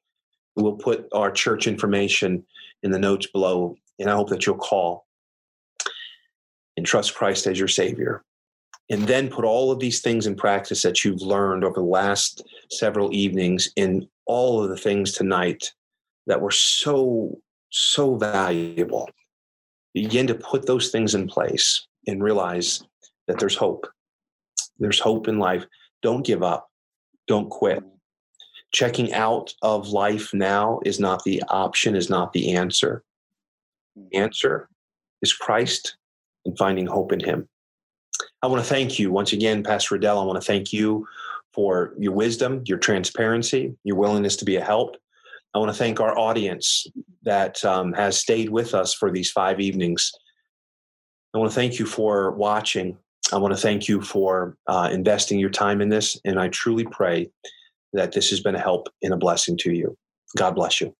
We'll 0.55 0.77
put 0.77 1.09
our 1.11 1.31
church 1.31 1.67
information 1.67 2.45
in 2.81 2.91
the 2.91 2.97
notes 2.97 3.27
below, 3.27 3.75
and 3.99 4.09
I 4.09 4.15
hope 4.15 4.29
that 4.29 4.45
you'll 4.45 4.55
call 4.55 5.05
and 6.77 6.85
trust 6.85 7.15
Christ 7.15 7.45
as 7.45 7.59
your 7.59 7.67
Savior. 7.67 8.23
And 8.89 9.01
then 9.01 9.27
put 9.27 9.43
all 9.43 9.69
of 9.69 9.79
these 9.79 9.99
things 9.99 10.27
in 10.27 10.35
practice 10.37 10.81
that 10.83 11.03
you've 11.03 11.21
learned 11.21 11.65
over 11.65 11.81
the 11.81 11.85
last 11.85 12.47
several 12.71 13.13
evenings 13.13 13.69
in 13.75 14.07
all 14.25 14.63
of 14.63 14.69
the 14.69 14.77
things 14.77 15.11
tonight 15.11 15.73
that 16.25 16.39
were 16.39 16.51
so 16.51 17.37
so 17.69 18.15
valuable. 18.15 19.09
Begin 19.93 20.27
to 20.27 20.35
put 20.35 20.65
those 20.65 20.89
things 20.89 21.15
in 21.15 21.27
place 21.27 21.87
and 22.07 22.23
realize 22.23 22.83
that 23.27 23.39
there's 23.39 23.55
hope. 23.55 23.87
There's 24.79 24.99
hope 24.99 25.27
in 25.27 25.39
life. 25.39 25.65
Don't 26.01 26.25
give 26.25 26.43
up. 26.43 26.69
Don't 27.27 27.49
quit. 27.49 27.83
Checking 28.71 29.13
out 29.13 29.53
of 29.61 29.89
life 29.89 30.33
now 30.33 30.79
is 30.85 30.99
not 30.99 31.23
the 31.23 31.43
option, 31.49 31.95
is 31.95 32.09
not 32.09 32.33
the 32.33 32.53
answer. 32.55 33.03
The 33.95 34.17
answer 34.17 34.69
is 35.21 35.33
Christ 35.33 35.97
and 36.45 36.57
finding 36.57 36.85
hope 36.85 37.11
in 37.11 37.19
Him. 37.19 37.49
I 38.41 38.47
want 38.47 38.63
to 38.63 38.69
thank 38.69 38.99
you 38.99 39.11
once 39.11 39.33
again, 39.33 39.63
Pastor 39.63 39.95
Riddell. 39.95 40.19
I 40.19 40.25
want 40.25 40.41
to 40.41 40.45
thank 40.45 40.71
you 40.71 41.07
for 41.51 41.93
your 41.97 42.13
wisdom, 42.13 42.61
your 42.65 42.77
transparency, 42.77 43.75
your 43.83 43.97
willingness 43.97 44.35
to 44.37 44.45
be 44.45 44.55
a 44.55 44.63
help. 44.63 44.95
I 45.53 45.59
want 45.59 45.69
to 45.69 45.77
thank 45.77 45.99
our 45.99 46.17
audience 46.17 46.85
that 47.23 47.63
um, 47.65 47.93
has 47.93 48.19
stayed 48.19 48.49
with 48.49 48.73
us 48.73 48.93
for 48.93 49.11
these 49.11 49.31
five 49.31 49.59
evenings. 49.59 50.11
I 51.34 51.38
want 51.38 51.51
to 51.51 51.55
thank 51.55 51.80
you 51.80 51.85
for 51.85 52.31
watching. 52.31 52.97
I 53.31 53.38
want 53.38 53.53
to 53.53 53.59
thank 53.59 53.88
you 53.88 54.01
for 54.01 54.57
uh, 54.67 54.89
investing 54.91 55.39
your 55.39 55.49
time 55.49 55.81
in 55.81 55.89
this. 55.89 56.19
And 56.26 56.39
I 56.39 56.49
truly 56.49 56.85
pray 56.85 57.30
that 57.93 58.11
this 58.11 58.30
has 58.30 58.41
been 58.41 58.55
a 58.55 58.59
help 58.59 58.88
and 59.01 59.13
a 59.13 59.17
blessing 59.17 59.57
to 59.57 59.73
you. 59.73 59.97
God 60.38 60.55
bless 60.55 60.81
you. 60.81 60.95